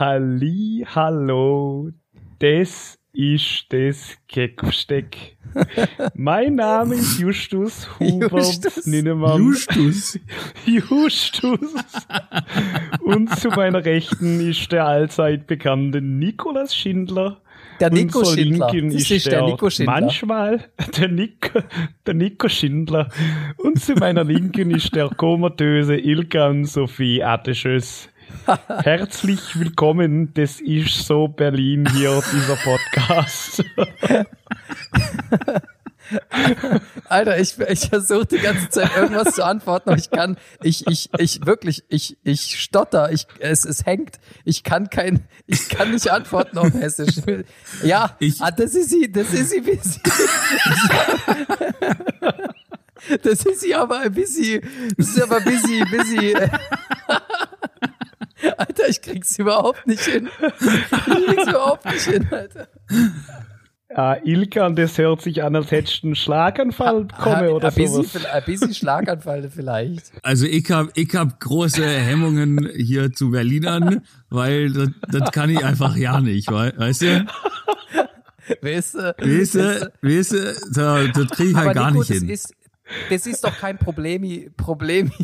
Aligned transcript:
Halli, 0.00 0.86
hallo, 0.94 1.90
das 2.38 2.98
ist 3.12 3.66
das 3.68 4.16
Kecksteck. 4.28 5.36
mein 6.14 6.54
Name 6.54 6.94
ist 6.94 7.18
Justus 7.18 7.86
Hubert 8.00 8.32
Justus. 8.32 8.86
Ninnemann. 8.86 9.42
Justus. 9.42 10.18
Justus. 10.64 11.74
Und 13.04 13.28
zu 13.38 13.50
meiner 13.50 13.84
Rechten 13.84 14.40
ist 14.40 14.72
der 14.72 14.86
allzeit 14.86 15.46
bekannte 15.46 16.00
Nikolaus 16.00 16.74
Schindler. 16.74 17.42
Der 17.78 17.90
Nico 17.90 18.24
Schindler. 18.24 18.72
Das 18.72 19.10
ist 19.10 19.26
der 19.26 19.44
Nico 19.44 19.68
Schindler. 19.68 20.00
Manchmal 20.00 20.70
der 20.96 21.08
Nico, 21.08 21.60
der 22.06 22.14
Nico 22.14 22.48
Schindler. 22.48 23.10
Und 23.58 23.80
zu 23.80 23.92
meiner 23.96 24.24
Linken 24.24 24.70
ist 24.70 24.94
der 24.94 25.10
komatöse 25.10 25.98
Ilkan 25.98 26.64
Sophie 26.64 27.22
Atteschös. 27.22 28.09
Herzlich 28.82 29.58
willkommen, 29.58 30.32
das 30.34 30.60
ist 30.60 31.06
so 31.06 31.28
Berlin 31.28 31.88
hier, 31.92 32.22
dieser 32.32 32.56
Podcast. 32.56 33.64
Alter, 37.08 37.38
ich, 37.38 37.56
ich 37.60 37.88
versuche 37.88 38.26
die 38.26 38.38
ganze 38.38 38.68
Zeit 38.68 38.90
irgendwas 38.96 39.34
zu 39.36 39.44
antworten, 39.44 39.90
aber 39.90 39.98
ich 39.98 40.10
kann, 40.10 40.36
ich, 40.62 40.84
ich, 40.88 41.08
ich 41.18 41.46
wirklich, 41.46 41.84
ich, 41.88 42.18
ich 42.24 42.60
stotter, 42.60 43.12
ich, 43.12 43.26
es, 43.38 43.64
es 43.64 43.86
hängt, 43.86 44.18
ich 44.44 44.64
kann 44.64 44.90
kein, 44.90 45.24
ich 45.46 45.68
kann 45.68 45.92
nicht 45.92 46.10
antworten 46.10 46.58
auf 46.58 46.72
Hessisch. 46.74 47.16
Ja, 47.84 48.16
Ich- 48.18 48.40
ah, 48.40 48.50
das 48.50 48.74
ist 48.74 48.90
sie, 48.90 49.10
das 49.12 49.32
ist 49.32 49.50
sie, 49.50 49.64
wie 49.66 49.78
sie. 49.82 50.00
Das 53.22 53.46
ist 53.46 53.62
sie 53.62 53.74
aber 53.74 54.00
ein 54.00 54.12
bisschen, 54.12 54.60
das 54.98 55.08
ist 55.08 55.22
aber 55.22 55.38
ein 55.38 55.44
bisschen, 55.44 55.88
bisschen. 55.90 56.50
Alter, 58.56 58.88
ich 58.88 59.00
krieg's 59.02 59.38
überhaupt 59.38 59.86
nicht 59.86 60.02
hin. 60.04 60.28
Ich 60.60 60.90
krieg's 61.04 61.48
überhaupt 61.48 61.84
nicht 61.86 62.02
hin, 62.04 62.26
Alter. 62.30 62.68
Ah, 63.92 64.16
Ilkan, 64.24 64.76
das 64.76 64.96
hört 64.98 65.20
sich 65.22 65.42
an, 65.42 65.56
als 65.56 65.72
hättest 65.72 66.04
du 66.04 66.08
einen 66.08 66.14
Schlaganfall 66.14 67.06
bekommen 67.06 67.34
Ein 67.36 67.48
oder 67.48 67.72
bisschen, 67.72 68.04
sowas. 68.04 68.24
ein 68.24 68.44
bisschen 68.44 68.72
Schlaganfall 68.72 69.50
vielleicht. 69.50 70.12
Also 70.22 70.46
ich 70.46 70.70
hab, 70.70 70.96
ich 70.96 71.12
hab 71.16 71.40
große 71.40 71.84
Hemmungen 71.84 72.70
hier 72.76 73.12
zu 73.12 73.30
Berlinern, 73.32 74.02
weil 74.28 74.72
das, 74.72 74.88
das 75.10 75.32
kann 75.32 75.50
ich 75.50 75.64
einfach 75.64 75.96
ja 75.96 76.20
nicht, 76.20 76.52
wei- 76.52 76.72
weißt 76.76 77.02
du? 77.02 77.26
Weißt 78.62 78.94
du? 78.94 79.14
Weißt 79.18 79.54
du, 79.56 79.92
weißt 80.02 80.32
du, 80.32 80.54
da- 80.72 81.06
das 81.08 81.26
krieg 81.30 81.50
ich 81.50 81.56
halt 81.56 81.74
gar 81.74 81.90
Nico, 81.90 81.98
nicht 82.00 82.10
das 82.10 82.18
hin. 82.18 82.28
ist, 82.28 82.54
das 83.10 83.26
ist 83.26 83.42
doch 83.42 83.56
kein 83.58 83.76
Problemi, 83.76 84.50
Problem. 84.56 85.10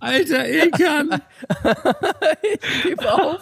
Alter, 0.00 0.48
Ilkan! 0.48 1.08
Gib 2.84 3.04
auf. 3.06 3.40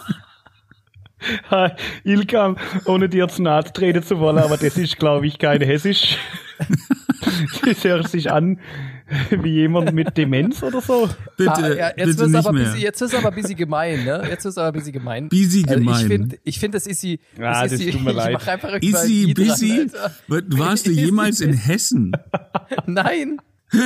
Ha, 1.51 1.75
Ilkan, 2.03 2.57
ohne 2.85 3.07
dir 3.07 3.27
zu 3.27 3.43
nahe 3.43 3.63
treten 3.63 4.01
zu 4.01 4.19
wollen, 4.19 4.39
aber 4.39 4.57
das 4.57 4.75
ist, 4.77 4.97
glaube 4.97 5.27
ich, 5.27 5.37
kein 5.37 5.61
Hessisch. 5.61 6.17
das 7.65 7.83
hört 7.83 8.07
sich 8.09 8.31
an 8.31 8.59
wie 9.29 9.49
jemand 9.55 9.93
mit 9.93 10.17
Demenz 10.17 10.63
oder 10.63 10.79
so. 10.81 11.09
Bitte, 11.37 11.51
Ah, 11.53 11.73
ja, 11.73 11.87
jetzt 11.97 12.17
bitte 12.17 12.27
nicht 12.29 12.35
aber 12.37 12.49
ein 12.49 12.55
mehr. 12.55 12.63
bisschen, 12.63 12.79
jetzt 12.81 13.01
ist 13.01 13.13
aber 13.13 13.27
ein 13.27 13.35
bisschen 13.35 13.57
gemein, 13.57 14.03
ne? 14.05 14.23
Jetzt 14.29 14.45
ist 14.45 14.57
aber 14.57 14.67
ein 14.67 14.73
bisschen 14.73 14.93
gemein. 14.93 15.27
Busy 15.29 15.63
Also 15.67 15.79
gemein. 15.79 15.99
ich 16.01 16.07
finde, 16.07 16.37
ich 16.43 16.59
finde, 16.59 16.75
das 16.77 16.87
ist 16.87 17.01
sie. 17.01 17.19
Ja, 17.37 17.63
ist 17.65 17.73
das 17.73 17.79
sie, 17.81 17.91
tut 17.91 18.03
mir 18.03 18.11
ich 18.11 18.15
leid. 18.15 18.83
Easy, 18.83 19.33
dran, 19.33 19.47
busy. 19.47 19.79
Alter. 19.81 20.11
Warst 20.57 20.87
du 20.87 20.91
jemals 20.93 21.41
in 21.41 21.51
busy. 21.51 21.61
Hessen? 21.67 22.11
Nein. 22.87 23.37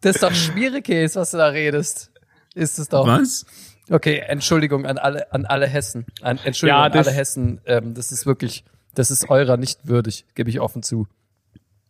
das 0.00 0.16
ist 0.16 0.22
doch 0.22 0.34
schwierig, 0.34 0.88
ist, 0.88 1.16
was 1.16 1.30
du 1.32 1.36
da 1.38 1.48
redest. 1.48 2.10
Ist 2.54 2.78
es 2.78 2.88
doch. 2.88 3.06
Was? 3.06 3.46
Okay, 3.90 4.18
Entschuldigung 4.26 4.86
an 4.86 4.98
alle, 4.98 5.32
an 5.32 5.46
alle 5.46 5.66
Hessen. 5.66 6.06
An, 6.22 6.38
Entschuldigung 6.44 6.78
Ja, 6.80 6.84
an 6.86 6.92
das- 6.92 7.06
alle 7.08 7.16
Hessen. 7.16 7.60
Ähm, 7.66 7.94
das 7.94 8.12
ist 8.12 8.26
wirklich, 8.26 8.64
das 8.94 9.10
ist 9.10 9.28
eurer 9.30 9.56
nicht 9.56 9.86
würdig, 9.86 10.26
gebe 10.34 10.50
ich 10.50 10.60
offen 10.60 10.82
zu. 10.82 11.06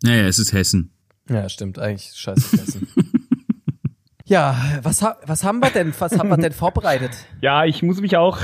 Naja, 0.02 0.26
es 0.26 0.38
ist 0.38 0.52
Hessen. 0.52 0.92
Ja, 1.28 1.48
stimmt, 1.48 1.78
eigentlich 1.78 2.12
scheiße 2.14 2.56
Hessen. 2.56 2.88
ja, 4.24 4.78
was, 4.82 5.02
ha 5.02 5.18
was 5.26 5.44
haben 5.44 5.60
wir 5.60 5.70
denn, 5.70 5.92
was 5.98 6.18
haben 6.18 6.28
wir 6.28 6.36
denn 6.36 6.52
vorbereitet? 6.64 7.12
Ja, 7.40 7.64
ich 7.64 7.82
muss 7.82 8.00
mich 8.00 8.16
auch, 8.16 8.38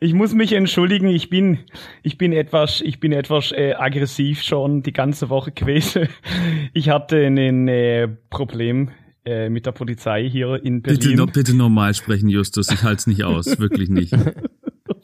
ich 0.00 0.14
muss 0.14 0.34
mich 0.34 0.52
entschuldigen. 0.52 1.08
Ich 1.08 1.30
bin, 1.30 1.58
ich 2.02 2.18
bin 2.18 2.32
etwas, 2.32 2.80
ich 2.80 3.00
bin 3.00 3.12
etwas 3.12 3.52
äh, 3.52 3.74
aggressiv 3.74 4.42
schon 4.42 4.82
die 4.82 4.92
ganze 4.92 5.28
Woche 5.30 5.50
gewesen. 5.54 6.08
Ich 6.72 6.88
hatte 6.88 7.24
ein 7.26 7.68
äh, 7.68 8.08
Problem 8.30 8.90
äh, 9.24 9.48
mit 9.48 9.66
der 9.66 9.72
Polizei 9.72 10.28
hier 10.28 10.62
in 10.64 10.82
Bitte, 10.82 10.98
Berlin. 10.98 11.16
no, 11.18 11.26
bitte 11.26 11.54
normal 11.56 11.94
sprechen, 11.94 12.28
Justus. 12.28 12.70
Ich 12.70 12.82
halte 12.82 12.98
es 12.98 13.06
nicht 13.06 13.24
aus. 13.24 13.46
Wirklich 13.58 13.88
nicht. 13.88 14.14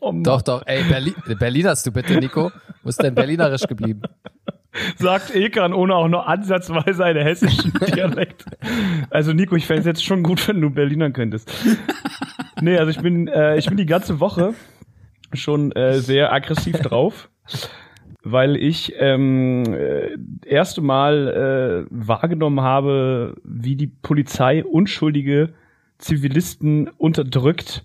Oh. 0.01 0.13
Doch, 0.23 0.43
doch, 0.43 0.63
ey, 0.67 0.83
Berlin, 0.85 1.15
Berlinerst 1.39 1.87
du 1.87 1.93
bitte, 1.93 2.15
Nico? 2.19 2.51
Wo 2.83 2.89
ist 2.89 3.03
denn 3.03 3.15
Berlinerisch 3.15 3.67
geblieben? 3.67 4.03
Sagt 4.97 5.35
Ilkan 5.35 5.73
ohne 5.73 5.95
auch 5.95 6.09
nur 6.09 6.29
ansatzweise 6.29 7.05
einen 7.05 7.23
hessischen 7.23 7.73
Dialekt. 7.95 8.45
Also 9.11 9.33
Nico, 9.33 9.57
ich 9.57 9.67
fände 9.67 9.81
es 9.81 9.87
jetzt 9.87 10.05
schon 10.05 10.23
gut, 10.23 10.47
wenn 10.49 10.61
du 10.61 10.71
Berlinern 10.71 11.13
könntest. 11.13 11.53
Nee, 12.61 12.77
also 12.77 12.91
ich 12.91 13.01
bin, 13.01 13.29
äh, 13.29 13.57
ich 13.57 13.67
bin 13.67 13.77
die 13.77 13.87
ganze 13.87 14.21
Woche 14.21 14.55
schon 15.33 15.73
äh, 15.73 16.01
sehr 16.01 16.33
aggressiv 16.33 16.79
drauf, 16.81 17.31
weil 18.23 18.57
ich 18.57 18.95
ähm, 18.99 19.65
äh, 19.73 20.17
erste 20.47 20.81
Mal 20.81 21.87
äh, 21.87 21.87
wahrgenommen 21.91 22.61
habe, 22.61 23.37
wie 23.45 23.77
die 23.77 23.87
Polizei 23.87 24.65
unschuldige 24.65 25.55
Zivilisten 25.99 26.89
unterdrückt 26.89 27.85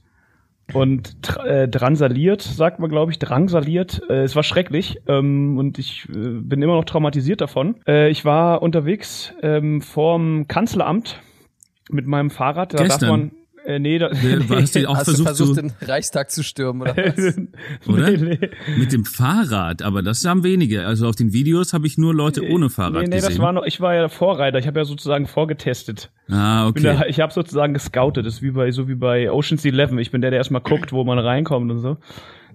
und 0.72 1.18
äh, 1.46 1.68
drangsaliert, 1.68 2.42
sagt 2.42 2.80
man, 2.80 2.90
glaube 2.90 3.12
ich, 3.12 3.20
drangsaliert. 3.20 4.02
Äh, 4.10 4.24
es 4.24 4.36
war 4.36 4.44
schrecklich 4.44 5.00
ähm, 5.08 5.58
und 5.58 5.78
ich 5.78 6.08
äh, 6.10 6.14
bin 6.14 6.62
immer 6.62 6.76
noch 6.76 6.86
traumatisiert 6.86 7.42
davon. 7.42 7.76
Äh, 7.88 8.10
ich 8.10 8.24
war 8.24 8.62
unterwegs 8.62 9.34
ähm, 9.42 9.82
vorm 9.82 10.48
Kanzleramt 10.48 11.22
mit 11.90 12.08
meinem 12.08 12.30
Fahrrad. 12.30 12.74
Da 12.74 12.78
darf 12.78 12.88
Gestern? 12.88 13.10
man. 13.10 13.32
Äh, 13.66 13.80
nee, 13.80 13.98
da, 13.98 14.10
Du 14.10 14.56
hast 14.56 14.76
dich 14.76 14.88
auch 14.88 14.96
Hast 14.98 15.08
du 15.08 15.12
versucht, 15.24 15.28
versucht, 15.28 15.56
zu, 15.56 15.62
den 15.62 15.72
Reichstag 15.82 16.32
zu 16.32 16.44
stürmen, 16.44 16.82
oder 16.82 16.96
was? 16.98 17.38
Oder? 17.88 18.12
Nee, 18.12 18.38
nee. 18.40 18.50
mit 18.78 18.92
dem 18.92 19.06
Fahrrad, 19.06 19.82
aber 19.82 20.02
das 20.02 20.26
haben 20.26 20.44
wenige. 20.44 20.86
Also 20.86 21.08
auf 21.08 21.16
den 21.16 21.34
Videos 21.34 21.74
habe 21.74 21.88
ich 21.88 21.98
nur 21.98 22.14
Leute 22.14 22.48
ohne 22.50 22.70
Fahrrad 22.70 23.04
Nee, 23.04 23.08
nee, 23.08 23.16
das 23.18 23.28
gesehen. 23.28 23.42
war 23.42 23.54
noch, 23.54 23.66
ich 23.66 23.80
war 23.80 23.96
ja 23.96 24.10
Vorreiter, 24.10 24.60
ich 24.60 24.68
habe 24.68 24.80
ja 24.80 24.86
sozusagen 24.86 25.28
vorgetestet. 25.28 26.12
ah, 26.30 26.70
Bin 26.72 26.84
da, 26.84 26.96
okay. 26.98 27.06
ich 27.10 27.20
habe 27.20 27.32
sozusagen 27.34 27.74
gescoutet, 27.74 28.26
das 28.26 28.36
ist 28.36 28.42
wie 28.42 28.52
bei, 28.52 28.72
so 28.72 28.88
wie 28.88 28.96
bei 28.96 29.32
Ocean's 29.32 29.64
Eleven. 29.66 29.98
Ich 30.00 30.12
bin 30.12 30.22
der, 30.22 30.32
der 30.32 30.40
erstmal 30.40 30.62
guckt, 30.62 30.92
wo 30.92 31.04
man 31.04 31.20
reinkommt 31.20 31.72
und 31.72 31.80
so. 31.80 31.98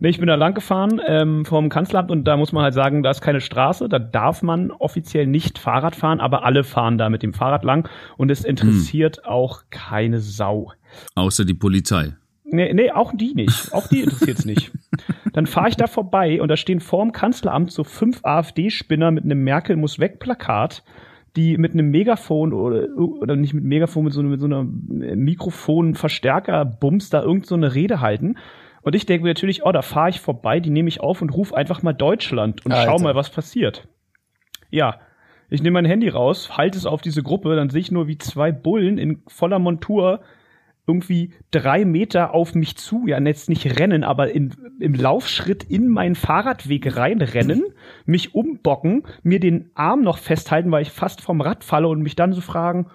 Nee, 0.00 0.10
ich 0.10 0.18
bin 0.18 0.28
da 0.28 0.36
lang 0.36 0.54
gefahren 0.54 1.00
ähm, 1.06 1.44
vom 1.44 1.68
Kanzleramt 1.68 2.10
und 2.10 2.24
da 2.24 2.36
muss 2.36 2.52
man 2.52 2.62
halt 2.62 2.74
sagen, 2.74 3.02
da 3.02 3.10
ist 3.10 3.20
keine 3.20 3.40
Straße, 3.40 3.88
da 3.88 3.98
darf 3.98 4.42
man 4.42 4.70
offiziell 4.70 5.26
nicht 5.26 5.58
Fahrrad 5.58 5.96
fahren, 5.96 6.20
aber 6.20 6.44
alle 6.44 6.62
fahren 6.62 6.98
da 6.98 7.10
mit 7.10 7.22
dem 7.22 7.34
Fahrrad 7.34 7.64
lang 7.64 7.88
und 8.16 8.30
es 8.30 8.44
interessiert 8.44 9.24
auch 9.24 9.62
keine 9.70 10.20
Sau. 10.20 10.72
Außer 11.16 11.44
die 11.44 11.54
Polizei. 11.54 12.14
Nee, 12.50 12.72
nee, 12.72 12.90
auch 12.90 13.12
die 13.14 13.34
nicht. 13.34 13.74
Auch 13.74 13.88
die 13.88 14.02
interessiert's 14.02 14.44
nicht. 14.44 14.70
Dann 15.32 15.46
fahre 15.46 15.68
ich 15.68 15.76
da 15.76 15.86
vorbei 15.86 16.40
und 16.40 16.48
da 16.48 16.56
stehen 16.56 16.80
vorm 16.80 17.12
Kanzleramt 17.12 17.70
so 17.70 17.84
fünf 17.84 18.24
AfD-Spinner 18.24 19.10
mit 19.10 19.24
einem 19.24 19.44
Merkel 19.44 19.76
muss 19.76 19.98
weg 19.98 20.18
Plakat, 20.18 20.82
die 21.36 21.58
mit 21.58 21.74
einem 21.74 21.90
Megafon 21.90 22.54
oder, 22.54 22.86
oder 22.96 23.36
nicht 23.36 23.52
mit 23.52 23.64
Megafon, 23.64 24.04
mit 24.04 24.14
so, 24.14 24.22
mit 24.22 24.40
so 24.40 24.46
einer 24.46 24.64
Mikrofon-Verstärker-Bums 24.64 27.10
da 27.10 27.22
irgend 27.22 27.44
so 27.46 27.54
eine 27.54 27.74
Rede 27.74 28.00
halten. 28.00 28.36
Und 28.82 28.94
ich 28.94 29.06
denke 29.06 29.24
mir 29.24 29.30
natürlich, 29.30 29.64
oh, 29.64 29.72
da 29.72 29.82
fahre 29.82 30.10
ich 30.10 30.20
vorbei, 30.20 30.60
die 30.60 30.70
nehme 30.70 30.88
ich 30.88 31.00
auf 31.00 31.22
und 31.22 31.30
rufe 31.30 31.56
einfach 31.56 31.82
mal 31.82 31.92
Deutschland 31.92 32.64
und 32.64 32.72
schau 32.72 32.92
Alter. 32.92 33.02
mal, 33.02 33.14
was 33.14 33.30
passiert. 33.30 33.88
Ja, 34.70 35.00
ich 35.50 35.62
nehme 35.62 35.74
mein 35.74 35.84
Handy 35.84 36.08
raus, 36.08 36.56
halte 36.56 36.78
es 36.78 36.86
auf 36.86 37.00
diese 37.00 37.22
Gruppe, 37.22 37.56
dann 37.56 37.70
sehe 37.70 37.80
ich 37.80 37.90
nur, 37.90 38.06
wie 38.06 38.18
zwei 38.18 38.52
Bullen 38.52 38.98
in 38.98 39.22
voller 39.26 39.58
Montur 39.58 40.20
irgendwie 40.86 41.34
drei 41.50 41.84
Meter 41.84 42.34
auf 42.34 42.54
mich 42.54 42.76
zu, 42.76 43.06
ja, 43.06 43.20
jetzt 43.20 43.50
nicht 43.50 43.78
rennen, 43.78 44.04
aber 44.04 44.30
in, 44.30 44.54
im 44.80 44.94
Laufschritt 44.94 45.62
in 45.64 45.88
meinen 45.88 46.14
Fahrradweg 46.14 46.96
reinrennen, 46.96 47.62
mich 48.06 48.34
umbocken, 48.34 49.06
mir 49.22 49.38
den 49.38 49.70
Arm 49.74 50.02
noch 50.02 50.16
festhalten, 50.16 50.70
weil 50.70 50.82
ich 50.82 50.90
fast 50.90 51.20
vom 51.20 51.42
Rad 51.42 51.62
falle 51.62 51.88
und 51.88 52.00
mich 52.00 52.16
dann 52.16 52.32
so 52.32 52.40
fragen, 52.40 52.86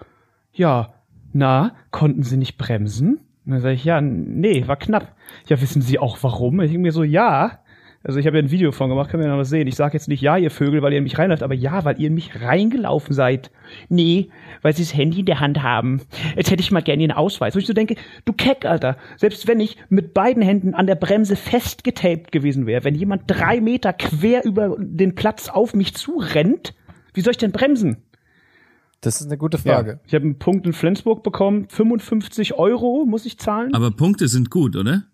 ja, 0.52 0.94
na, 1.32 1.74
konnten 1.92 2.24
Sie 2.24 2.36
nicht 2.36 2.58
bremsen? 2.58 3.20
Und 3.46 3.52
dann 3.52 3.60
sage 3.60 3.74
ich, 3.74 3.84
ja, 3.84 4.00
nee, 4.00 4.66
war 4.66 4.76
knapp. 4.76 5.14
Ja, 5.48 5.60
wissen 5.60 5.82
Sie 5.82 5.98
auch 5.98 6.18
warum? 6.22 6.60
Ich 6.60 6.70
denke 6.70 6.82
mir 6.82 6.92
so, 6.92 7.02
ja. 7.02 7.60
Also 8.06 8.18
ich 8.18 8.26
habe 8.26 8.36
ja 8.36 8.42
ein 8.42 8.50
Video 8.50 8.70
von 8.70 8.90
gemacht, 8.90 9.10
können 9.10 9.22
wir 9.22 9.30
noch 9.30 9.38
was 9.38 9.48
sehen. 9.48 9.66
Ich 9.66 9.76
sage 9.76 9.94
jetzt 9.94 10.08
nicht 10.08 10.20
ja, 10.20 10.36
ihr 10.36 10.50
Vögel, 10.50 10.82
weil 10.82 10.92
ihr 10.92 10.98
in 10.98 11.04
mich 11.04 11.18
reinläuft, 11.18 11.42
aber 11.42 11.54
ja, 11.54 11.86
weil 11.86 11.98
ihr 11.98 12.08
in 12.08 12.14
mich 12.14 12.38
reingelaufen 12.38 13.14
seid. 13.14 13.50
Nee, 13.88 14.28
weil 14.60 14.74
sie 14.74 14.82
das 14.82 14.94
Handy 14.94 15.20
in 15.20 15.26
der 15.26 15.40
Hand 15.40 15.62
haben. 15.62 16.02
Jetzt 16.36 16.50
hätte 16.50 16.60
ich 16.60 16.70
mal 16.70 16.82
gerne 16.82 17.02
ihren 17.02 17.12
Ausweis. 17.12 17.54
Wo 17.54 17.58
ich 17.58 17.66
so 17.66 17.72
denke, 17.72 17.96
du 18.26 18.34
Keck, 18.34 18.66
Alter. 18.66 18.98
Selbst 19.16 19.48
wenn 19.48 19.58
ich 19.58 19.78
mit 19.88 20.12
beiden 20.12 20.42
Händen 20.42 20.74
an 20.74 20.86
der 20.86 20.96
Bremse 20.96 21.34
festgetaped 21.34 22.30
gewesen 22.30 22.66
wäre, 22.66 22.84
wenn 22.84 22.94
jemand 22.94 23.22
drei 23.26 23.62
Meter 23.62 23.94
quer 23.94 24.44
über 24.44 24.76
den 24.78 25.14
Platz 25.14 25.48
auf 25.48 25.74
mich 25.74 25.94
zurennt, 25.94 26.74
wie 27.14 27.22
soll 27.22 27.30
ich 27.30 27.38
denn 27.38 27.52
bremsen? 27.52 28.02
Das 29.04 29.20
ist 29.20 29.26
eine 29.26 29.38
gute 29.38 29.58
Frage. 29.58 29.90
Ja. 29.92 29.98
Ich 30.06 30.14
habe 30.14 30.24
einen 30.24 30.38
Punkt 30.38 30.66
in 30.66 30.72
Flensburg 30.72 31.22
bekommen, 31.22 31.66
55 31.68 32.54
Euro 32.54 33.04
muss 33.06 33.26
ich 33.26 33.38
zahlen. 33.38 33.74
Aber 33.74 33.90
Punkte 33.90 34.28
sind 34.28 34.50
gut, 34.50 34.76
oder? 34.76 35.04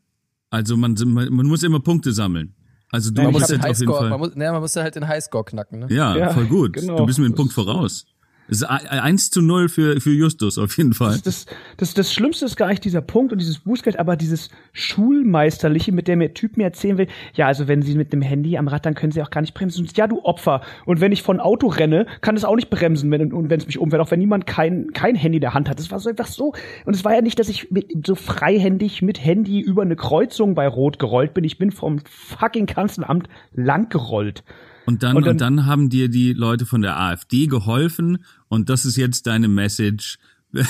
Also 0.51 0.77
man, 0.77 0.95
man, 1.07 1.33
man 1.33 1.47
muss 1.47 1.63
immer 1.63 1.81
Punkte 1.81 2.13
sammeln. 2.13 2.55
Also 2.93 3.11
du 3.13 3.23
Nein, 3.23 3.33
musst 3.33 3.51
jetzt 3.51 3.65
auf 3.65 3.79
jeden 3.79 3.93
Fall. 3.93 4.11
Man 4.11 4.19
muss, 4.19 4.33
ja, 4.35 4.53
man 4.53 4.61
muss 4.61 4.75
ja 4.75 4.83
halt 4.83 4.97
den 4.97 5.07
Highscore 5.07 5.45
knacken, 5.45 5.79
ne? 5.81 5.87
Ja, 5.91 6.17
Ja, 6.17 6.31
voll 6.31 6.47
gut. 6.47 6.73
genau. 6.73 6.97
Du 6.97 7.07
bist 7.07 7.19
mir 7.21 7.27
einen 7.27 7.35
Punkt 7.37 7.53
voraus. 7.53 8.05
Es 8.51 8.63
ist 8.63 8.65
1 8.65 9.31
zu 9.31 9.43
0 9.43 9.69
für, 9.69 10.01
für 10.01 10.11
Justus, 10.11 10.59
auf 10.59 10.77
jeden 10.77 10.93
Fall. 10.93 11.19
Das, 11.25 11.47
das, 11.77 11.95
das 11.95 12.13
Schlimmste 12.13 12.45
ist 12.45 12.57
gar 12.57 12.69
nicht 12.69 12.85
dieser 12.85 13.01
Punkt 13.01 13.33
und 13.33 13.39
dieses 13.39 13.61
Bußgeld, 13.61 13.99
aber 13.99 14.17
dieses 14.17 14.51
Schulmeisterliche, 14.73 15.93
mit 15.93 16.09
dem 16.09 16.19
der 16.19 16.35
Typ 16.35 16.57
mir 16.57 16.65
erzählen 16.65 16.99
will, 16.99 17.07
ja, 17.35 17.47
also 17.47 17.69
wenn 17.69 17.83
Sie 17.83 17.95
mit 17.95 18.13
dem 18.13 18.23
Handy 18.23 18.59
am 18.59 18.67
Rad, 18.67 18.85
dann 18.87 18.95
können 18.95 19.13
Sie 19.13 19.23
auch 19.23 19.31
gar 19.31 19.41
nicht 19.41 19.55
bremsen. 19.55 19.87
Ja, 19.95 20.09
du 20.09 20.25
Opfer. 20.25 20.63
Und 20.85 21.01
wenn 21.01 21.13
ich 21.13 21.23
von 21.23 21.39
Auto 21.39 21.69
renne, 21.69 22.07
kann 22.23 22.37
es 22.37 22.45
auch 22.45 22.57
nicht 22.57 22.71
bremsen, 22.71 23.11
wenn, 23.11 23.31
wenn 23.33 23.61
es 23.61 23.67
mich 23.67 23.79
umfällt, 23.79 24.03
auch 24.03 24.11
wenn 24.11 24.19
niemand 24.19 24.47
kein, 24.47 24.93
kein 24.93 25.15
Handy 25.15 25.37
in 25.37 25.43
der 25.43 25.55
Hand 25.55 25.69
hat. 25.69 25.79
Das 25.79 25.91
war 25.93 26.01
so 26.01 26.11
einfach 26.11 26.27
so. 26.27 26.53
Und 26.85 26.97
es 26.97 27.05
war 27.05 27.15
ja 27.15 27.21
nicht, 27.21 27.39
dass 27.39 27.49
ich 27.49 27.71
mit, 27.71 28.07
so 28.07 28.17
freihändig 28.17 29.01
mit 29.01 29.25
Handy 29.25 29.61
über 29.61 29.83
eine 29.83 29.97
Kreuzung 29.97 30.55
bei 30.55 30.67
Rot 30.67 30.99
gerollt 30.99 31.35
bin. 31.35 31.45
Ich 31.45 31.59
bin 31.59 31.71
vom 31.71 32.01
fucking 32.05 32.67
Kanzleramt 32.67 33.29
lang 33.55 33.89
gerollt. 33.91 34.43
Und 34.91 35.03
dann, 35.05 35.17
Und 35.17 35.29
und 35.29 35.41
dann- 35.41 35.57
dann, 35.57 35.67
haben 35.67 35.89
dir 35.89 36.09
die 36.09 36.33
Leute 36.33 36.67
von 36.67 36.83
der 36.83 36.99
AfD 36.99 37.47
geholfen 37.47 38.25
und 38.49 38.69
das 38.69 38.85
ist 38.85 38.97
jetzt 38.97 39.27
deine 39.29 39.47
Message, 39.49 40.19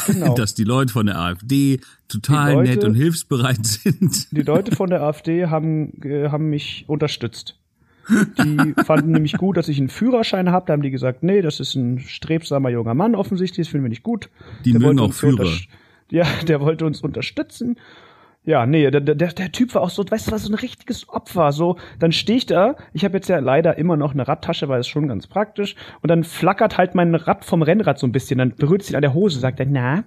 Genau. 0.06 0.34
dass 0.36 0.54
die 0.54 0.64
Leute 0.64 0.92
von 0.92 1.06
der 1.06 1.18
AfD 1.18 1.80
total 2.06 2.52
Leute- 2.52 2.68
nett 2.70 2.84
und 2.84 2.94
hilfsbereit 2.94 3.64
sind. 3.64 4.30
Die 4.30 4.42
Leute 4.42 4.76
von 4.76 4.90
der 4.90 5.02
AfD 5.02 5.46
haben, 5.46 5.94
äh, 6.02 6.28
haben 6.28 6.50
mich 6.50 6.84
unterstützt. 6.86 7.56
Die 8.10 8.74
fanden 8.84 9.12
nämlich 9.12 9.38
gut, 9.38 9.56
dass 9.56 9.68
ich 9.68 9.78
einen 9.78 9.88
Führerschein 9.88 10.50
habe. 10.50 10.66
Da 10.66 10.74
haben 10.74 10.82
die 10.82 10.90
gesagt, 10.90 11.22
nee, 11.22 11.40
das 11.40 11.60
ist 11.60 11.74
ein 11.76 12.00
strebsamer 12.00 12.68
junger 12.68 12.92
Mann 12.94 13.14
offensichtlich, 13.14 13.66
das 13.68 13.70
finden 13.70 13.84
wir 13.86 13.88
nicht 13.90 14.02
gut. 14.02 14.28
Die 14.66 14.74
mögen 14.74 14.84
wollte 14.84 15.02
auch 15.02 15.12
Führer. 15.14 15.50
Ja, 16.10 16.26
der 16.46 16.60
wollte 16.60 16.84
uns 16.84 17.00
unterstützen. 17.00 17.76
Ja, 18.44 18.64
nee, 18.64 18.90
der, 18.90 19.02
der, 19.02 19.14
der 19.14 19.52
Typ 19.52 19.74
war 19.74 19.82
auch 19.82 19.90
so, 19.90 20.02
weißt 20.08 20.26
du, 20.28 20.32
war 20.32 20.38
so 20.38 20.50
ein 20.50 20.54
richtiges 20.54 21.08
Opfer. 21.10 21.52
So, 21.52 21.76
dann 21.98 22.10
stehe 22.10 22.38
ich 22.38 22.46
da, 22.46 22.76
ich 22.94 23.04
habe 23.04 23.16
jetzt 23.18 23.28
ja 23.28 23.38
leider 23.38 23.76
immer 23.76 23.96
noch 23.96 24.12
eine 24.12 24.26
Radtasche, 24.26 24.68
weil 24.68 24.80
es 24.80 24.88
schon 24.88 25.08
ganz 25.08 25.26
praktisch. 25.26 25.76
Und 26.00 26.10
dann 26.10 26.24
flackert 26.24 26.78
halt 26.78 26.94
mein 26.94 27.14
Rad 27.14 27.44
vom 27.44 27.62
Rennrad 27.62 27.98
so 27.98 28.06
ein 28.06 28.12
bisschen, 28.12 28.38
dann 28.38 28.54
berührt 28.56 28.82
sich 28.82 28.96
an 28.96 29.02
der 29.02 29.12
Hose, 29.12 29.40
sagt 29.40 29.60
er, 29.60 29.66
na, 29.66 30.04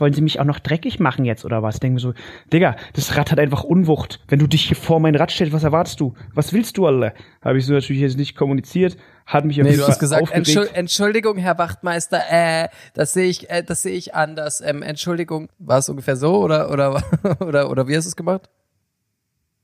wollen 0.00 0.12
Sie 0.12 0.22
mich 0.22 0.40
auch 0.40 0.44
noch 0.44 0.58
dreckig 0.58 1.00
machen 1.00 1.24
jetzt 1.24 1.44
oder 1.44 1.62
was? 1.62 1.80
Denken 1.80 1.96
wir 1.96 2.00
so, 2.00 2.14
Digga, 2.52 2.76
das 2.94 3.16
Rad 3.16 3.30
hat 3.30 3.38
einfach 3.38 3.62
Unwucht. 3.64 4.20
Wenn 4.28 4.38
du 4.38 4.46
dich 4.46 4.66
hier 4.66 4.76
vor 4.76 5.00
mein 5.00 5.14
Rad 5.14 5.30
stellst, 5.30 5.52
was 5.52 5.64
erwartest 5.64 6.00
du? 6.00 6.14
Was 6.34 6.52
willst 6.52 6.78
du 6.78 6.86
alle? 6.86 7.12
Habe 7.42 7.58
ich 7.58 7.66
so 7.66 7.72
natürlich 7.72 8.02
jetzt 8.02 8.16
nicht 8.18 8.36
kommuniziert, 8.36 8.96
hat 9.26 9.44
mich 9.44 9.58
Nee, 9.58 9.76
du 9.76 9.86
hast 9.86 9.98
gesagt, 9.98 10.22
aufgeregt. 10.22 10.48
Entschuld, 10.48 10.74
Entschuldigung, 10.74 11.36
Herr 11.36 11.58
Wachtmeister, 11.58 12.20
äh, 12.30 12.68
das 12.94 13.12
sehe 13.12 13.28
ich, 13.28 13.50
äh, 13.50 13.62
das 13.62 13.82
sehe 13.82 13.94
ich 13.94 14.14
anders. 14.14 14.60
Ähm, 14.60 14.82
Entschuldigung, 14.82 15.48
war 15.58 15.78
es 15.78 15.88
ungefähr 15.88 16.16
so 16.16 16.36
oder 16.42 16.70
oder 16.70 17.02
oder 17.40 17.70
oder 17.70 17.88
wie 17.88 17.96
hast 17.96 18.06
du 18.06 18.08
es 18.10 18.16
gemacht? 18.16 18.48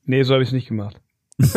Nee, 0.05 0.23
so 0.23 0.35
habe 0.35 0.43
ich 0.43 0.51
es 0.51 0.53
nicht 0.53 0.69
gemacht. 0.69 1.01
Ich 1.39 1.55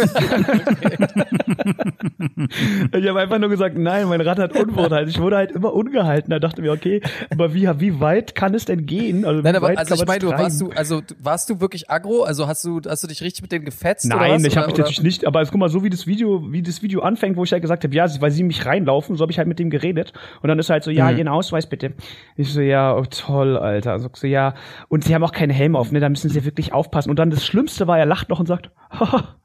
habe 3.08 3.20
einfach 3.20 3.40
nur 3.40 3.50
gesagt, 3.50 3.78
nein, 3.78 4.08
mein 4.08 4.22
Rad 4.22 4.40
hat 4.40 4.60
Unwucht. 4.60 4.92
Also 4.92 5.10
ich 5.10 5.20
wurde 5.20 5.38
halt 5.38 5.52
immer 5.52 5.74
ungehalten. 5.74 6.32
Da 6.32 6.40
dachte 6.40 6.62
mir, 6.62 6.72
okay, 6.74 7.02
aber 7.30 7.54
wie, 7.54 7.68
wie 7.80 8.00
weit 8.00 8.36
kann 8.36 8.54
es 8.54 8.66
denn 8.66 8.86
gehen? 8.86 9.26
Also, 9.26 9.42
Nein, 9.42 9.56
aber 9.56 9.78
also 9.78 9.96
ich 9.96 10.06
meine, 10.06 10.20
du 10.20 10.30
warst 10.30 10.62
du 10.62 10.70
also 10.72 11.02
warst 11.20 11.50
du 11.50 11.62
wirklich 11.62 11.90
aggro? 11.90 12.24
Also 12.24 12.48
hast 12.48 12.64
du 12.66 12.82
hast 12.86 13.04
du 13.04 13.08
dich 13.08 13.22
richtig 13.22 13.42
mit 13.42 13.52
denen 13.52 13.66
gefetzt 13.66 14.06
Nein, 14.06 14.44
ich 14.44 14.58
habe 14.58 14.68
mich 14.68 14.78
natürlich 14.78 15.02
nicht, 15.02 15.26
aber 15.26 15.42
jetzt 15.42 15.52
guck 15.52 15.60
mal, 15.60 15.70
so 15.70 15.84
wie 15.84 15.90
das 15.90 16.08
Video, 16.08 16.52
wie 16.52 16.62
das 16.62 16.82
Video 16.82 17.02
anfängt, 17.02 17.38
wo 17.38 17.44
ich 17.44 17.52
halt 17.52 17.62
gesagt 17.62 17.84
habe, 17.84 17.96
ja, 17.96 18.08
weil 18.20 18.32
sie 18.32 18.44
mich 18.44 18.66
reinlaufen, 18.66 19.16
so 19.16 19.22
habe 19.22 19.32
ich 19.32 19.38
halt 19.38 19.48
mit 19.48 19.60
dem 19.60 19.70
geredet. 19.70 20.14
Und 20.42 20.50
dann 20.50 20.60
ist 20.60 20.70
halt 20.70 20.84
so, 20.84 20.92
ja, 20.92 21.10
Mhm. 21.10 21.18
ihren 21.18 21.28
Ausweis 21.30 21.68
bitte. 21.68 21.94
Ich 22.36 22.52
so, 22.54 22.62
ja, 22.62 22.96
oh, 22.96 23.04
toll, 23.10 23.58
Alter. 23.58 23.94
Also 23.94 24.10
so, 24.14 24.28
ja, 24.28 24.54
und 24.90 25.04
sie 25.06 25.16
haben 25.16 25.24
auch 25.24 25.32
keinen 25.32 25.50
Helm 25.52 25.76
auf, 25.76 25.92
ne, 25.92 26.00
da 26.00 26.10
müssen 26.10 26.30
sie 26.30 26.44
wirklich 26.46 26.74
aufpassen. 26.74 27.10
Und 27.10 27.18
dann 27.20 27.30
das 27.30 27.46
Schlimmste 27.46 27.88
war, 27.88 27.98
er 27.98 28.06
lacht 28.06 28.30
noch 28.30 28.40
und 28.40 28.48
sagt, 28.48 28.70
haha, 28.92 29.30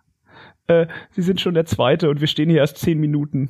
äh, 0.67 0.87
sie 1.11 1.23
sind 1.23 1.41
schon 1.41 1.55
der 1.55 1.67
Zweite 1.67 2.09
und 2.11 2.21
wir 2.21 2.27
stehen 2.29 2.49
hier 2.51 2.61
erst 2.61 2.79
zehn 2.79 2.99
Minuten. 2.99 3.49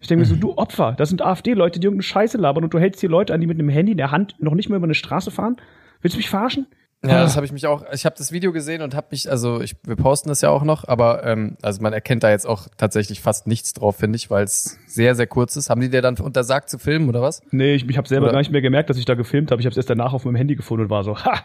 Ich 0.00 0.08
denke 0.08 0.20
mir 0.22 0.26
so, 0.28 0.36
du 0.36 0.56
Opfer, 0.56 0.94
das 0.96 1.10
sind 1.10 1.20
AfD-Leute, 1.22 1.78
die 1.78 1.86
irgendeine 1.86 2.04
Scheiße 2.04 2.38
labern 2.38 2.64
und 2.64 2.72
du 2.72 2.78
hältst 2.78 3.00
hier 3.00 3.10
Leute 3.10 3.34
an, 3.34 3.40
die 3.40 3.46
mit 3.46 3.58
einem 3.58 3.68
Handy 3.68 3.92
in 3.92 3.98
der 3.98 4.10
Hand 4.10 4.34
noch 4.38 4.54
nicht 4.54 4.68
mal 4.70 4.76
über 4.76 4.86
eine 4.86 4.94
Straße 4.94 5.30
fahren? 5.30 5.56
Willst 6.00 6.14
du 6.14 6.18
mich 6.18 6.30
verarschen? 6.30 6.66
Ja, 7.02 7.22
das 7.22 7.36
habe 7.36 7.46
ich 7.46 7.52
mich 7.52 7.66
auch. 7.66 7.82
Ich 7.94 8.04
habe 8.04 8.14
das 8.18 8.30
Video 8.30 8.52
gesehen 8.52 8.82
und 8.82 8.94
habe 8.94 9.06
mich, 9.10 9.30
also 9.30 9.62
ich, 9.62 9.74
wir 9.86 9.96
posten 9.96 10.28
das 10.28 10.42
ja 10.42 10.50
auch 10.50 10.64
noch, 10.64 10.86
aber 10.86 11.24
ähm, 11.24 11.56
also 11.62 11.80
man 11.80 11.94
erkennt 11.94 12.22
da 12.22 12.28
jetzt 12.30 12.46
auch 12.46 12.68
tatsächlich 12.76 13.22
fast 13.22 13.46
nichts 13.46 13.72
drauf, 13.72 13.96
finde 13.96 14.16
ich, 14.16 14.30
weil 14.30 14.44
es 14.44 14.78
sehr 14.86 15.14
sehr 15.14 15.26
kurz 15.26 15.56
ist. 15.56 15.70
Haben 15.70 15.80
die 15.80 15.88
dir 15.88 16.02
dann 16.02 16.16
untersagt 16.18 16.68
zu 16.68 16.78
filmen 16.78 17.08
oder 17.08 17.22
was? 17.22 17.42
Nee, 17.52 17.74
ich, 17.74 17.88
ich 17.88 17.96
habe 17.96 18.06
selber 18.06 18.24
Oder- 18.26 18.32
gar 18.32 18.38
nicht 18.40 18.52
mehr 18.52 18.60
gemerkt, 18.60 18.90
dass 18.90 18.98
ich 18.98 19.06
da 19.06 19.14
gefilmt 19.14 19.50
habe. 19.50 19.62
Ich 19.62 19.66
habe 19.66 19.70
es 19.72 19.78
erst 19.78 19.88
danach 19.88 20.12
auf 20.12 20.26
meinem 20.26 20.34
Handy 20.36 20.56
gefunden 20.56 20.84
und 20.84 20.90
war 20.90 21.02
so, 21.04 21.16
ha! 21.16 21.40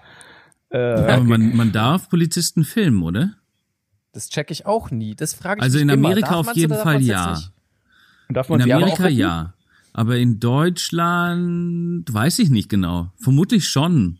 Äh, 0.72 0.78
Aber 0.78 1.24
man, 1.24 1.56
man 1.56 1.72
darf 1.72 2.10
Polizisten 2.10 2.66
filmen, 2.66 3.02
oder? 3.04 3.36
Das 4.15 4.29
check 4.29 4.50
ich 4.50 4.65
auch 4.65 4.91
nie. 4.91 5.13
Das 5.13 5.33
frage 5.33 5.59
ich 5.59 5.63
Also 5.63 5.75
mich 5.75 5.83
in 5.83 5.89
immer. 5.89 6.07
Amerika 6.07 6.29
Darf 6.29 6.47
auf 6.47 6.56
jeden 6.56 6.73
Fall 6.73 7.01
ja. 7.01 7.38
darf 8.29 8.47
man 8.50 8.62
In 8.62 8.71
Amerika 8.71 9.07
ja. 9.09 9.53
Aber 9.94 10.15
in 10.17 10.39
Deutschland 10.39 12.12
weiß 12.13 12.39
ich 12.39 12.50
nicht 12.50 12.69
genau. 12.69 13.12
Vermutlich 13.17 13.67
schon. 13.67 14.17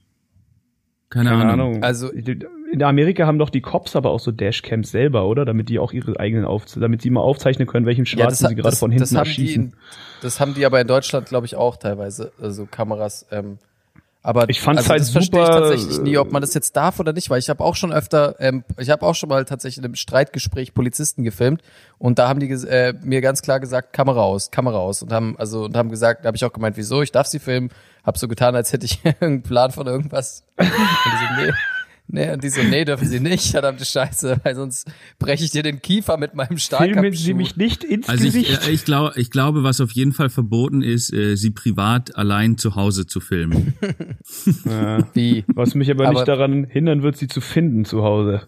Keine, 1.10 1.30
Keine 1.30 1.44
Ahnung. 1.52 1.68
Ahnung. 1.72 1.84
Also- 1.84 2.10
in 2.12 2.84
Amerika 2.84 3.26
haben 3.26 3.40
doch 3.40 3.50
die 3.50 3.62
Cops 3.62 3.96
aber 3.96 4.10
auch 4.10 4.20
so 4.20 4.32
Dashcams 4.32 4.92
selber, 4.92 5.26
oder? 5.28 5.46
Damit 5.46 5.70
die 5.70 5.80
auch 5.80 5.94
ihre 5.94 6.20
eigenen 6.20 6.44
auf, 6.44 6.66
damit 6.76 7.02
sie 7.02 7.10
mal 7.10 7.22
aufzeichnen 7.22 7.68
können, 7.68 7.86
welchen 7.86 8.04
Ja, 8.04 8.26
das, 8.26 8.40
Schwarzen 8.40 8.48
sie 8.50 8.56
gerade 8.56 8.70
das, 8.72 8.80
von 8.80 8.92
hinten 8.92 9.04
das 9.04 9.16
haben 9.16 9.24
die, 9.24 9.30
erschießen. 9.30 9.64
in, 9.66 9.74
das 10.22 10.40
haben 10.42 10.54
die 10.56 10.66
aber 10.66 10.82
in 10.82 10.88
Deutschland, 10.88 11.28
glaube 11.30 11.46
ich, 11.46 11.56
auch 11.56 11.78
teilweise, 11.78 12.34
also 12.42 12.66
Kameras. 12.70 13.26
Ähm, 13.32 13.60
aber 14.26 14.50
Ich 14.50 14.60
fand's 14.60 14.80
also 14.80 14.90
halt 14.90 15.02
das 15.02 15.12
verstehe 15.12 15.40
ich 15.40 15.46
super, 15.46 15.60
tatsächlich 15.60 16.00
nie, 16.02 16.18
ob 16.18 16.32
man 16.32 16.42
das 16.42 16.56
jetzt 16.56 16.76
darf 16.76 17.00
oder 17.00 17.14
nicht, 17.14 17.30
weil 17.30 17.38
ich 17.38 17.50
habe 17.50 17.64
auch 17.64 17.76
schon 17.76 17.94
öfter, 17.94 18.36
ähm, 18.40 18.64
ich 18.80 18.90
habe 18.90 19.06
auch 19.06 19.14
schon 19.14 19.30
mal 19.30 19.46
tatsächlich 19.46 19.78
in 19.78 19.86
einem 19.86 19.96
Streitgespräch 19.96 20.74
Polizisten 20.74 21.24
gefilmt 21.24 21.62
und 22.00 22.18
da 22.18 22.28
haben 22.28 22.40
die 22.40 22.50
äh, 22.50 22.94
mir 23.04 23.22
ganz 23.22 23.44
klar 23.44 23.60
gesagt 23.60 23.94
Kamera 23.94 24.24
aus, 24.24 24.50
Kamera 24.50 24.80
aus 24.80 25.04
und 25.04 25.14
haben 25.14 25.36
also 25.38 25.66
und 25.66 25.78
haben 25.78 25.90
gesagt, 25.90 26.26
da 26.26 26.28
habe 26.28 26.38
ich 26.38 26.44
auch 26.44 26.54
gemeint, 26.54 26.76
wieso? 26.76 27.04
Ich 27.04 27.12
darf 27.12 27.28
sie 27.28 27.38
filmen, 27.38 27.70
habe 28.04 28.18
so 28.18 28.28
getan, 28.28 28.56
als 28.56 28.74
hätte 28.74 28.86
ich 28.86 29.00
irgendeinen 29.06 29.44
Plan 29.44 29.72
von 29.72 29.86
irgendwas. 29.86 30.44
Nee. 32.08 32.32
Und 32.32 32.44
die 32.44 32.50
so, 32.50 32.62
nee, 32.62 32.86
dürfen 32.86 33.08
sie 33.08 33.20
nicht, 33.20 33.50
verdammte 33.52 33.84
Scheiße, 33.84 34.38
weil 34.44 34.56
sonst 34.56 34.88
breche 35.18 35.44
ich 35.44 35.50
dir 35.52 35.64
den 35.64 35.82
Kiefer 35.82 36.18
mit 36.18 36.36
meinem 36.36 36.48
Filmen 36.50 36.60
Stahlkampfschuh. 36.60 37.24
sie 37.24 37.34
mich 37.34 37.58
nicht 37.58 37.84
ins 37.84 38.08
Also 38.08 38.26
ich, 38.26 38.34
Gesicht. 38.34 38.68
äh, 38.68 38.72
ich, 38.72 38.86
glaub, 38.86 39.18
ich 39.18 39.32
glaube, 39.32 39.64
was 39.64 39.82
auf 39.82 39.92
jeden 39.92 40.14
Fall 40.14 40.30
verboten 40.30 40.84
ist, 40.84 41.12
äh, 41.12 41.36
sie 41.36 41.50
privat 41.50 42.16
allein 42.16 42.58
zu 42.60 42.76
Hause 42.76 43.06
zu 43.08 43.20
filmen. 43.20 43.74
Ja. 44.66 45.00
Wie? 45.14 45.46
Was 45.54 45.76
mich 45.76 45.90
aber, 45.92 46.06
Aber- 46.08 46.14
nicht 46.14 46.28
daran 46.28 46.66
hindern 46.66 47.02
wird, 47.04 47.18
sie 47.18 47.28
zu 47.28 47.42
finden 47.42 47.86
zu 47.86 48.04
Hause. 48.04 48.42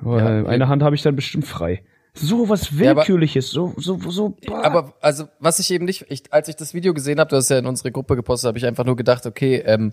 Weil 0.00 0.42
Ja, 0.44 0.48
eine 0.48 0.68
Hand 0.68 0.82
habe 0.82 0.94
ich 0.94 1.02
dann 1.02 1.16
bestimmt 1.16 1.46
frei. 1.46 1.82
So 2.14 2.48
was 2.48 2.70
Ja, 2.78 2.90
aber- 2.90 3.00
Willkürliches, 3.00 3.50
so, 3.50 3.72
so, 3.78 3.98
so. 4.10 4.36
bah. 4.46 4.62
Aber 4.62 4.94
also 5.00 5.28
was 5.40 5.58
ich 5.60 5.70
eben 5.70 5.84
nicht, 5.86 6.06
ich, 6.10 6.24
als 6.32 6.48
ich 6.48 6.56
das 6.56 6.74
Video 6.74 6.92
gesehen 6.92 7.18
habe, 7.20 7.30
du 7.30 7.36
hast 7.36 7.48
ja 7.48 7.58
in 7.58 7.66
unsere 7.66 7.90
Gruppe 7.92 8.16
gepostet, 8.16 8.48
habe 8.48 8.58
ich 8.58 8.66
einfach 8.66 8.84
nur 8.84 8.96
gedacht, 8.96 9.24
okay, 9.26 9.62
ähm, 9.64 9.92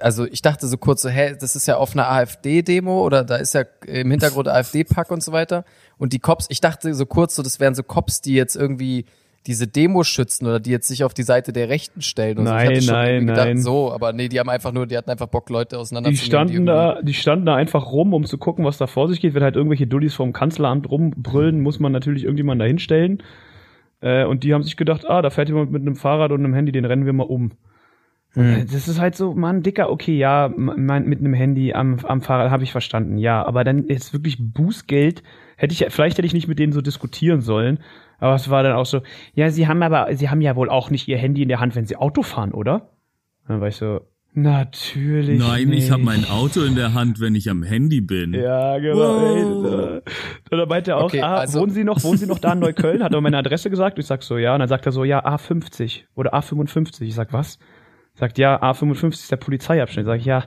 also 0.00 0.26
ich 0.26 0.42
dachte 0.42 0.66
so 0.66 0.76
kurz 0.76 1.02
so, 1.02 1.08
hä, 1.08 1.36
das 1.40 1.56
ist 1.56 1.66
ja 1.66 1.76
auf 1.76 1.92
einer 1.94 2.10
AfD-Demo 2.10 3.04
oder 3.04 3.24
da 3.24 3.36
ist 3.36 3.54
ja 3.54 3.64
im 3.86 4.10
Hintergrund 4.10 4.48
AfD-Pack 4.48 5.10
und 5.10 5.22
so 5.22 5.32
weiter. 5.32 5.64
Und 5.98 6.12
die 6.12 6.18
Cops, 6.18 6.46
ich 6.50 6.60
dachte 6.60 6.92
so 6.94 7.06
kurz 7.06 7.34
so, 7.36 7.42
das 7.42 7.60
wären 7.60 7.74
so 7.74 7.82
Cops, 7.82 8.20
die 8.20 8.34
jetzt 8.34 8.56
irgendwie 8.56 9.04
diese 9.46 9.66
Demo 9.66 10.02
schützen 10.04 10.46
oder 10.46 10.60
die 10.60 10.70
jetzt 10.70 10.86
sich 10.88 11.02
auf 11.02 11.14
die 11.14 11.22
Seite 11.22 11.52
der 11.54 11.70
Rechten 11.70 12.02
stellen. 12.02 12.38
Und 12.38 12.46
so. 12.46 12.52
Nein, 12.52 12.82
schon 12.82 12.94
nein, 12.94 13.26
gedacht, 13.26 13.46
nein. 13.46 13.58
so, 13.62 13.90
aber 13.90 14.12
nee, 14.12 14.28
die 14.28 14.38
haben 14.38 14.50
einfach 14.50 14.70
nur, 14.70 14.86
die 14.86 14.96
hatten 14.98 15.10
einfach 15.10 15.28
Bock, 15.28 15.48
Leute 15.48 15.76
die 15.76 15.80
auseinanderzunehmen. 15.80 16.26
standen 16.26 16.52
irgendwie- 16.52 16.72
da, 16.72 17.02
die 17.02 17.14
standen 17.14 17.46
da 17.46 17.54
einfach 17.54 17.90
rum, 17.90 18.12
um 18.12 18.26
zu 18.26 18.36
gucken, 18.36 18.66
was 18.66 18.76
da 18.76 18.86
vor 18.86 19.08
sich 19.08 19.20
geht. 19.20 19.32
Wenn 19.32 19.42
halt 19.42 19.56
irgendwelche 19.56 19.86
Dullis 19.86 20.14
vom 20.14 20.34
Kanzleramt 20.34 20.90
rumbrüllen, 20.90 21.60
muss 21.62 21.80
man 21.80 21.90
natürlich 21.90 22.24
irgendjemanden 22.24 22.58
da 22.60 22.66
hinstellen. 22.66 23.22
Äh, 24.02 24.24
und 24.26 24.44
die 24.44 24.52
haben 24.52 24.62
sich 24.62 24.76
gedacht, 24.76 25.08
ah, 25.08 25.22
da 25.22 25.30
fährt 25.30 25.48
jemand 25.48 25.72
mit 25.72 25.80
einem 25.82 25.96
Fahrrad 25.96 26.32
und 26.32 26.44
einem 26.44 26.52
Handy, 26.54 26.72
den 26.72 26.84
rennen 26.84 27.06
wir 27.06 27.12
mal 27.14 27.24
um. 27.24 27.52
Hm. 28.34 28.66
Das 28.70 28.86
ist 28.86 29.00
halt 29.00 29.16
so, 29.16 29.34
Mann, 29.34 29.62
Dicker, 29.62 29.90
okay, 29.90 30.16
ja, 30.16 30.52
mein, 30.56 31.04
mit 31.06 31.18
einem 31.18 31.34
Handy 31.34 31.72
am, 31.72 31.98
am 32.04 32.20
Fahrrad 32.20 32.50
habe 32.50 32.62
ich 32.62 32.70
verstanden, 32.70 33.18
ja, 33.18 33.44
aber 33.44 33.64
dann 33.64 33.84
ist 33.84 34.12
wirklich 34.12 34.36
Bußgeld, 34.38 35.22
hätte 35.56 35.72
ich, 35.72 35.84
vielleicht 35.92 36.16
hätte 36.16 36.26
ich 36.26 36.34
nicht 36.34 36.46
mit 36.46 36.58
denen 36.60 36.72
so 36.72 36.80
diskutieren 36.80 37.40
sollen, 37.40 37.80
aber 38.18 38.34
es 38.36 38.48
war 38.48 38.62
dann 38.62 38.74
auch 38.74 38.86
so, 38.86 39.00
ja, 39.34 39.50
sie 39.50 39.66
haben 39.66 39.82
aber, 39.82 40.14
sie 40.14 40.30
haben 40.30 40.40
ja 40.42 40.54
wohl 40.54 40.70
auch 40.70 40.90
nicht 40.90 41.08
ihr 41.08 41.18
Handy 41.18 41.42
in 41.42 41.48
der 41.48 41.58
Hand, 41.58 41.74
wenn 41.74 41.86
sie 41.86 41.96
Auto 41.96 42.22
fahren, 42.22 42.52
oder? 42.52 42.90
Dann 43.48 43.60
war 43.60 43.66
ich 43.66 43.76
so, 43.76 44.00
natürlich 44.32 45.40
Nein, 45.40 45.68
nicht. 45.68 45.84
ich 45.86 45.90
habe 45.90 46.02
mein 46.04 46.24
Auto 46.26 46.62
in 46.62 46.76
der 46.76 46.94
Hand, 46.94 47.18
wenn 47.20 47.34
ich 47.34 47.50
am 47.50 47.64
Handy 47.64 48.00
bin. 48.00 48.32
Ja, 48.32 48.78
genau. 48.78 48.96
Wow. 48.96 50.02
Ey, 50.04 50.58
dann 50.58 50.68
meinte 50.68 50.92
er 50.92 50.98
auch, 50.98 51.04
Okay, 51.04 51.20
ah, 51.22 51.38
also- 51.38 51.60
wohnen 51.60 51.72
Sie 51.72 51.82
noch, 51.82 52.02
wohnen 52.04 52.18
Sie 52.18 52.26
noch 52.26 52.38
da 52.38 52.52
in 52.52 52.60
Neukölln? 52.60 53.02
Hat 53.02 53.12
er 53.12 53.20
meine 53.20 53.38
Adresse 53.38 53.70
gesagt? 53.70 53.98
Ich 53.98 54.06
sag 54.06 54.22
so, 54.22 54.38
ja. 54.38 54.52
Und 54.54 54.60
dann 54.60 54.68
sagt 54.68 54.86
er 54.86 54.92
so, 54.92 55.02
ja, 55.02 55.24
A50 55.26 56.04
oder 56.14 56.34
A55. 56.34 57.02
Ich 57.02 57.14
sag, 57.14 57.32
was? 57.32 57.58
Sagt, 58.20 58.38
ja, 58.38 58.62
A55 58.62 59.12
ist 59.12 59.30
der 59.32 59.36
Polizeiabschnitt. 59.36 60.06
Sag 60.06 60.18
ich, 60.18 60.26
ja, 60.26 60.44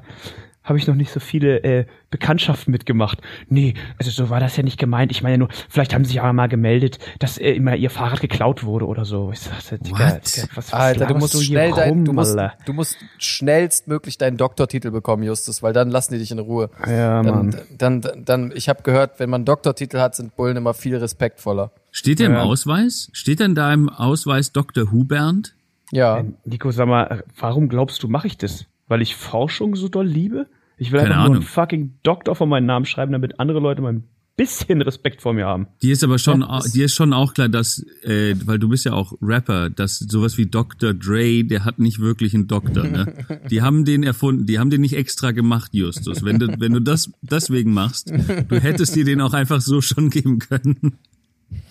habe 0.64 0.78
ich 0.78 0.88
noch 0.88 0.96
nicht 0.96 1.12
so 1.12 1.20
viele 1.20 1.62
äh, 1.64 1.86
Bekanntschaften 2.10 2.72
mitgemacht. 2.72 3.20
Nee, 3.50 3.74
also 4.00 4.12
so 4.12 4.30
war 4.30 4.40
das 4.40 4.56
ja 4.56 4.64
nicht 4.64 4.80
gemeint. 4.80 5.12
Ich 5.12 5.22
meine 5.22 5.34
ja 5.34 5.38
nur, 5.40 5.50
vielleicht 5.68 5.94
haben 5.94 6.06
sie 6.06 6.16
ja 6.16 6.32
mal 6.32 6.48
gemeldet, 6.48 7.00
dass 7.20 7.38
äh, 7.38 7.52
immer 7.52 7.76
ihr 7.76 7.90
Fahrrad 7.90 8.22
geklaut 8.22 8.64
wurde 8.64 8.88
oder 8.88 9.04
so. 9.04 9.32
Ich 9.34 9.42
sagte, 9.42 9.78
Digga? 9.78 10.12
Digga, 10.12 10.48
was, 10.56 10.56
was 10.56 10.74
Alter, 10.74 11.08
du 11.08 11.16
musst 11.16 11.34
hier 11.34 11.44
schnell 11.44 11.72
dein, 11.72 11.90
rum, 11.90 12.06
du 12.06 12.14
musst, 12.14 12.38
du 12.66 12.74
musst 12.74 12.98
schnellstmöglich 13.18 14.18
deinen 14.18 14.38
Doktortitel 14.38 14.92
bekommen, 14.92 15.24
Justus, 15.24 15.62
weil 15.64 15.74
dann 15.74 15.90
lassen 15.90 16.14
die 16.14 16.20
dich 16.20 16.32
in 16.32 16.40
Ruhe. 16.40 16.70
Ja, 16.88 17.22
Mann. 17.24 17.58
Dann, 17.78 18.02
dann, 18.02 18.24
dann, 18.26 18.54
ich 18.56 18.70
habe 18.70 18.84
gehört, 18.84 19.20
wenn 19.20 19.30
man 19.30 19.40
einen 19.40 19.46
Doktortitel 19.46 20.00
hat, 20.00 20.16
sind 20.16 20.36
Bullen 20.38 20.56
immer 20.56 20.74
viel 20.74 20.96
respektvoller. 20.96 21.72
Steht 21.92 22.20
der 22.20 22.28
im 22.28 22.34
Ja. 22.34 22.44
Ausweis? 22.44 23.10
Steht 23.12 23.42
denn 23.42 23.54
da 23.54 23.74
im 23.74 23.90
Ausweis 23.90 24.54
Dr. 24.54 24.92
Hubert? 24.92 25.56
Ja. 25.94 26.20
Äh, 26.20 26.26
Nico, 26.46 26.72
sag 26.72 26.88
mal, 26.88 27.24
warum 27.40 27.70
glaubst 27.70 28.02
du, 28.04 28.08
mache 28.08 28.28
ich 28.28 28.38
das? 28.38 28.66
Weil 28.88 29.02
ich 29.02 29.16
Forschung 29.16 29.76
so 29.76 29.88
doll 29.88 30.08
liebe? 30.08 30.48
Ich 30.78 30.92
will 30.92 31.00
Keine 31.00 31.12
einfach 31.12 31.20
nur 31.20 31.26
einen 31.28 31.36
Ahnung. 31.38 31.48
fucking 31.48 31.94
Doktor 32.04 32.36
von 32.36 32.50
meinem 32.50 32.66
Namen 32.66 32.86
schreiben, 32.86 33.12
damit 33.12 33.40
andere 33.40 33.60
Leute 33.60 33.82
mal 33.82 33.94
ein 33.94 34.04
bisschen 34.36 34.82
Respekt 34.82 35.22
vor 35.22 35.34
mir 35.34 35.46
haben. 35.46 35.68
Dir 35.84 35.94
ist 35.94 36.04
aber 36.04 36.18
schon, 36.18 36.42
Ja, 36.42 36.58
das- 36.58 36.72
dir 36.72 36.86
ist 36.86 36.96
schon 36.96 37.14
auch 37.14 37.36
klar, 37.36 37.48
dass, 37.50 37.86
äh, 38.04 38.34
weil 38.46 38.58
du 38.58 38.68
bist 38.68 38.84
ja 38.84 38.94
auch 38.94 39.14
Rapper, 39.22 39.70
dass 39.70 40.00
sowas 40.00 40.40
wie 40.40 40.48
Dr. 40.48 40.96
Dre, 40.96 41.44
der 41.44 41.64
hat 41.64 41.78
nicht 41.78 42.00
wirklich 42.00 42.34
einen 42.34 42.48
Doktor, 42.48 42.84
ne? 42.86 43.14
Die 43.52 43.62
haben 43.62 43.86
den 43.86 44.02
erfunden, 44.02 44.48
die 44.48 44.58
haben 44.58 44.72
den 44.72 44.82
nicht 44.82 44.96
extra 44.96 45.30
gemacht, 45.32 45.70
Justus. 45.76 46.26
Wenn 46.26 46.40
du, 46.40 46.60
wenn 46.60 46.74
du 46.74 46.80
das 46.82 47.12
deswegen 47.22 47.72
machst, 47.74 48.10
du 48.10 48.60
hättest 48.60 48.96
dir 48.96 49.06
den 49.06 49.22
auch 49.22 49.34
einfach 49.34 49.62
so 49.62 49.80
schon 49.82 50.10
geben 50.10 50.40
können. 50.40 50.98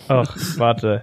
Ach, 0.07 0.37
warte. 0.57 1.02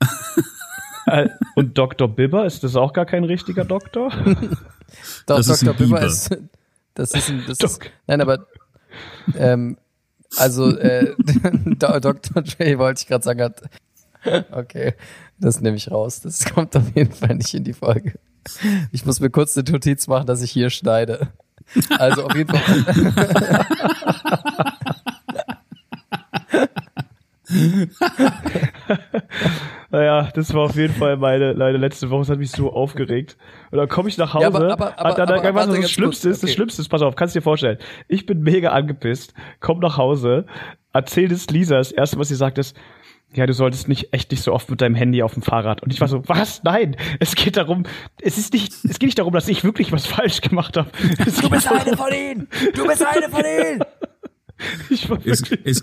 Und 1.56 1.76
Dr. 1.78 2.08
Bibber, 2.08 2.44
ist 2.46 2.62
das 2.64 2.76
auch 2.76 2.92
gar 2.92 3.06
kein 3.06 3.24
richtiger 3.24 3.64
Doktor? 3.64 4.10
Doch, 5.26 5.36
Das 5.36 5.48
ist 5.48 5.62
Dr. 5.62 5.74
ein 5.74 5.78
Bibber 5.78 5.96
Biber. 6.00 6.06
ist, 6.06 6.36
das 6.94 7.12
ist 7.12 7.28
ein, 7.30 7.44
das 7.46 7.58
Doc. 7.58 7.70
ist, 7.70 7.80
nein, 8.06 8.20
aber, 8.20 8.46
ähm, 9.36 9.76
also, 10.36 10.76
äh, 10.76 11.14
Dr. 11.78 12.14
Dre 12.14 12.78
wollte 12.78 13.00
ich 13.02 13.06
gerade 13.08 13.24
sagen, 13.24 13.42
hat, 13.42 13.62
okay, 14.52 14.94
das 15.38 15.60
nehme 15.60 15.76
ich 15.76 15.90
raus. 15.90 16.20
Das 16.20 16.44
kommt 16.44 16.76
auf 16.76 16.94
jeden 16.94 17.12
Fall 17.12 17.34
nicht 17.36 17.54
in 17.54 17.64
die 17.64 17.72
Folge. 17.72 18.14
Ich 18.92 19.04
muss 19.06 19.20
mir 19.20 19.30
kurz 19.30 19.56
eine 19.56 19.70
Notiz 19.70 20.06
machen, 20.06 20.26
dass 20.26 20.42
ich 20.42 20.50
hier 20.50 20.70
schneide. 20.70 21.28
Also 21.98 22.24
auf 22.24 22.34
jeden 22.34 22.54
Fall. 22.56 23.66
Naja, 29.92 30.28
das 30.34 30.54
war 30.54 30.62
auf 30.66 30.76
jeden 30.76 30.94
Fall 30.94 31.16
meine, 31.16 31.54
meine 31.54 31.76
letzte 31.78 32.10
Woche. 32.10 32.20
Das 32.20 32.30
hat 32.30 32.38
mich 32.38 32.52
so 32.52 32.72
aufgeregt. 32.72 33.36
Und 33.72 33.78
dann 33.78 33.88
komme 33.88 34.08
ich 34.08 34.18
nach 34.18 34.34
Hause. 34.34 34.42
Ja, 34.44 34.48
aber- 34.50 34.72
aber- 34.72 34.98
aber- 34.98 35.26
dann, 35.26 35.54
was 35.54 35.66
das 35.68 35.90
Schlimmste 35.90 36.28
ist, 36.28 36.42
das. 36.44 36.52
Schlimmste 36.52 36.80
ist, 36.82 36.88
pass 36.88 37.02
auf, 37.02 37.16
kannst 37.16 37.34
dir 37.34 37.42
vorstellen. 37.42 37.78
Ich 38.06 38.24
bin 38.24 38.42
mega 38.42 38.70
angepisst, 38.70 39.34
komm 39.58 39.80
nach 39.80 39.96
Hause, 39.96 40.46
erzähl 40.92 41.32
es 41.32 41.48
Lisa. 41.50 41.76
Das 41.78 41.90
erste, 41.90 42.18
was 42.18 42.28
sie 42.28 42.36
sagt, 42.36 42.58
ist, 42.58 42.76
ja, 43.34 43.46
du 43.46 43.52
solltest 43.52 43.88
nicht 43.88 44.12
echt 44.12 44.30
nicht 44.30 44.42
so 44.44 44.52
oft 44.52 44.70
mit 44.70 44.80
deinem 44.80 44.94
Handy 44.94 45.22
auf 45.24 45.34
dem 45.34 45.42
Fahrrad. 45.42 45.82
Und 45.82 45.92
ich 45.92 46.00
war 46.00 46.06
so, 46.08 46.22
was? 46.28 46.62
Nein, 46.62 46.96
es 47.18 47.34
geht 47.34 47.56
darum, 47.56 47.84
es 48.20 48.38
ist 48.38 48.52
nicht, 48.52 48.72
es 48.84 48.98
geht 49.00 49.08
nicht 49.08 49.18
darum, 49.18 49.32
dass 49.32 49.48
ich 49.48 49.64
wirklich 49.64 49.90
was 49.92 50.06
falsch 50.08 50.40
gemacht 50.40 50.76
habe. 50.76 50.90
Du 51.40 51.50
bist 51.50 51.68
eine 51.70 51.96
von 51.96 52.12
ihnen! 52.12 52.48
Du 52.74 52.86
bist 52.86 53.04
eine 53.04 53.28
von 53.28 53.40
ihnen! 53.44 53.84
Ich 54.90 55.08
war 55.08 55.18
Es, 55.24 55.40
wirklich, 55.50 55.60
es, 55.64 55.82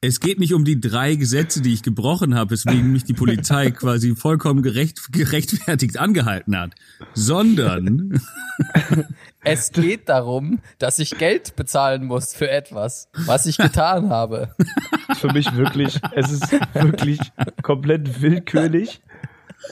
geht 0.00 0.38
nicht 0.38 0.54
um 0.54 0.64
die 0.64 0.80
drei 0.80 1.16
Gesetze, 1.16 1.60
die 1.60 1.74
ich 1.74 1.82
gebrochen 1.82 2.36
habe, 2.36 2.52
weswegen 2.52 2.92
mich 2.92 3.04
die 3.04 3.14
Polizei 3.14 3.70
quasi 3.72 4.14
vollkommen 4.14 4.62
gerecht, 4.62 5.12
gerechtfertigt 5.12 5.98
angehalten 5.98 6.56
hat, 6.56 6.74
sondern 7.14 8.20
Es 9.42 9.72
geht 9.72 10.08
darum, 10.08 10.60
dass 10.78 10.98
ich 10.98 11.18
Geld 11.18 11.56
bezahlen 11.56 12.04
muss 12.04 12.34
für 12.34 12.50
etwas, 12.50 13.08
was 13.12 13.46
ich 13.46 13.56
getan 13.56 14.10
habe. 14.10 14.54
für 15.16 15.32
mich 15.32 15.52
wirklich, 15.56 15.98
es 16.12 16.30
ist 16.30 16.52
wirklich 16.74 17.18
komplett 17.62 18.20
willkürlich. 18.20 19.00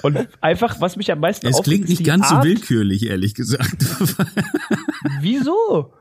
Und 0.02 0.28
einfach, 0.40 0.80
was 0.80 0.96
mich 0.96 1.12
am 1.12 1.20
meisten 1.20 1.46
es 1.46 1.62
klingt 1.62 1.88
nicht 1.88 2.04
ganz 2.04 2.28
so 2.28 2.36
Art, 2.36 2.44
willkürlich, 2.44 3.06
ehrlich 3.06 3.34
gesagt. 3.34 3.86
Wieso? 5.20 5.92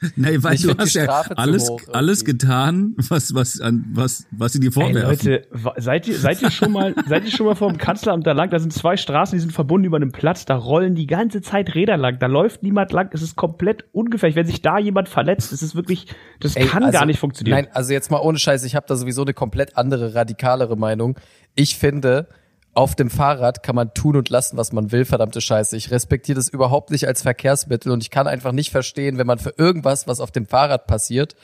Nein, 0.16 0.42
weil 0.42 0.54
Ich 0.54 0.62
du 0.62 0.76
hast 0.76 0.94
ja 0.94 1.04
Strafe 1.04 1.30
zu 1.30 1.38
alles, 1.38 1.68
hoch 1.70 1.80
alles 1.92 2.24
getan, 2.24 2.94
was, 3.08 3.34
was, 3.34 3.60
an, 3.60 3.84
was, 3.92 4.26
was 4.30 4.52
sie 4.52 4.60
dir 4.60 4.66
Ey, 4.68 4.72
vorwerfen. 4.72 5.08
Leute, 5.32 5.46
wa- 5.50 5.74
seid 5.76 6.08
ihr, 6.08 6.18
seid 6.18 6.42
ihr 6.42 6.50
schon 6.50 6.72
mal, 6.72 6.94
seid 7.08 7.24
ihr 7.24 7.30
schon 7.30 7.46
mal 7.46 7.54
vor 7.54 7.68
dem 7.68 7.78
Kanzleramt 7.78 8.26
da 8.26 8.32
lang? 8.32 8.50
Da 8.50 8.58
sind 8.58 8.72
zwei 8.72 8.96
Straßen, 8.96 9.36
die 9.36 9.40
sind 9.40 9.52
verbunden 9.52 9.86
über 9.86 9.96
einem 9.96 10.12
Platz, 10.12 10.44
da 10.44 10.56
rollen 10.56 10.94
die 10.94 11.06
ganze 11.06 11.40
Zeit 11.42 11.74
Räder 11.74 11.96
lang, 11.96 12.18
da 12.18 12.26
läuft 12.26 12.62
niemand 12.62 12.92
lang, 12.92 13.10
es 13.12 13.22
ist 13.22 13.36
komplett 13.36 13.84
ungefährlich. 13.92 14.36
Wenn 14.36 14.46
sich 14.46 14.62
da 14.62 14.78
jemand 14.78 15.08
verletzt, 15.08 15.52
es 15.52 15.62
ist 15.62 15.74
wirklich, 15.74 16.06
das 16.40 16.56
Ey, 16.56 16.66
kann 16.66 16.82
also, 16.84 16.98
gar 16.98 17.06
nicht 17.06 17.18
funktionieren. 17.18 17.64
Nein, 17.64 17.68
also 17.72 17.92
jetzt 17.92 18.10
mal 18.10 18.20
ohne 18.20 18.38
Scheiß, 18.38 18.64
ich 18.64 18.74
habe 18.74 18.86
da 18.88 18.96
sowieso 18.96 19.22
eine 19.22 19.34
komplett 19.34 19.76
andere, 19.76 20.14
radikalere 20.14 20.76
Meinung. 20.76 21.18
Ich 21.54 21.76
finde, 21.76 22.28
auf 22.74 22.94
dem 22.94 23.10
Fahrrad 23.10 23.62
kann 23.62 23.74
man 23.74 23.92
tun 23.92 24.16
und 24.16 24.28
lassen, 24.30 24.56
was 24.56 24.72
man 24.72 24.92
will, 24.92 25.04
verdammte 25.04 25.40
Scheiße. 25.40 25.76
Ich 25.76 25.90
respektiere 25.90 26.36
das 26.36 26.48
überhaupt 26.48 26.90
nicht 26.90 27.06
als 27.06 27.22
Verkehrsmittel 27.22 27.92
und 27.92 28.02
ich 28.02 28.10
kann 28.10 28.26
einfach 28.26 28.52
nicht 28.52 28.70
verstehen, 28.70 29.18
wenn 29.18 29.26
man 29.26 29.38
für 29.38 29.52
irgendwas, 29.58 30.06
was 30.06 30.20
auf 30.20 30.30
dem 30.30 30.46
Fahrrad 30.46 30.86
passiert, 30.86 31.34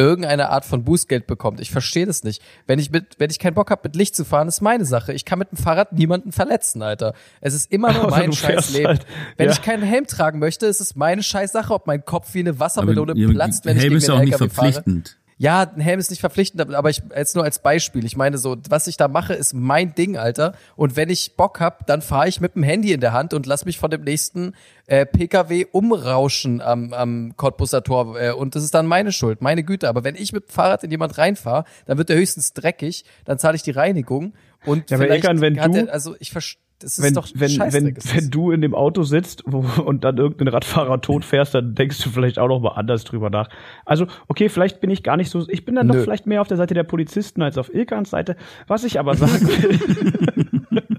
irgendeine 0.00 0.50
Art 0.50 0.64
von 0.64 0.84
Bußgeld 0.84 1.26
bekommt. 1.26 1.58
Ich 1.60 1.72
verstehe 1.72 2.06
das 2.06 2.22
nicht. 2.22 2.40
Wenn 2.68 2.78
ich 2.78 2.92
mit, 2.92 3.16
wenn 3.18 3.30
ich 3.30 3.40
keinen 3.40 3.54
Bock 3.54 3.72
habe, 3.72 3.80
mit 3.84 3.96
Licht 3.96 4.14
zu 4.14 4.24
fahren, 4.24 4.46
ist 4.46 4.60
meine 4.60 4.84
Sache. 4.84 5.12
Ich 5.12 5.24
kann 5.24 5.40
mit 5.40 5.50
dem 5.50 5.58
Fahrrad 5.58 5.92
niemanden 5.92 6.30
verletzen, 6.30 6.82
Alter. 6.82 7.14
Es 7.40 7.52
ist 7.54 7.72
immer 7.72 7.92
nur 7.92 8.04
Außer 8.06 8.16
mein 8.16 8.32
scheiß 8.32 8.70
Leben. 8.74 8.86
halt. 8.86 9.06
Wenn 9.36 9.46
Ja. 9.46 9.52
ich 9.52 9.62
keinen 9.62 9.82
Helm 9.82 10.06
tragen 10.06 10.38
möchte, 10.38 10.66
ist 10.66 10.80
es 10.80 10.94
meine 10.94 11.24
scheiß 11.24 11.50
Sache, 11.50 11.74
ob 11.74 11.88
mein 11.88 12.04
Kopf 12.04 12.32
wie 12.34 12.38
eine 12.38 12.60
Wassermelone 12.60 13.14
platzt, 13.32 13.64
wenn 13.64 13.76
ich 13.76 13.82
Helm 13.82 13.90
gegen 13.94 13.98
ist 13.98 14.06
den 14.06 14.14
auch 14.14 14.20
nicht 14.20 14.32
LKW 14.34 14.48
fahre. 14.54 15.02
Ja, 15.40 15.60
ein 15.62 15.80
Helm 15.80 16.00
ist 16.00 16.10
nicht 16.10 16.18
verpflichtend, 16.18 16.74
aber 16.74 16.90
ich 16.90 17.00
jetzt 17.16 17.36
nur 17.36 17.44
als 17.44 17.60
Beispiel. 17.60 18.04
Ich 18.04 18.16
meine 18.16 18.38
so, 18.38 18.56
was 18.68 18.88
ich 18.88 18.96
da 18.96 19.06
mache, 19.06 19.34
ist 19.34 19.54
mein 19.54 19.94
Ding, 19.94 20.16
Alter. 20.16 20.54
Und 20.74 20.96
wenn 20.96 21.08
ich 21.10 21.36
Bock 21.36 21.60
hab, 21.60 21.86
dann 21.86 22.02
fahre 22.02 22.26
ich 22.28 22.40
mit 22.40 22.56
dem 22.56 22.64
Handy 22.64 22.92
in 22.92 23.00
der 23.00 23.12
Hand 23.12 23.32
und 23.34 23.46
lass 23.46 23.64
mich 23.64 23.78
von 23.78 23.88
dem 23.90 24.02
nächsten 24.02 24.54
äh, 24.86 25.06
PKW 25.06 25.66
umrauschen 25.70 26.60
am, 26.60 26.92
am 26.92 27.34
Cottbusser 27.36 27.84
Tor. 27.84 28.20
Äh, 28.20 28.32
und 28.32 28.56
das 28.56 28.64
ist 28.64 28.74
dann 28.74 28.86
meine 28.86 29.12
Schuld, 29.12 29.40
meine 29.40 29.62
Güte. 29.62 29.88
Aber 29.88 30.02
wenn 30.02 30.16
ich 30.16 30.32
mit 30.32 30.48
dem 30.48 30.50
Fahrrad 30.50 30.82
in 30.82 30.90
jemand 30.90 31.18
reinfahre, 31.18 31.64
dann 31.86 31.98
wird 31.98 32.08
der 32.08 32.16
höchstens 32.16 32.52
dreckig, 32.52 33.04
dann 33.24 33.38
zahle 33.38 33.54
ich 33.56 33.62
die 33.62 33.70
Reinigung. 33.70 34.34
Und 34.66 34.90
Ja, 34.90 34.96
aber 34.96 35.04
vielleicht 35.06 35.24
Egan, 35.24 35.40
wenn 35.40 35.54
du- 35.54 35.70
der, 35.84 35.92
also 35.92 36.16
ich 36.18 36.32
verstehe, 36.32 36.60
das 36.78 36.98
ist 36.98 37.04
wenn, 37.04 37.14
doch 37.14 37.28
wenn, 37.34 37.58
wenn, 37.72 37.96
wenn 37.96 38.30
du 38.30 38.52
in 38.52 38.60
dem 38.60 38.74
Auto 38.74 39.02
sitzt 39.02 39.42
wo, 39.46 39.58
und 39.84 40.04
dann 40.04 40.16
irgendein 40.18 40.48
Radfahrer 40.48 41.00
tot 41.02 41.24
fährst, 41.24 41.54
dann 41.54 41.74
denkst 41.74 42.02
du 42.02 42.10
vielleicht 42.10 42.38
auch 42.38 42.48
noch 42.48 42.60
mal 42.60 42.72
anders 42.72 43.04
drüber 43.04 43.30
nach. 43.30 43.48
Also, 43.84 44.06
okay, 44.28 44.48
vielleicht 44.48 44.80
bin 44.80 44.90
ich 44.90 45.02
gar 45.02 45.16
nicht 45.16 45.30
so, 45.30 45.48
ich 45.48 45.64
bin 45.64 45.74
dann 45.74 45.88
Nö. 45.88 45.94
doch 45.94 46.02
vielleicht 46.04 46.26
mehr 46.26 46.40
auf 46.40 46.48
der 46.48 46.56
Seite 46.56 46.74
der 46.74 46.84
Polizisten 46.84 47.42
als 47.42 47.58
auf 47.58 47.74
Ilkans 47.74 48.10
Seite. 48.10 48.36
Was 48.68 48.84
ich 48.84 49.00
aber 49.00 49.16
sagen 49.16 49.48
will, 49.48 50.58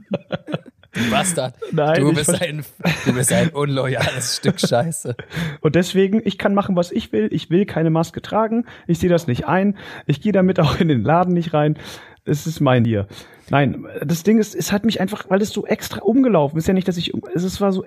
Du 0.92 1.12
Bastard. 1.12 1.56
Nein, 1.72 2.02
du 2.02 2.14
bist 2.14 2.42
ein, 2.42 2.66
du 3.06 3.14
bist 3.14 3.32
ein 3.32 3.50
unloyales 3.50 4.38
Stück 4.38 4.60
Scheiße. 4.60 5.16
Und 5.62 5.76
deswegen, 5.76 6.22
ich 6.26 6.38
kann 6.38 6.54
machen, 6.54 6.76
was 6.76 6.92
ich 6.92 7.12
will. 7.12 7.30
Ich 7.32 7.50
will 7.50 7.66
keine 7.66 7.90
Maske 7.90 8.22
tragen. 8.22 8.66
Ich 8.88 9.00
sehe 9.00 9.10
das 9.10 9.28
nicht 9.28 9.48
ein. 9.48 9.78
Ich 10.08 10.20
gehe 10.20 10.32
damit 10.32 10.60
auch 10.60 10.80
in 10.80 10.88
den 10.88 11.04
Laden 11.04 11.34
nicht 11.34 11.54
rein. 11.54 11.78
Es 12.30 12.48
ist 12.48 12.60
mein 12.60 12.86
hier. 12.86 13.08
Nein, 13.50 13.86
das 14.06 14.24
Ding 14.24 14.40
ist, 14.40 14.56
es 14.56 14.72
hat 14.72 14.86
mich 14.86 15.02
einfach, 15.02 15.30
weil 15.30 15.42
es 15.42 15.50
so 15.50 15.66
extra 15.66 16.02
umgelaufen 16.02 16.58
ist. 16.58 16.68
Ja 16.68 16.74
nicht, 16.74 16.88
dass 16.88 16.98
ich, 16.98 17.14
es 17.34 17.60
war 17.60 17.72
so, 17.72 17.84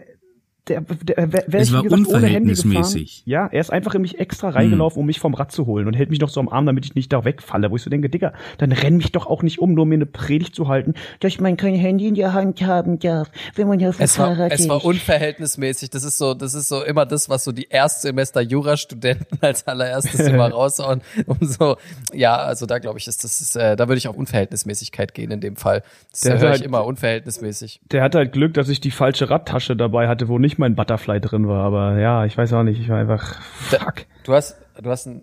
der, 0.69 0.81
der, 0.83 1.33
wär, 1.33 1.45
wär 1.49 1.61
Es 1.61 1.73
war 1.73 1.83
gesagt, 1.83 2.07
ohne 2.09 2.26
Handy 2.26 2.50
gefahren. 2.50 2.76
unverhältnismäßig. 2.76 3.23
Ja, 3.26 3.47
er 3.49 3.61
ist 3.61 3.71
einfach 3.73 3.95
in 3.97 4.02
mich 4.02 4.21
extra 4.21 4.50
reingelaufen, 4.50 5.00
um 5.00 5.07
mich 5.07 5.19
vom 5.19 5.35
Rad 5.35 5.50
zu 5.50 5.66
holen 5.66 5.88
und 5.88 5.95
hält 5.95 6.11
mich 6.11 6.21
noch 6.21 6.28
so 6.28 6.38
am 6.40 6.49
Arm, 6.49 6.66
damit 6.66 6.85
ich 6.85 6.95
nicht 6.95 7.12
da 7.12 7.25
wegfalle. 7.25 7.71
Wo 7.71 7.76
ich 7.76 7.83
so 7.83 7.90
denke, 7.90 8.09
Digga, 8.09 8.33
dann 8.59 8.71
renn 8.71 8.97
mich 8.97 9.11
doch 9.11 9.26
auch 9.26 9.42
nicht 9.42 9.59
um, 9.59 9.75
nur 9.75 9.83
um 9.83 9.88
mir 9.88 9.97
eine 9.97 10.07
Predigt 10.07 10.54
zu 10.54 10.69
halten, 10.69 10.95
dass 11.21 11.40
man 11.40 11.57
kein 11.57 11.75
Handy 11.75 12.07
in 12.07 12.14
der 12.14 12.33
Hand 12.33 12.62
haben 12.62 12.99
darf, 13.00 13.31
wenn 13.57 13.66
man 13.66 13.85
auf 13.85 13.97
dem 13.97 14.04
Es 14.04 14.19
war, 14.19 14.37
Fahrrad 14.37 14.52
es 14.52 14.69
war 14.69 14.85
unverhältnismäßig. 14.85 15.90
Das 15.90 16.04
ist 16.04 16.19
so, 16.19 16.35
das 16.35 16.54
ist 16.54 16.69
so 16.69 16.83
immer 16.85 17.07
das, 17.07 17.28
was 17.28 17.45
so 17.45 17.52
die 17.52 17.66
Erstsemester 17.69 18.40
Jurastudenten 18.40 19.26
als 19.40 19.66
allererstes 19.66 20.21
immer 20.21 20.49
raushauen. 20.52 21.02
Um 21.26 21.38
so, 21.40 21.76
ja, 22.12 22.37
also 22.37 22.66
da 22.66 22.78
glaube 22.78 22.99
ich, 22.99 23.09
ist 23.09 23.25
das, 23.25 23.40
ist, 23.40 23.57
äh, 23.57 23.75
da 23.76 23.88
würde 23.88 23.99
ich 23.99 24.07
auf 24.09 24.16
Unverhältnismäßigkeit 24.16 25.14
gehen 25.14 25.31
in 25.31 25.40
dem 25.40 25.57
Fall. 25.57 25.83
Das 26.12 26.21
Der 26.21 26.38
höre 26.38 26.50
halt- 26.50 26.61
ich 26.61 26.66
immer 26.66 26.85
unverhältnismäßig. 26.85 27.81
Der 27.90 28.02
hatte 28.02 28.19
halt 28.19 28.33
Glück, 28.33 28.54
dass 28.54 28.69
ich 28.69 28.81
die 28.81 28.90
falsche 28.90 29.28
Radtasche 29.31 29.76
dabei 29.76 30.09
hatte, 30.09 30.28
wo 30.28 30.38
nicht 30.53 30.59
mein 30.59 30.75
Butterfly 30.75 31.21
drin 31.21 31.49
war. 31.49 31.65
Aber 31.65 31.99
ja, 31.99 32.27
ich 32.27 32.37
weiß 32.37 32.53
auch 32.53 32.63
nicht. 32.63 32.79
Ich 32.79 32.89
war 32.89 32.99
einfach 32.99 33.41
fuck. 33.43 34.07
Du 34.25 34.35
hast, 34.35 34.57
du 34.81 34.91
hast 34.91 35.07
ein, 35.07 35.23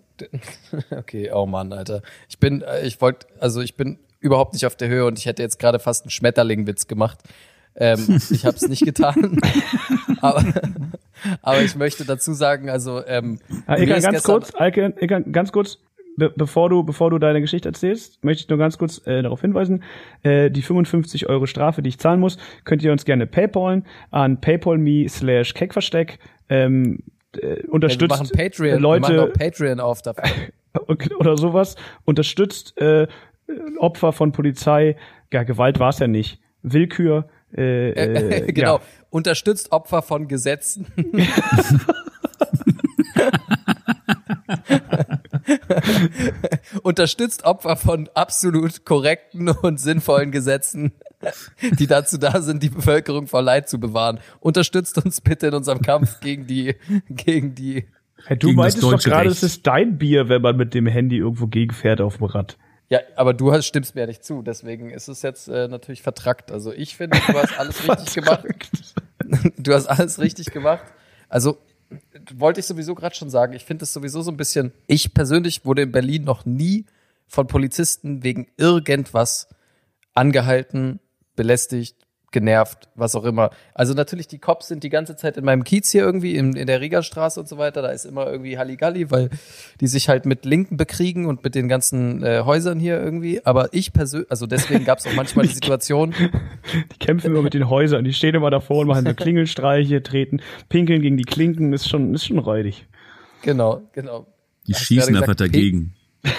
okay, 0.90 1.30
oh 1.32 1.46
Mann, 1.46 1.72
Alter. 1.72 2.02
Ich 2.28 2.38
bin, 2.38 2.62
äh, 2.62 2.84
ich 2.84 3.00
wollte, 3.00 3.28
also 3.38 3.60
ich 3.60 3.76
bin 3.76 3.98
überhaupt 4.18 4.52
nicht 4.52 4.66
auf 4.66 4.74
der 4.74 4.88
Höhe 4.88 5.06
und 5.06 5.18
ich 5.18 5.26
hätte 5.26 5.42
jetzt 5.42 5.58
gerade 5.58 5.78
fast 5.78 6.04
einen 6.04 6.10
Schmetterlingwitz 6.10 6.88
gemacht. 6.88 7.20
Ähm, 7.76 8.20
ich 8.30 8.44
habe 8.44 8.56
es 8.56 8.66
nicht 8.68 8.84
getan. 8.84 9.40
aber, 10.20 10.44
aber 11.42 11.62
ich 11.62 11.76
möchte 11.76 12.04
dazu 12.04 12.32
sagen, 12.32 12.68
also 12.68 13.04
ähm, 13.06 13.38
Ja, 13.68 13.74
mir 13.76 13.82
Egan, 13.82 14.02
ganz 14.02 14.22
kurz, 14.24 14.52
Egan, 14.58 14.96
Egan, 14.96 15.32
ganz 15.32 15.52
kurz, 15.52 15.78
be 16.20 16.30
bevor 16.36 16.68
du, 16.68 16.84
bevor 16.84 17.10
du 17.10 17.18
deine 17.18 17.40
Geschichte 17.40 17.68
erzählst, 17.68 18.22
möchte 18.22 18.42
ich 18.44 18.48
nur 18.48 18.58
ganz 18.58 18.78
kurz 18.78 19.04
äh, 19.06 19.22
darauf 19.22 19.40
hinweisen, 19.40 19.82
äh, 20.22 20.50
die 20.50 20.62
55 20.62 21.28
Euro 21.28 21.46
Strafe, 21.46 21.82
die 21.82 21.88
ich 21.88 21.98
zahlen 21.98 22.20
muss, 22.20 22.38
könnt 22.64 22.82
ihr 22.82 22.92
uns 22.92 23.04
gerne 23.04 23.26
paypalen 23.26 23.84
an 24.10 24.40
paypal.me 24.40 25.08
slash 25.08 25.54
cakeversteck. 25.54 26.18
Ähm, 26.48 27.02
äh, 27.36 27.38
Ja, 27.38 27.56
wir 27.56 27.72
unterstützt 27.72 28.10
machen 28.10 28.28
Patreon, 28.32 28.72
wir 28.72 28.80
Leute 28.80 29.00
machen 29.00 29.18
auch 29.18 29.32
Patreon 29.32 29.80
auf 29.80 30.02
dafür. 30.02 30.24
oder 31.18 31.36
sowas, 31.36 31.74
unterstützt 32.04 32.78
äh, 32.80 33.08
Opfer 33.78 34.12
von 34.12 34.32
Polizei. 34.32 34.96
Ja, 35.32 35.42
Gewalt 35.42 35.80
war 35.80 35.88
es 35.88 35.98
ja 35.98 36.06
nicht. 36.06 36.40
Willkür. 36.62 37.28
Äh, 37.56 37.90
äh, 37.90 38.52
genau. 38.52 38.76
Ja. 38.76 38.82
Unterstützt 39.10 39.72
Opfer 39.72 40.02
von 40.02 40.28
Gesetzen. 40.28 40.86
Unterstützt 46.82 47.44
Opfer 47.44 47.76
von 47.76 48.08
absolut 48.14 48.84
korrekten 48.84 49.48
und 49.48 49.78
sinnvollen 49.78 50.30
Gesetzen, 50.30 50.92
die 51.78 51.86
dazu 51.86 52.18
da 52.18 52.40
sind, 52.40 52.62
die 52.62 52.70
Bevölkerung 52.70 53.26
vor 53.26 53.42
Leid 53.42 53.68
zu 53.68 53.78
bewahren. 53.78 54.20
Unterstützt 54.40 55.04
uns 55.04 55.20
bitte 55.20 55.48
in 55.48 55.54
unserem 55.54 55.82
Kampf 55.82 56.20
gegen 56.20 56.46
die, 56.46 56.76
gegen 57.08 57.54
die. 57.54 57.86
Hey, 58.26 58.36
du 58.36 58.52
meintest 58.52 58.82
doch 58.82 58.98
gerade, 58.98 59.28
Recht. 59.28 59.38
es 59.38 59.42
ist 59.42 59.66
dein 59.66 59.98
Bier, 59.98 60.28
wenn 60.28 60.42
man 60.42 60.56
mit 60.56 60.74
dem 60.74 60.86
Handy 60.86 61.18
irgendwo 61.18 61.46
gegenfährt 61.46 62.00
auf 62.00 62.18
dem 62.18 62.26
Rad. 62.26 62.58
Ja, 62.90 62.98
aber 63.14 63.34
du 63.34 63.52
hast, 63.52 63.66
stimmst 63.66 63.94
mir 63.94 64.02
ja 64.02 64.06
nicht 64.08 64.24
zu, 64.24 64.42
deswegen 64.42 64.90
ist 64.90 65.08
es 65.08 65.22
jetzt 65.22 65.48
äh, 65.48 65.68
natürlich 65.68 66.02
vertrackt. 66.02 66.50
Also 66.50 66.72
ich 66.72 66.96
finde, 66.96 67.18
du 67.26 67.34
hast 67.34 67.58
alles 67.58 67.88
richtig 67.88 68.14
gemacht. 68.24 68.44
Du 69.56 69.72
hast 69.72 69.86
alles 69.86 70.18
richtig 70.18 70.46
gemacht. 70.46 70.82
Also 71.28 71.58
wollte 72.38 72.60
ich 72.60 72.66
sowieso 72.66 72.94
gerade 72.94 73.14
schon 73.14 73.30
sagen, 73.30 73.54
ich 73.54 73.64
finde 73.64 73.84
es 73.84 73.92
sowieso 73.92 74.22
so 74.22 74.30
ein 74.30 74.36
bisschen, 74.36 74.72
ich 74.86 75.14
persönlich 75.14 75.64
wurde 75.64 75.82
in 75.82 75.92
Berlin 75.92 76.24
noch 76.24 76.44
nie 76.44 76.86
von 77.26 77.46
Polizisten 77.46 78.22
wegen 78.22 78.48
irgendwas 78.56 79.48
angehalten, 80.14 81.00
belästigt, 81.36 81.96
genervt, 82.30 82.88
was 82.94 83.14
auch 83.14 83.24
immer. 83.24 83.50
Also 83.74 83.94
natürlich, 83.94 84.28
die 84.28 84.38
Cops 84.38 84.68
sind 84.68 84.84
die 84.84 84.88
ganze 84.88 85.16
Zeit 85.16 85.36
in 85.36 85.44
meinem 85.44 85.64
Kiez 85.64 85.90
hier 85.90 86.02
irgendwie, 86.02 86.36
in, 86.36 86.54
in 86.54 86.66
der 86.66 86.80
Riegerstraße 86.80 87.40
und 87.40 87.48
so 87.48 87.58
weiter. 87.58 87.82
Da 87.82 87.88
ist 87.88 88.04
immer 88.04 88.30
irgendwie 88.30 88.56
Halligalli, 88.56 89.10
weil 89.10 89.30
die 89.80 89.86
sich 89.86 90.08
halt 90.08 90.26
mit 90.26 90.44
Linken 90.44 90.76
bekriegen 90.76 91.26
und 91.26 91.42
mit 91.42 91.54
den 91.54 91.68
ganzen 91.68 92.22
äh, 92.22 92.42
Häusern 92.44 92.78
hier 92.78 93.00
irgendwie. 93.00 93.44
Aber 93.44 93.70
ich 93.72 93.92
persönlich, 93.92 94.30
also 94.30 94.46
deswegen 94.46 94.84
gab 94.84 94.98
es 94.98 95.06
auch 95.06 95.14
manchmal 95.14 95.46
die 95.46 95.54
Situation, 95.54 96.14
Die 96.92 96.98
kämpfen 96.98 97.28
immer 97.28 97.42
mit 97.42 97.54
den 97.54 97.68
Häusern, 97.68 98.04
die 98.04 98.12
stehen 98.12 98.34
immer 98.34 98.50
davor 98.50 98.80
und 98.80 98.88
machen 98.88 99.06
so 99.06 99.14
Klingelstreiche, 99.14 100.02
treten, 100.02 100.40
pinkeln 100.68 101.02
gegen 101.02 101.16
die 101.16 101.24
Klinken, 101.24 101.72
ist 101.72 101.88
schon, 101.88 102.14
ist 102.14 102.26
schon 102.26 102.38
räudig. 102.38 102.86
genau, 103.42 103.82
genau. 103.92 104.26
Die 104.66 104.74
Hast 104.74 104.84
schießen 104.84 105.16
einfach 105.16 105.34
dagegen. 105.34 105.94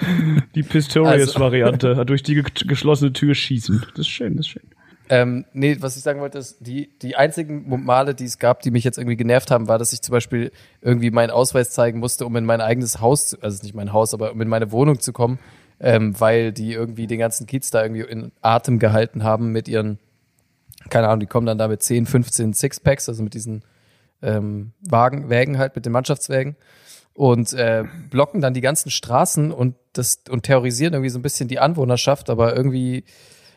Die 0.54 0.62
Pistorius-Variante, 0.62 2.04
durch 2.06 2.22
die 2.22 2.34
ge 2.34 2.44
geschlossene 2.66 3.12
Tür 3.12 3.34
schießen. 3.34 3.84
Das 3.90 4.00
ist 4.00 4.08
schön, 4.08 4.36
das 4.36 4.46
ist 4.46 4.52
schön. 4.52 4.62
Ähm, 5.08 5.44
nee, 5.52 5.76
was 5.80 5.96
ich 5.96 6.04
sagen 6.04 6.20
wollte, 6.20 6.38
ist, 6.38 6.58
die, 6.60 6.88
die 7.02 7.16
einzigen 7.16 7.64
Male, 7.84 8.14
die 8.14 8.24
es 8.24 8.38
gab, 8.38 8.62
die 8.62 8.70
mich 8.70 8.84
jetzt 8.84 8.96
irgendwie 8.96 9.16
genervt 9.16 9.50
haben, 9.50 9.66
war, 9.66 9.76
dass 9.76 9.92
ich 9.92 10.02
zum 10.02 10.12
Beispiel 10.12 10.52
irgendwie 10.82 11.10
meinen 11.10 11.30
Ausweis 11.30 11.70
zeigen 11.70 11.98
musste, 11.98 12.24
um 12.24 12.36
in 12.36 12.44
mein 12.44 12.60
eigenes 12.60 13.00
Haus, 13.00 13.30
zu, 13.30 13.42
also 13.42 13.60
nicht 13.64 13.74
mein 13.74 13.92
Haus, 13.92 14.14
aber 14.14 14.30
um 14.30 14.40
in 14.40 14.46
meine 14.46 14.70
Wohnung 14.70 15.00
zu 15.00 15.12
kommen, 15.12 15.40
ähm, 15.80 16.18
weil 16.20 16.52
die 16.52 16.72
irgendwie 16.72 17.08
den 17.08 17.18
ganzen 17.18 17.48
Kiez 17.48 17.70
da 17.70 17.82
irgendwie 17.82 18.02
in 18.02 18.30
Atem 18.40 18.78
gehalten 18.78 19.24
haben 19.24 19.50
mit 19.50 19.66
ihren, 19.66 19.98
keine 20.90 21.08
Ahnung, 21.08 21.20
die 21.20 21.26
kommen 21.26 21.46
dann 21.46 21.58
da 21.58 21.66
mit 21.66 21.82
10, 21.82 22.06
15 22.06 22.54
Sixpacks, 22.54 23.08
also 23.08 23.24
mit 23.24 23.34
diesen 23.34 23.64
ähm, 24.22 24.70
Wagen, 24.80 25.28
Wägen 25.28 25.58
halt, 25.58 25.74
mit 25.74 25.86
den 25.86 25.92
Mannschaftswägen 25.92 26.54
und 27.20 27.52
äh, 27.52 27.84
blocken 28.08 28.40
dann 28.40 28.54
die 28.54 28.62
ganzen 28.62 28.90
Straßen 28.90 29.52
und 29.52 29.76
das 29.92 30.22
und 30.30 30.44
terrorisieren 30.44 30.94
irgendwie 30.94 31.10
so 31.10 31.18
ein 31.18 31.22
bisschen 31.22 31.48
die 31.48 31.58
Anwohnerschaft, 31.58 32.30
aber 32.30 32.56
irgendwie 32.56 33.04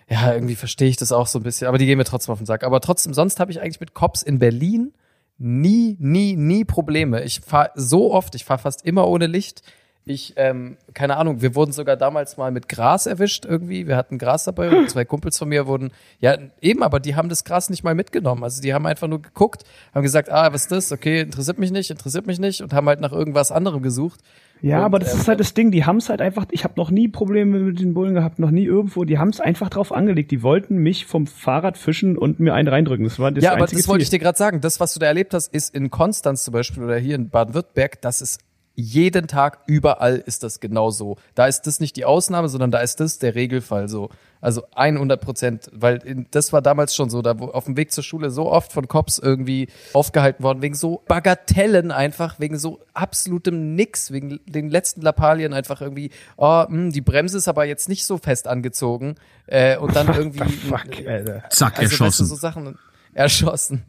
ja, 0.10 0.34
irgendwie 0.34 0.56
verstehe 0.56 0.90
ich 0.90 0.98
das 0.98 1.14
auch 1.14 1.28
so 1.28 1.40
ein 1.40 1.44
bisschen, 1.44 1.68
aber 1.68 1.78
die 1.78 1.86
gehen 1.86 1.98
mir 1.98 2.04
trotzdem 2.04 2.34
auf 2.34 2.40
den 2.40 2.46
Sack. 2.46 2.66
Aber 2.66 2.82
trotzdem, 2.82 3.14
sonst 3.14 3.40
habe 3.40 3.52
ich 3.52 3.62
eigentlich 3.62 3.80
mit 3.80 3.94
Cops 3.94 4.22
in 4.22 4.38
Berlin 4.38 4.92
nie, 5.38 5.96
nie, 5.98 6.36
nie 6.36 6.66
Probleme. 6.66 7.24
Ich 7.24 7.40
fahre 7.40 7.72
so 7.76 8.14
oft, 8.14 8.36
ich 8.36 8.44
fahre 8.44 8.60
fast 8.60 8.86
immer 8.86 9.08
ohne 9.08 9.28
Licht. 9.28 9.62
Ich, 10.06 10.34
ähm, 10.36 10.76
keine 10.94 11.16
Ahnung, 11.16 11.42
wir 11.42 11.56
wurden 11.56 11.72
sogar 11.72 11.96
damals 11.96 12.36
mal 12.36 12.52
mit 12.52 12.68
Gras 12.68 13.06
erwischt 13.06 13.46
irgendwie. 13.46 13.88
Wir 13.88 13.96
hatten 13.96 14.18
Gras 14.18 14.44
dabei 14.44 14.70
und 14.70 14.90
zwei 14.90 15.06
Kumpels 15.06 15.38
von 15.38 15.48
mir 15.48 15.66
wurden, 15.66 15.92
ja, 16.20 16.38
eben, 16.62 16.84
aber 16.84 17.00
die 17.00 17.16
haben 17.16 17.30
das 17.30 17.46
Gras 17.46 17.70
nicht 17.70 17.86
mal 17.86 17.96
mitgenommen. 17.96 18.44
Also 18.44 18.62
die 18.62 18.74
haben 18.74 18.86
einfach 18.86 19.08
nur 19.08 19.22
geguckt, 19.22 19.64
haben 19.94 20.04
gesagt, 20.04 20.30
ah, 20.30 20.52
was 20.52 20.64
ist 20.64 20.72
das? 20.74 20.92
Okay, 20.92 21.22
interessiert 21.22 21.58
mich 21.58 21.72
nicht, 21.72 21.90
interessiert 21.90 22.28
mich 22.28 22.38
nicht 22.38 22.62
und 22.62 22.74
haben 22.74 22.88
halt 22.88 23.00
nach 23.00 23.14
irgendwas 23.14 23.52
anderem 23.52 23.82
gesucht. 23.82 24.20
Ja, 24.62 24.80
Und, 24.80 24.84
aber 24.86 25.00
das 25.00 25.14
ähm, 25.14 25.20
ist 25.20 25.28
halt 25.28 25.40
das 25.40 25.54
Ding, 25.54 25.72
die 25.72 25.86
haben 25.86 25.98
es 25.98 26.10
halt 26.10 26.22
einfach, 26.22 26.46
ich 26.52 26.64
habe 26.64 26.74
noch 26.78 26.90
nie 26.90 27.08
Probleme 27.08 27.60
mit 27.60 27.80
den 27.80 27.94
Bullen 27.94 28.14
gehabt, 28.14 28.40
noch 28.40 28.52
nie 28.52 28.66
irgendwo, 28.66 29.06
die 29.06 29.18
haben 29.18 29.30
es 29.30 29.40
einfach 29.40 29.70
drauf 29.70 29.92
angelegt, 29.92 30.32
die 30.32 30.42
wollten 30.42 30.78
mich 30.78 31.06
vom 31.06 31.28
Fahrrad 31.28 31.78
fischen 31.78 32.18
und 32.18 32.40
mir 32.40 32.54
einen 32.54 32.68
reindrücken. 32.68 33.06
Das 33.06 33.20
war 33.20 33.32
das 33.32 33.44
ja, 33.44 33.54
aber 33.54 33.68
das 33.68 33.88
wollte 33.88 34.04
ich 34.04 34.10
dir 34.10 34.20
gerade 34.20 34.38
sagen. 34.38 34.62
Das, 34.62 34.80
was 34.80 34.94
du 34.94 35.00
da 35.00 35.06
erlebt 35.06 35.34
hast, 35.34 35.54
ist 35.54 35.74
in 35.74 35.90
Konstanz 35.90 36.44
zum 36.44 36.54
Beispiel 36.54 36.84
oder 36.84 36.98
hier 36.98 37.16
in 37.16 37.30
Baden-Württemberg, 37.30 38.02
das 38.02 38.22
ist 38.22 38.40
jeden 38.76 39.28
Tag 39.28 39.60
überall 39.68 40.16
ist 40.18 40.44
das 40.44 40.60
genau 40.60 40.90
so. 40.90 41.18
Da 41.36 41.46
ist 41.46 41.68
das 41.68 41.80
nicht 41.80 41.96
die 41.96 42.06
Ausnahme, 42.06 42.50
sondern 42.50 42.72
da 42.72 42.80
ist 42.80 43.00
das 43.00 43.20
der 43.20 43.36
Regelfall 43.36 43.88
so. 43.88 44.10
Also 44.42 44.64
100 44.76 45.22
Prozent, 45.22 45.70
weil 45.72 45.98
in, 46.04 46.26
das 46.32 46.52
war 46.52 46.62
damals 46.62 46.96
schon 46.96 47.10
so, 47.10 47.22
da 47.22 47.40
wo 47.40 47.46
auf 47.46 47.66
dem 47.66 47.78
Weg 47.78 47.92
zur 47.92 48.04
Schule 48.04 48.32
so 48.32 48.52
oft 48.52 48.74
von 48.74 48.88
Cops 48.88 49.20
irgendwie 49.20 49.70
aufgehalten 49.94 50.44
worden, 50.44 50.62
wegen 50.62 50.74
so 50.74 51.02
Bagatellen 51.08 51.92
einfach, 51.92 52.40
wegen 52.40 52.58
so 52.58 52.80
absolutem 52.94 53.76
Nix, 53.76 54.12
wegen 54.12 54.40
den 54.46 54.70
letzten 54.70 55.02
Lappalien 55.02 55.54
einfach 55.54 55.80
irgendwie, 55.80 56.10
oh, 56.36 56.66
mh, 56.68 56.92
die 56.92 57.02
Bremse 57.02 57.38
ist 57.38 57.48
aber 57.48 57.66
jetzt 57.66 57.88
nicht 57.88 58.06
so 58.06 58.18
fest 58.18 58.48
angezogen 58.48 59.16
äh, 59.48 59.78
und 59.78 59.96
dann 59.96 60.08
irgendwie 60.08 60.44
Fuck, 60.44 61.08
Alter. 61.08 61.44
Zack, 61.50 61.80
also, 61.80 61.92
erschossen. 61.92 62.06
Weißt 62.06 62.20
du, 62.20 62.26
so 62.26 62.36
Sachen 62.36 62.80
erschossen. 63.14 63.86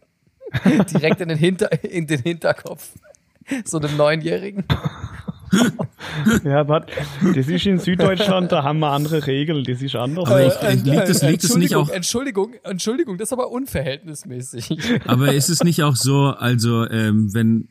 Direkt 0.64 1.20
in 1.20 1.30
den, 1.30 1.38
Hinter 1.38 1.82
in 1.82 2.06
den 2.06 2.20
Hinterkopf. 2.20 2.90
So 3.64 3.78
einem 3.78 3.96
Neunjährigen. 3.96 4.64
Ja, 6.42 6.61
aber 6.61 6.85
das 7.35 7.46
ist 7.46 7.64
in 7.66 7.78
Süddeutschland, 7.78 8.50
da 8.50 8.64
haben 8.64 8.80
wir 8.80 8.90
andere 8.90 9.24
Regeln, 9.24 9.62
das 9.62 9.80
ist 9.83 9.94
anders. 9.94 10.26
Aber 10.28 10.44
ich- 10.44 10.52
Äh, 10.54 10.74
liegt 10.74 11.09
es- 11.09 11.22
liegt 11.22 11.44
es 11.44 11.54
nicht 11.54 11.72
Entschuldigung, 11.72 11.83
auch- 11.85 11.90
Entschuldigung, 11.90 12.54
Entschuldigung, 12.64 13.18
das 13.18 13.28
ist 13.28 13.33
aber 13.35 13.50
unverhältnismäßig. 13.52 14.68
Aber 15.07 15.33
ist 15.33 15.50
es 15.50 15.62
nicht 15.62 15.85
auch 15.85 15.94
so, 15.94 16.24
also 16.26 16.88
ähm, 16.90 17.33
wenn 17.35 17.68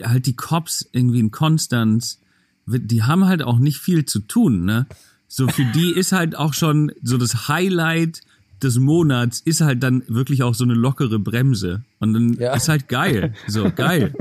halt 0.00 0.26
die 0.26 0.36
Cops 0.36 0.88
irgendwie 0.92 1.18
in 1.18 1.32
Konstanz, 1.32 2.20
die 2.66 3.02
haben 3.02 3.24
halt 3.26 3.42
auch 3.42 3.58
nicht 3.58 3.78
viel 3.78 4.04
zu 4.04 4.20
tun, 4.20 4.64
ne? 4.64 4.86
So 5.26 5.48
für 5.48 5.64
die 5.64 5.90
ist 5.90 6.12
halt 6.12 6.36
auch 6.36 6.54
schon 6.54 6.92
so 7.02 7.18
das 7.18 7.48
Highlight 7.48 8.20
des 8.62 8.78
Monats 8.78 9.40
ist 9.40 9.60
halt 9.60 9.82
dann 9.82 10.04
wirklich 10.06 10.44
auch 10.44 10.54
so 10.54 10.62
eine 10.64 10.74
lockere 10.74 11.18
Bremse 11.18 11.82
und 11.98 12.14
dann 12.14 12.34
Ja. 12.34 12.54
ist 12.54 12.68
halt 12.68 12.86
geil, 12.88 13.34
so 13.48 13.70
geil. 13.74 14.14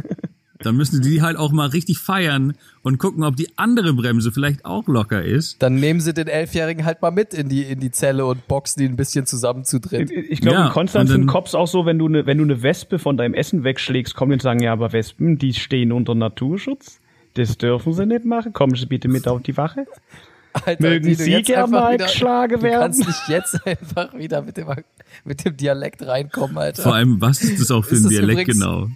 Dann 0.63 0.75
müssen 0.75 1.01
die 1.01 1.21
halt 1.21 1.37
auch 1.37 1.51
mal 1.51 1.67
richtig 1.67 1.99
feiern 1.99 2.53
und 2.81 2.97
gucken, 2.97 3.23
ob 3.23 3.35
die 3.35 3.49
andere 3.57 3.93
Bremse 3.93 4.31
vielleicht 4.31 4.65
auch 4.65 4.87
locker 4.87 5.23
ist. 5.23 5.61
Dann 5.61 5.75
nehmen 5.75 5.99
sie 5.99 6.13
den 6.13 6.27
Elfjährigen 6.27 6.85
halt 6.85 7.01
mal 7.01 7.11
mit 7.11 7.33
in 7.33 7.49
die, 7.49 7.61
in 7.63 7.79
die 7.79 7.91
Zelle 7.91 8.25
und 8.25 8.47
boxen 8.47 8.81
ihn 8.83 8.91
ein 8.93 8.95
bisschen 8.95 9.25
zusammen 9.25 9.63
zu 9.65 9.79
dritt. 9.79 10.09
Ich 10.11 10.41
glaube, 10.41 10.57
Ja, 10.57 10.67
in 10.67 10.71
Konstanz 10.73 11.09
sind 11.11 11.27
Cops 11.27 11.53
auch 11.55 11.67
so, 11.67 11.85
wenn 11.85 11.99
du 11.99 12.07
eine 12.07 12.25
wenn 12.25 12.37
du 12.37 12.43
eine 12.43 12.63
Wespe 12.63 12.99
von 12.99 13.17
deinem 13.17 13.33
Essen 13.33 13.63
wegschlägst, 13.63 14.15
kommen 14.15 14.31
die 14.31 14.33
und 14.35 14.41
sagen, 14.41 14.61
ja, 14.61 14.73
aber 14.73 14.93
Wespen, 14.93 15.37
die 15.37 15.53
stehen 15.53 15.91
unter 15.91 16.15
Naturschutz. 16.15 16.99
Das 17.35 17.57
dürfen 17.57 17.93
sie 17.93 18.05
nicht 18.05 18.25
machen. 18.25 18.53
Kommen 18.53 18.75
Sie 18.75 18.85
bitte 18.85 19.07
mit 19.07 19.27
auf 19.27 19.41
die 19.41 19.57
Wache. 19.57 19.85
Alter, 20.65 20.83
Mögen 20.87 21.07
die 21.07 21.15
du 21.15 21.23
Sie 21.23 21.31
jetzt 21.31 21.47
gern 21.47 21.63
einfach 21.63 21.81
mal 21.81 21.93
wieder- 21.95 22.05
geschlagen 22.05 22.57
Du 22.57 22.61
werden? 22.61 22.79
kannst 22.81 23.07
nicht 23.07 23.27
jetzt 23.27 23.59
einfach 23.65 24.13
wieder 24.13 24.43
mit 24.43 24.55
dem, 24.57 24.67
mit 25.25 25.43
dem 25.43 25.57
Dialekt 25.57 26.05
reinkommen, 26.05 26.57
Alter. 26.59 26.83
Vor 26.83 26.93
allem, 26.93 27.19
was 27.19 27.41
ist 27.41 27.59
das 27.59 27.71
auch 27.71 27.83
für 27.83 27.95
Ist 27.95 28.03
ein 28.05 28.09
Dialekt 28.09 28.41
übrigens- 28.41 28.59
genau? 28.59 28.87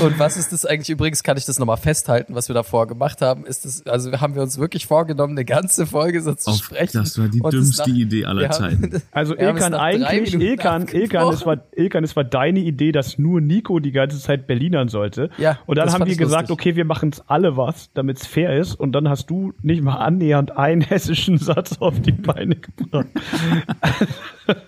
Und 0.00 0.18
was 0.18 0.36
ist 0.36 0.52
das 0.52 0.64
eigentlich 0.64 0.90
übrigens, 0.90 1.22
kann 1.22 1.36
ich 1.36 1.44
das 1.44 1.58
nochmal 1.58 1.76
festhalten, 1.76 2.34
was 2.34 2.48
wir 2.48 2.54
davor 2.54 2.86
gemacht 2.86 3.20
haben, 3.20 3.44
ist 3.44 3.64
das, 3.64 3.84
also 3.86 4.12
haben 4.20 4.34
wir 4.34 4.42
uns 4.42 4.58
wirklich 4.58 4.86
vorgenommen, 4.86 5.32
eine 5.34 5.44
ganze 5.44 5.86
Folge 5.86 6.22
so 6.22 6.32
zu 6.34 6.50
Auf, 6.50 6.56
sprechen. 6.58 7.00
das 7.02 7.18
war 7.18 7.28
die 7.28 7.40
dümmste 7.40 7.90
nach- 7.90 7.96
Idee 7.96 8.24
aller 8.24 8.48
haben- 8.48 8.52
Zeiten. 8.80 9.02
Also 9.10 9.36
Ilkan, 9.36 9.74
eigentlich, 9.74 10.34
Ilkan, 10.34 10.86
Ilkan, 10.88 11.32
es 11.34 11.44
war, 11.44 11.58
Ilkan, 11.72 12.04
es 12.04 12.14
war 12.16 12.24
deine 12.24 12.60
Idee, 12.60 12.92
dass 12.92 13.18
nur 13.18 13.40
Nico 13.40 13.78
die 13.80 13.92
ganze 13.92 14.18
Zeit 14.20 14.46
Berlinern 14.46 14.88
sollte. 14.88 15.30
Ja, 15.38 15.58
Und 15.66 15.76
dann 15.76 15.92
haben 15.92 16.06
wir 16.06 16.16
gesagt, 16.16 16.48
lustig. 16.50 16.66
okay, 16.68 16.76
wir 16.76 16.84
machen 16.84 17.10
es 17.12 17.22
alle 17.28 17.56
was, 17.56 17.90
damit 17.94 18.18
es 18.20 18.26
fair 18.26 18.56
ist. 18.58 18.74
Und 18.74 18.92
dann 18.92 19.08
hast 19.08 19.26
du 19.28 19.52
nicht 19.62 19.82
mal 19.82 19.96
annähernd 19.96 20.56
einen 20.56 20.80
hessischen 20.82 21.36
Satz 21.38 21.78
auf 21.80 22.00
die 22.00 22.12
Beine 22.12 22.56
gebracht. 22.56 23.06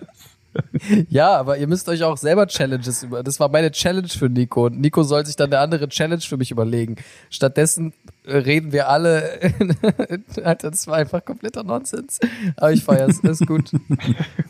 Ja, 1.09 1.35
aber 1.37 1.57
ihr 1.57 1.67
müsst 1.67 1.87
euch 1.89 2.03
auch 2.03 2.17
selber 2.17 2.47
Challenges 2.47 3.03
über. 3.03 3.23
Das 3.23 3.39
war 3.39 3.49
meine 3.49 3.71
Challenge 3.71 4.07
für 4.07 4.29
Nico. 4.29 4.65
Und 4.65 4.79
Nico 4.79 5.03
soll 5.03 5.25
sich 5.25 5.35
dann 5.35 5.51
eine 5.51 5.59
andere 5.59 5.89
Challenge 5.89 6.21
für 6.21 6.37
mich 6.37 6.51
überlegen. 6.51 6.95
Stattdessen 7.29 7.93
äh, 8.25 8.37
reden 8.37 8.71
wir 8.71 8.89
alle. 8.89 9.39
Alter, 10.43 10.71
das 10.71 10.87
war 10.87 10.97
einfach 10.97 11.23
kompletter 11.23 11.63
Nonsens. 11.63 12.19
Aber 12.55 12.71
ich 12.71 12.83
feier's. 12.83 13.19
Ist 13.19 13.45
gut. 13.47 13.71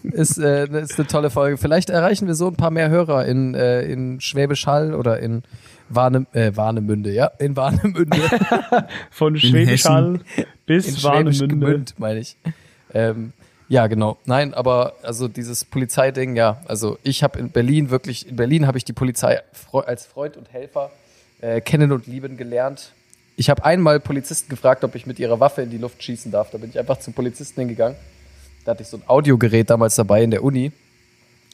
Ist, 0.04 0.38
äh, 0.38 0.66
ist 0.82 1.00
eine 1.00 1.08
tolle 1.08 1.30
Folge. 1.30 1.58
Vielleicht 1.58 1.90
erreichen 1.90 2.28
wir 2.28 2.36
so 2.36 2.48
ein 2.48 2.56
paar 2.56 2.72
mehr 2.72 2.90
Hörer 2.90 3.26
in, 3.26 3.54
äh, 3.56 3.82
in 3.84 4.20
Schwäbisch 4.22 4.68
Hall 4.68 4.94
oder 4.94 5.20
in 5.20 5.44
Warne, 5.90 6.26
äh, 6.34 6.52
Warnemünde, 6.56 7.12
ja, 7.12 7.28
in 7.40 7.56
Warnemünde. 7.56 8.18
Von 9.12 9.38
Schwäbisch 9.38 9.86
Hall 9.86 10.20
in 10.36 10.46
bis 10.66 10.86
Schwäbisch 10.86 11.04
Warnemünde. 11.04 11.48
Gemünd, 11.48 11.94
meine 11.98 12.20
ich. 12.20 12.38
Ähm, 12.94 13.34
Ja, 13.70 13.88
genau. 13.88 14.18
Nein, 14.26 14.54
aber 14.54 14.94
also 15.04 15.28
dieses 15.28 15.66
Polizeiding, 15.66 16.36
ja, 16.38 16.62
also 16.66 16.98
ich 17.04 17.22
habe 17.24 17.38
in 17.40 17.50
Berlin 17.52 17.90
wirklich, 17.90 18.28
in 18.30 18.36
Berlin 18.38 18.66
habe 18.66 18.78
ich 18.78 18.86
die 18.86 18.94
Polizei 18.94 19.42
als 19.86 20.06
Freund 20.06 20.38
und 20.38 20.52
Helfer 20.54 20.92
äh, 21.42 21.60
kennen 21.60 21.92
und 21.92 22.08
lieben 22.08 22.38
gelernt. 22.38 22.94
Ich 23.36 23.50
habe 23.50 23.66
einmal 23.66 24.00
Polizisten 24.00 24.50
gefragt, 24.50 24.84
ob 24.84 24.96
ich 24.96 25.06
mit 25.06 25.20
ihrer 25.20 25.40
Waffe 25.40 25.62
in 25.62 25.70
die 25.70 25.78
Luft 25.78 26.02
schießen 26.02 26.32
darf. 26.32 26.50
Da 26.52 26.58
bin 26.58 26.70
ich 26.70 26.80
einfach 26.80 26.98
zum 27.00 27.14
Polizisten 27.14 27.60
hingegangen. 27.62 27.98
Da 28.66 28.72
hatte 28.72 28.84
ich 28.84 28.88
so 28.90 28.98
ein 28.98 29.04
Audiogerät 29.08 29.70
damals 29.70 29.96
dabei 29.96 30.24
in 30.24 30.32
der 30.32 30.44
Uni 30.44 30.72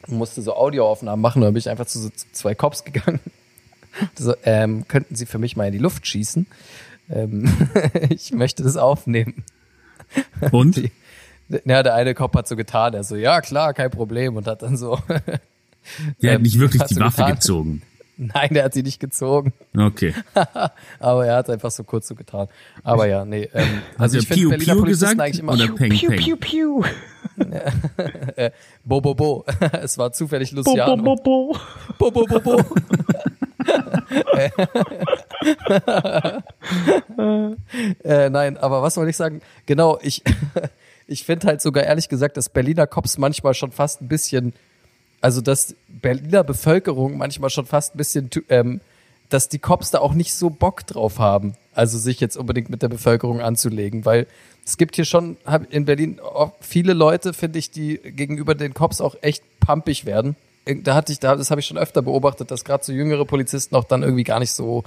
und 0.08 0.18
musste 0.18 0.42
so 0.42 0.56
Audioaufnahmen 0.56 1.22
machen. 1.22 1.42
Da 1.42 1.48
bin 1.50 1.58
ich 1.58 1.70
einfach 1.70 1.88
zu 1.88 2.00
so 2.00 2.10
zwei 2.32 2.56
Cops 2.56 2.84
gegangen. 2.84 3.20
So, 4.18 4.34
ähm, 4.44 4.88
könnten 4.88 5.16
Sie 5.16 5.28
für 5.28 5.38
mich 5.38 5.56
mal 5.56 5.68
in 5.68 5.72
die 5.72 5.78
Luft 5.78 6.08
schießen? 6.08 6.48
Ähm, 7.12 7.48
ich 8.10 8.32
möchte 8.32 8.64
das 8.64 8.76
aufnehmen. 8.76 9.44
Und? 10.52 10.78
Die- 10.78 10.92
Ja, 11.66 11.84
der 11.84 11.94
eine 11.96 12.14
Cop 12.16 12.36
hat 12.36 12.48
so 12.48 12.56
getan, 12.56 12.94
er 12.94 13.04
so, 13.04 13.16
ja 13.16 13.42
klar, 13.42 13.74
kein 13.74 13.92
Problem 13.92 14.36
und 14.36 14.48
hat 14.48 14.62
dann 14.62 14.78
so, 14.78 14.98
Der 16.22 16.32
hat 16.32 16.38
Ähm, 16.38 16.42
nicht 16.44 16.58
wirklich 16.60 16.82
die 16.84 16.96
Waffe 16.98 17.18
getan? 17.18 17.36
gezogen. 17.36 17.82
nein, 18.18 18.50
der 18.52 18.64
hat 18.66 18.74
sie 18.74 18.84
nicht 18.84 19.00
gezogen, 19.00 19.52
Okay. 19.78 20.14
aber 21.00 21.26
er 21.26 21.36
hat 21.38 21.50
einfach 21.50 21.72
so 21.72 21.84
kurz 21.84 22.08
so 22.08 22.16
getan. 22.16 22.48
Aber 22.84 23.06
ja, 23.08 23.26
nee, 23.26 23.50
ähm, 23.54 23.82
also 23.98 24.16
Hat 24.18 24.24
ich 24.24 24.28
finde 24.30 24.42
Piu 24.42 24.50
Berliner 24.52 24.74
Piu 24.74 24.82
Polizisten 24.82 25.18
gesagt 25.18 25.22
eigentlich 25.22 25.40
immer 25.40 25.54
oder 25.54 25.68
Peng 25.68 25.90
Piu, 25.92 26.10
Peng? 26.10 26.20
piu, 26.20 26.36
piu. 26.38 26.84
Bo 28.86 29.02
Bo 29.02 29.14
Bo. 29.16 29.46
es 29.82 29.98
war 29.98 30.12
zufällig 30.14 30.52
Bo, 30.56 30.62
bo, 30.64 30.70
Luciano. 30.72 31.04
bo, 31.04 31.16
bo. 31.16 31.58
Bo 31.98 32.12
Bo 32.12 32.26
Bo 32.26 32.40
Bo. 32.40 32.64
äh, 38.04 38.30
nein, 38.30 38.58
aber 38.58 38.82
was 38.82 38.94
soll 38.94 39.10
ich 39.10 39.18
sagen? 39.18 39.42
Genau, 39.66 39.98
ich, 40.02 40.22
ich 41.08 41.24
finde 41.24 41.48
halt 41.48 41.62
sogar 41.62 41.84
ehrlich 41.84 42.10
gesagt, 42.10 42.38
dass 42.38 42.50
Berliner 42.50 42.88
Cops 42.88 43.18
manchmal 43.18 43.54
schon 43.54 43.72
fast 43.72 44.02
ein 44.02 44.08
bisschen, 44.08 44.54
also 45.22 45.42
dass 45.42 45.76
Berliner 45.88 46.44
Bevölkerung 46.44 47.18
manchmal 47.18 47.50
schon 47.50 47.66
fast 47.66 47.96
ein 47.96 47.98
bisschen, 47.98 48.30
ähm, 48.50 48.82
dass 49.30 49.50
die 49.50 49.60
Cops 49.60 49.92
da 49.92 50.00
auch 50.00 50.14
nicht 50.14 50.34
so 50.34 50.50
Bock 50.50 50.86
drauf 50.86 51.20
haben, 51.20 51.56
also 51.74 51.98
sich 51.98 52.20
jetzt 52.20 52.38
unbedingt 52.38 52.70
mit 52.70 52.82
der 52.82 52.90
Bevölkerung 52.90 53.42
anzulegen, 53.42 54.06
weil 54.06 54.28
es 54.66 54.78
gibt 54.78 54.96
hier 54.96 55.06
schon 55.06 55.38
in 55.70 55.86
Berlin 55.86 56.22
viele 56.62 56.94
Leute, 56.94 57.34
finde 57.34 57.60
ich, 57.60 57.72
die 57.72 57.98
gegenüber 57.98 58.56
den 58.56 58.74
Cops 58.74 59.02
auch 59.02 59.16
echt 59.22 59.44
pumpig 59.60 60.06
werden. 60.06 60.36
Da 60.66 60.96
hatte 60.96 61.12
ich, 61.12 61.20
da, 61.20 61.36
das 61.36 61.52
habe 61.52 61.60
ich 61.60 61.68
schon 61.68 61.78
öfter 61.78 62.02
beobachtet, 62.02 62.50
dass 62.50 62.64
gerade 62.64 62.86
so 62.86 62.94
jüngere 62.94 63.26
Polizisten 63.26 63.76
auch 63.76 63.84
dann 63.84 64.04
irgendwie 64.04 64.24
gar 64.24 64.40
nicht 64.40 64.54
so 64.54 64.84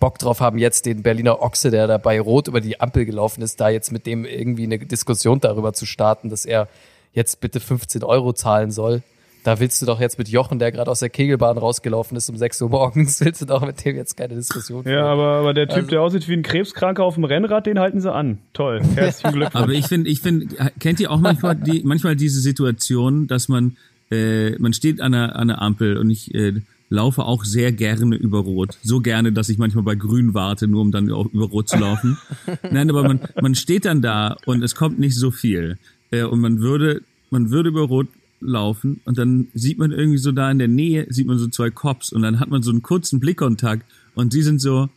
Bock 0.00 0.18
drauf 0.18 0.40
haben, 0.40 0.58
jetzt 0.58 0.86
den 0.86 1.02
Berliner 1.02 1.40
Ochse, 1.40 1.70
der 1.70 1.86
da 1.86 1.98
bei 1.98 2.20
Rot 2.20 2.48
über 2.48 2.60
die 2.60 2.80
Ampel 2.80 3.04
gelaufen 3.04 3.42
ist, 3.42 3.60
da 3.60 3.68
jetzt 3.68 3.92
mit 3.92 4.06
dem 4.06 4.24
irgendwie 4.24 4.64
eine 4.64 4.78
Diskussion 4.78 5.40
darüber 5.40 5.72
zu 5.74 5.86
starten, 5.86 6.30
dass 6.30 6.44
er 6.44 6.68
jetzt 7.12 7.40
bitte 7.40 7.60
15 7.60 8.02
Euro 8.02 8.32
zahlen 8.32 8.70
soll. 8.70 9.02
Da 9.42 9.58
willst 9.58 9.80
du 9.80 9.86
doch 9.86 10.00
jetzt 10.00 10.18
mit 10.18 10.28
Jochen, 10.28 10.58
der 10.58 10.70
gerade 10.70 10.90
aus 10.90 10.98
der 11.00 11.08
Kegelbahn 11.08 11.56
rausgelaufen 11.56 12.14
ist 12.16 12.28
um 12.28 12.36
6 12.36 12.60
Uhr 12.60 12.68
morgens, 12.68 13.20
willst 13.24 13.40
du 13.40 13.46
doch 13.46 13.64
mit 13.64 13.82
dem 13.84 13.96
jetzt 13.96 14.16
keine 14.16 14.34
Diskussion 14.34 14.86
Ja, 14.86 15.06
aber, 15.06 15.38
aber 15.38 15.54
der 15.54 15.66
Typ, 15.66 15.76
Also- 15.76 15.88
der 15.88 16.02
aussieht 16.02 16.28
wie 16.28 16.34
ein 16.34 16.42
Krebskranker 16.42 17.02
auf 17.04 17.14
dem 17.14 17.24
Rennrad, 17.24 17.66
den 17.66 17.78
halten 17.78 18.00
sie 18.02 18.12
an. 18.12 18.38
Toll. 18.52 18.82
Herzlichen 18.94 19.32
Glückwunsch. 19.36 19.62
Aber 19.64 19.72
ich 19.72 19.86
finde, 19.86 20.10
ich 20.10 20.20
finde, 20.20 20.46
kennt 20.78 21.00
ihr 21.00 21.10
auch 21.10 21.20
manchmal 21.20 21.56
die, 21.56 21.82
manchmal 21.84 22.16
diese 22.16 22.40
Situation, 22.40 23.28
dass 23.28 23.48
man, 23.48 23.76
äh, 24.10 24.50
man 24.58 24.72
steht 24.74 25.00
an 25.00 25.14
einer, 25.14 25.34
an 25.36 25.48
einer 25.50 25.62
Ampel 25.62 25.96
und 25.96 26.10
ich 26.10 26.34
äh, 26.34 26.60
laufe 26.90 27.24
auch 27.24 27.44
sehr 27.44 27.72
gerne 27.72 28.16
über 28.16 28.40
Rot. 28.40 28.76
So 28.82 29.00
gerne, 29.00 29.32
dass 29.32 29.48
ich 29.48 29.58
manchmal 29.58 29.84
bei 29.84 29.94
Grün 29.94 30.34
warte, 30.34 30.66
nur 30.66 30.82
um 30.82 30.90
dann 30.90 31.10
auch 31.12 31.32
über 31.32 31.46
Rot 31.46 31.68
zu 31.68 31.78
laufen. 31.78 32.18
Nein, 32.70 32.90
aber 32.90 33.04
man, 33.04 33.20
man 33.40 33.54
steht 33.54 33.84
dann 33.84 34.02
da 34.02 34.36
und 34.44 34.62
es 34.62 34.74
kommt 34.74 34.98
nicht 34.98 35.16
so 35.16 35.30
viel. 35.30 35.78
Äh, 36.10 36.24
und 36.24 36.40
man 36.40 36.60
würde, 36.60 37.02
man 37.30 37.50
würde 37.50 37.68
über 37.70 37.82
Rot 37.82 38.08
laufen 38.40 39.00
und 39.04 39.18
dann 39.18 39.48
sieht 39.54 39.78
man 39.78 39.92
irgendwie 39.92 40.18
so 40.18 40.32
da 40.32 40.50
in 40.50 40.58
der 40.58 40.66
Nähe, 40.68 41.06
sieht 41.10 41.26
man 41.26 41.38
so 41.38 41.46
zwei 41.48 41.70
Cops 41.70 42.12
und 42.12 42.22
dann 42.22 42.40
hat 42.40 42.48
man 42.48 42.62
so 42.62 42.70
einen 42.70 42.82
kurzen 42.82 43.20
Blickkontakt 43.20 43.84
und 44.14 44.32
die 44.32 44.42
sind 44.42 44.60
so, 44.60 44.88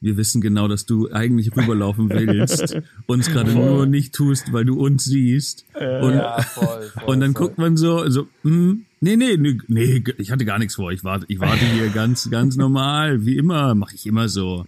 wir 0.00 0.16
wissen 0.16 0.40
genau, 0.40 0.66
dass 0.68 0.84
du 0.84 1.10
eigentlich 1.12 1.56
rüberlaufen 1.56 2.10
willst, 2.10 2.76
uns 3.06 3.30
gerade 3.30 3.52
nur 3.52 3.86
nicht 3.86 4.12
tust, 4.14 4.52
weil 4.52 4.64
du 4.64 4.78
uns 4.78 5.04
siehst. 5.04 5.64
und, 5.76 6.14
Ja, 6.14 6.42
voll, 6.42 6.82
voll, 6.92 7.04
und 7.06 7.20
dann 7.20 7.32
voll. 7.34 7.46
guckt 7.46 7.58
man 7.58 7.76
so, 7.76 8.08
so, 8.10 8.26
hm, 8.42 8.84
nee, 9.02 9.16
nee, 9.16 9.36
nee, 9.36 9.58
nee, 9.68 10.02
ich 10.16 10.30
hatte 10.30 10.44
gar 10.44 10.58
nichts 10.58 10.76
vor. 10.76 10.90
Ich 10.92 11.04
warte, 11.04 11.26
ich 11.28 11.40
warte 11.40 11.64
hier 11.64 11.88
ganz, 11.94 12.30
ganz 12.30 12.56
normal, 12.56 13.26
wie 13.26 13.36
immer, 13.36 13.74
mache 13.74 13.94
ich 13.94 14.06
immer 14.06 14.28
so. 14.28 14.66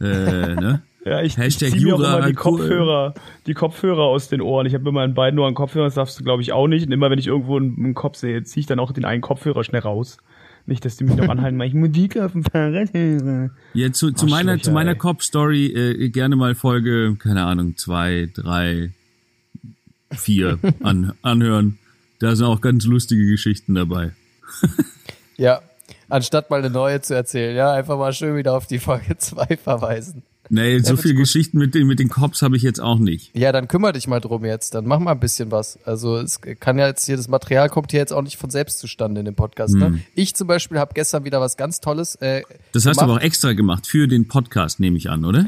Äh, 0.00 0.54
ne? 0.54 0.82
Ja, 1.04 1.20
ich, 1.20 1.32
ich 1.32 1.36
Hashtag 1.36 1.70
zieh 1.70 1.84
mir 1.84 1.96
auch 1.96 1.98
immer 1.98 2.20
die 2.20 2.28
cool. 2.28 2.34
Kopfhörer, 2.34 3.14
die 3.48 3.54
Kopfhörer 3.54 4.02
aus 4.02 4.28
den 4.28 4.40
Ohren. 4.40 4.66
Ich 4.66 4.74
habe 4.74 4.88
immer 4.88 5.04
in 5.04 5.14
beiden 5.14 5.36
Ohren 5.40 5.54
Kopfhörer, 5.54 5.86
das 5.86 5.94
darfst 5.94 6.20
du 6.20 6.22
glaube 6.22 6.42
ich 6.42 6.52
auch 6.52 6.68
nicht. 6.68 6.86
Und 6.86 6.92
immer 6.92 7.10
wenn 7.10 7.18
ich 7.18 7.26
irgendwo 7.26 7.56
einen, 7.56 7.94
Kopf 7.94 8.18
sehe, 8.18 8.44
ziehe 8.44 8.60
ich 8.60 8.66
dann 8.66 8.78
auch 8.78 8.92
den 8.92 9.04
einen 9.04 9.20
Kopfhörer 9.20 9.64
schnell 9.64 9.80
raus. 9.80 10.18
Nicht, 10.64 10.84
dass 10.84 10.96
die 10.96 11.02
mich 11.02 11.16
noch 11.16 11.28
anhalten, 11.28 11.58
weil 11.58 11.66
ich 11.66 11.74
Musik 11.74 12.16
auf 12.18 12.30
dem 12.30 12.44
Fahrrad 12.44 12.94
höre. 12.94 13.50
Ja, 13.74 13.90
zu, 13.90 14.12
zu 14.12 14.26
meiner, 14.26 14.52
Arschlöcher, 14.52 14.62
zu 14.62 14.70
meiner. 14.70 14.94
Cop-Story 14.94 15.66
äh, 15.66 16.08
gerne 16.10 16.36
mal 16.36 16.54
Folge, 16.54 17.16
keine 17.18 17.42
Ahnung, 17.46 17.76
zwei, 17.76 18.30
drei, 18.32 18.92
vier 20.12 20.60
an, 20.84 21.14
anhören. 21.22 21.78
Da 22.22 22.36
sind 22.36 22.46
auch 22.46 22.60
ganz 22.60 22.84
lustige 22.84 23.26
Geschichten 23.26 23.74
dabei. 23.74 24.12
Ja, 25.38 25.62
anstatt 26.08 26.50
mal 26.50 26.58
eine 26.58 26.70
neue 26.70 27.00
zu 27.00 27.14
erzählen, 27.14 27.56
ja, 27.56 27.72
einfach 27.72 27.96
mal 27.96 28.12
schön 28.12 28.36
wieder 28.36 28.54
auf 28.54 28.66
die 28.66 28.78
Folge 28.78 29.16
2 29.18 29.56
verweisen. 29.56 30.22
Nee, 30.50 30.78
so 30.78 30.88
find's 30.88 31.02
viele. 31.02 31.14
Geschichten 31.14 31.58
mit 31.58 31.74
den, 31.74 31.86
mit 31.86 31.98
den 31.98 32.10
Cops 32.10 32.42
habe 32.42 32.56
ich 32.56 32.62
jetzt 32.62 32.80
auch 32.80 32.98
nicht. 32.98 33.34
Ja, 33.34 33.50
dann 33.50 33.66
kümmere 33.66 33.94
dich 33.94 34.06
mal 34.06 34.20
drum 34.20 34.44
jetzt, 34.44 34.74
dann 34.74 34.86
mach 34.86 35.00
mal 35.00 35.12
ein 35.12 35.18
bisschen 35.20 35.50
was. 35.50 35.78
Also 35.84 36.18
es 36.18 36.40
kann 36.60 36.78
ja 36.78 36.86
jetzt 36.86 37.06
hier, 37.06 37.16
das 37.16 37.26
Material 37.26 37.70
kommt 37.70 37.90
hier 37.90 38.00
jetzt 38.00 38.12
auch 38.12 38.22
nicht 38.22 38.36
von 38.36 38.50
selbst 38.50 38.78
zustande 38.78 39.20
in 39.20 39.24
dem 39.24 39.34
Podcast. 39.34 39.74
Ne? 39.74 40.00
Ich 40.14 40.36
zum 40.36 40.46
Beispiel 40.46 40.78
habe 40.78 40.92
gestern 40.94 41.24
wieder 41.24 41.40
was 41.40 41.56
ganz 41.56 41.80
Tolles 41.80 42.14
äh, 42.16 42.42
Das 42.72 42.84
hast 42.84 42.98
du 42.98 43.00
gemacht. 43.00 43.02
aber 43.04 43.12
auch 43.14 43.24
extra 43.24 43.54
gemacht 43.54 43.86
für 43.86 44.06
den 44.06 44.28
Podcast, 44.28 44.78
nehme 44.78 44.98
ich 44.98 45.08
an, 45.10 45.24
oder? 45.24 45.46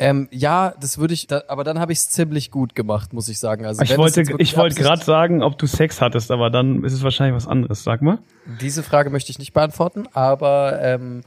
Ähm, 0.00 0.28
ja, 0.30 0.72
das 0.80 0.96
würde 0.96 1.12
ich, 1.12 1.26
da, 1.26 1.42
aber 1.48 1.62
dann 1.62 1.78
habe 1.78 1.92
ich 1.92 1.98
es 1.98 2.08
ziemlich 2.08 2.50
gut 2.50 2.74
gemacht, 2.74 3.12
muss 3.12 3.28
ich 3.28 3.38
sagen. 3.38 3.66
Also 3.66 3.82
Ich 3.82 3.98
wollte, 3.98 4.24
ich 4.38 4.56
wollte 4.56 4.74
gerade 4.74 5.04
sagen, 5.04 5.42
ob 5.42 5.58
du 5.58 5.66
Sex 5.66 6.00
hattest, 6.00 6.30
aber 6.30 6.48
dann 6.48 6.82
ist 6.84 6.94
es 6.94 7.02
wahrscheinlich 7.02 7.36
was 7.36 7.46
anderes. 7.46 7.84
Sag 7.84 8.00
mal. 8.00 8.18
Diese 8.62 8.82
Frage 8.82 9.10
möchte 9.10 9.30
ich 9.30 9.38
nicht 9.38 9.52
beantworten, 9.52 10.08
aber 10.14 10.80
ähm, 10.82 11.20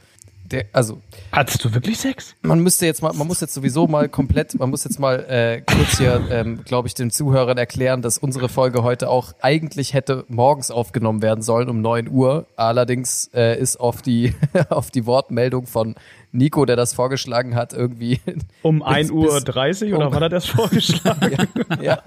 der, 0.44 0.66
also 0.72 1.00
Hattest 1.32 1.64
du 1.64 1.72
wirklich 1.72 1.98
Sex? 1.98 2.34
man 2.42 2.60
müsste 2.60 2.84
jetzt 2.84 3.00
mal, 3.00 3.12
man 3.14 3.26
muss 3.26 3.40
jetzt 3.40 3.54
sowieso 3.54 3.86
mal 3.86 4.08
komplett, 4.08 4.58
man 4.58 4.70
muss 4.70 4.84
jetzt 4.84 4.98
mal 4.98 5.24
äh, 5.28 5.62
kurz 5.62 5.96
hier, 5.98 6.20
ähm, 6.30 6.64
glaube 6.64 6.88
ich, 6.88 6.94
den 6.94 7.10
Zuhörern 7.10 7.56
erklären, 7.56 8.02
dass 8.02 8.18
unsere 8.18 8.48
Folge 8.48 8.82
heute 8.82 9.08
auch 9.08 9.32
eigentlich 9.40 9.94
hätte 9.94 10.24
morgens 10.28 10.70
aufgenommen 10.70 11.22
werden 11.22 11.42
sollen 11.42 11.68
um 11.68 11.80
9 11.80 12.10
Uhr. 12.10 12.46
Allerdings 12.56 13.30
äh, 13.34 13.58
ist 13.58 13.78
auf 13.78 14.02
die 14.02 14.34
auf 14.68 14.90
die 14.90 15.06
Wortmeldung 15.06 15.66
von 15.66 15.94
Nico, 16.34 16.64
der 16.64 16.74
das 16.76 16.92
vorgeschlagen 16.94 17.54
hat, 17.54 17.72
irgendwie 17.72 18.20
Um 18.62 18.80
Bis- 18.80 18.86
1 18.88 19.10
Uhr 19.12 19.34
bis- 19.34 19.44
30 19.44 19.94
oder 19.94 20.08
um- 20.08 20.12
wann 20.14 20.24
hat 20.24 20.32
er 20.32 20.36
das 20.36 20.46
vorgeschlagen? 20.46 21.48
ja, 21.80 22.02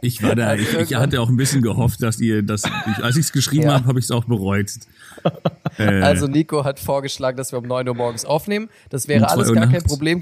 Ich 0.00 0.22
war 0.22 0.34
da, 0.34 0.46
Also 0.48 0.62
ich, 0.78 0.90
ich 0.90 0.94
hatte 0.96 1.20
auch 1.20 1.28
ein 1.28 1.36
bisschen 1.36 1.60
gehofft, 1.60 2.02
dass 2.02 2.18
ihr 2.18 2.42
das, 2.42 2.62
ich, 2.64 3.04
als 3.04 3.16
ich 3.16 3.26
es 3.26 3.32
geschrieben 3.32 3.64
Ja. 3.64 3.74
habe, 3.74 3.84
habe 3.86 3.98
ich 3.98 4.06
es 4.06 4.10
auch 4.10 4.24
bereut. 4.24 4.70
Äh, 5.78 6.00
Also 6.02 6.26
Nico 6.28 6.64
hat 6.64 6.80
vorgeschlagen, 6.80 7.36
dass 7.36 7.52
wir 7.52 7.58
um 7.58 7.66
9 7.66 7.88
Uhr 7.88 7.94
morgens 7.94 8.24
aufnehmen. 8.24 8.68
Das 8.88 9.06
wäre 9.08 9.24
Um 9.24 9.30
alles 9.30 9.52
gar 9.52 9.66
kein. 9.68 9.82
Problem 9.82 10.20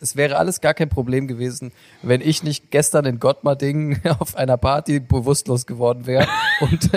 Es 0.00 0.16
wäre 0.16 0.36
alles 0.36 0.60
gar 0.60 0.74
kein 0.74 0.88
Problem 0.90 1.28
gewesen, 1.28 1.70
wenn 2.02 2.20
ich 2.20 2.42
nicht 2.42 2.70
gestern 2.70 3.04
in 3.06 3.18
Gottmarding 3.20 4.00
auf 4.18 4.36
einer 4.36 4.56
Party 4.56 5.00
bewusstlos 5.00 5.66
geworden 5.66 6.06
wäre 6.06 6.26
und 6.60 6.90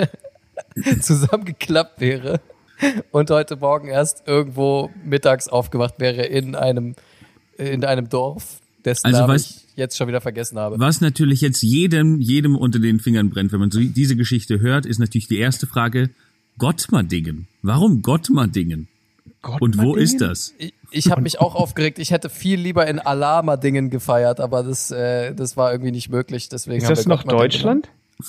zusammengeklappt 1.02 2.00
wäre 2.00 2.40
und 3.10 3.30
heute 3.30 3.56
Morgen 3.56 3.88
erst 3.88 4.24
irgendwo 4.26 4.90
mittags 5.04 5.48
aufgewacht 5.48 5.94
wäre 5.98 6.22
in 6.22 6.54
einem 6.54 6.94
in 7.58 7.84
einem 7.84 8.08
Dorf, 8.08 8.60
dessen 8.84 9.06
Also 9.06 9.20
Namen 9.20 9.34
was- 9.34 9.50
ich 9.50 9.62
jetzt 9.76 9.96
schon 9.96 10.08
wieder 10.08 10.20
vergessen 10.20 10.58
habe. 10.58 10.78
was 10.78 11.00
natürlich 11.00 11.40
jetzt 11.40 11.62
jedem, 11.62 12.20
jedem 12.20 12.56
unter 12.56 12.78
den 12.78 12.98
Fingern 13.00 13.30
brennt, 13.30 13.52
wenn 13.52 13.60
man 13.60 13.70
so 13.70 13.80
diese 13.80 14.16
Geschichte 14.16 14.60
hört, 14.60 14.84
ist 14.86 14.98
natürlich 14.98 15.28
die 15.28 15.38
erste 15.38 15.66
Frage, 15.66 16.10
Gottmardingen. 16.58 17.46
Warum 17.62 18.02
Gottmardingen? 18.02 18.88
Und 19.60 19.78
wo 19.78 19.94
ist 19.96 20.20
das? 20.20 20.54
Ich, 20.58 20.72
ich 20.90 21.10
habe 21.10 21.22
mich 21.22 21.40
auch 21.40 21.54
aufgeregt. 21.54 21.98
Ich 21.98 22.10
hätte 22.10 22.28
viel 22.28 22.60
lieber 22.60 22.86
in 22.86 22.98
Alama-Dingen 22.98 23.90
gefeiert, 23.90 24.40
aber 24.40 24.62
das, 24.62 24.90
äh, 24.90 25.34
das 25.34 25.56
war 25.56 25.72
irgendwie 25.72 25.90
nicht 25.92 26.08
möglich. 26.10 26.48
Deswegen 26.48 26.78
Ist 26.78 26.84
haben 26.84 26.94
das 26.94 27.06
wir 27.06 27.08
noch 27.10 27.22
Deutschland? 27.24 27.88
genommen. 27.88 28.28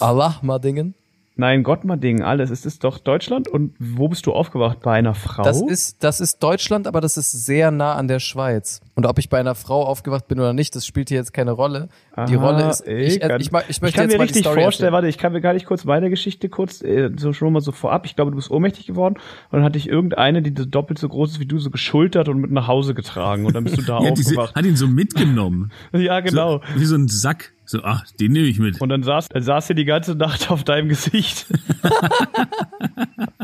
Nein, 1.36 1.64
Gottmarding, 1.64 2.22
alles. 2.22 2.52
Ist 2.52 2.66
es 2.68 2.78
doch 2.78 3.00
Deutschland? 3.00 3.48
Und 3.48 3.74
wo 3.80 4.08
bist 4.08 4.28
du 4.28 4.34
aufgewacht? 4.34 4.82
Bei 4.82 4.92
einer 4.94 5.16
Frau? 5.16 5.42
Das 5.42 5.62
ist, 5.64 6.04
das 6.04 6.20
ist 6.20 6.38
Deutschland, 6.44 6.86
aber 6.86 7.02
das 7.02 7.18
ist 7.18 7.32
sehr 7.32 7.72
nah 7.72 7.96
an 7.96 8.08
der 8.08 8.20
Schweiz. 8.20 8.82
Und 8.94 9.08
ob 9.08 9.18
ich 9.18 9.30
bei 9.30 9.40
einer 9.40 9.56
Frau 9.56 9.84
aufgewacht 9.84 10.28
bin 10.28 10.40
oder 10.40 10.54
nicht, 10.54 10.76
das 10.76 10.86
spielt 10.86 11.10
hier 11.10 11.18
jetzt 11.18 11.34
keine 11.34 11.52
Rolle. 11.52 11.90
die 12.30 12.38
Aha, 12.38 12.46
Rolle 12.52 12.70
ist, 12.70 12.88
ich, 12.88 13.20
kann- 13.20 13.42
ich, 13.42 13.48
ich, 13.52 13.70
ich 13.70 13.82
möchte 13.82 13.96
kann 13.98 14.04
jetzt 14.10 14.12
mir 14.14 14.18
mal 14.20 14.28
die 14.28 14.34
richtig 14.34 14.42
Story 14.44 14.62
vorstellen, 14.62 14.86
erzählen. 14.90 14.94
warte, 14.94 15.08
ich 15.08 15.18
kann 15.18 15.34
mir 15.34 15.42
gar 15.42 15.54
nicht 15.54 15.66
kurz 15.66 15.86
meine 15.86 16.12
Geschichte 16.12 16.50
kurz, 16.50 16.84
äh, 16.84 17.10
so 17.18 17.34
schon 17.34 17.52
mal 17.52 17.62
so 17.62 17.72
vorab. 17.72 18.06
Ich 18.06 18.16
glaube, 18.16 18.30
du 18.30 18.36
bist 18.38 18.52
ohnmächtig 18.52 18.86
geworden 18.86 19.16
und 19.16 19.54
dann 19.58 19.64
hatte 19.64 19.80
ich 19.80 19.90
irgendeine, 19.90 20.44
die 20.44 20.54
so 20.56 20.66
doppelt 20.66 21.00
so 21.00 21.10
groß 21.10 21.32
ist 21.32 21.40
wie 21.40 21.48
du, 21.48 21.58
so 21.58 21.72
geschultert 21.72 22.30
und 22.30 22.38
mit 22.42 22.52
nach 22.52 22.68
Hause 22.68 22.94
getragen 22.94 23.48
und 23.48 23.56
dann 23.56 23.64
bist 23.64 23.78
du 23.78 23.82
da 23.82 24.00
Ja, 24.04 24.12
diese, 24.12 24.30
aufgewacht. 24.38 24.56
hat 24.56 24.66
ihn 24.66 24.76
so 24.76 24.86
mitgenommen. 24.88 25.72
ja, 25.94 26.20
genau. 26.20 26.60
So, 26.76 26.80
wie 26.80 26.86
so 26.86 26.96
ein 26.96 27.08
Sack. 27.08 27.53
So, 27.66 27.82
ach, 27.84 28.06
den 28.20 28.32
nehme 28.34 28.48
ich 28.48 28.60
mit. 28.60 28.82
Und 28.82 28.90
dann 28.90 29.04
saß, 29.04 29.30
dann 29.30 29.44
saß 29.44 29.68
sie 29.68 29.76
die 29.76 29.86
ganze 29.86 30.16
Nacht 30.16 30.52
auf 30.52 30.64
deinem 30.64 30.90
Gesicht. 30.90 31.48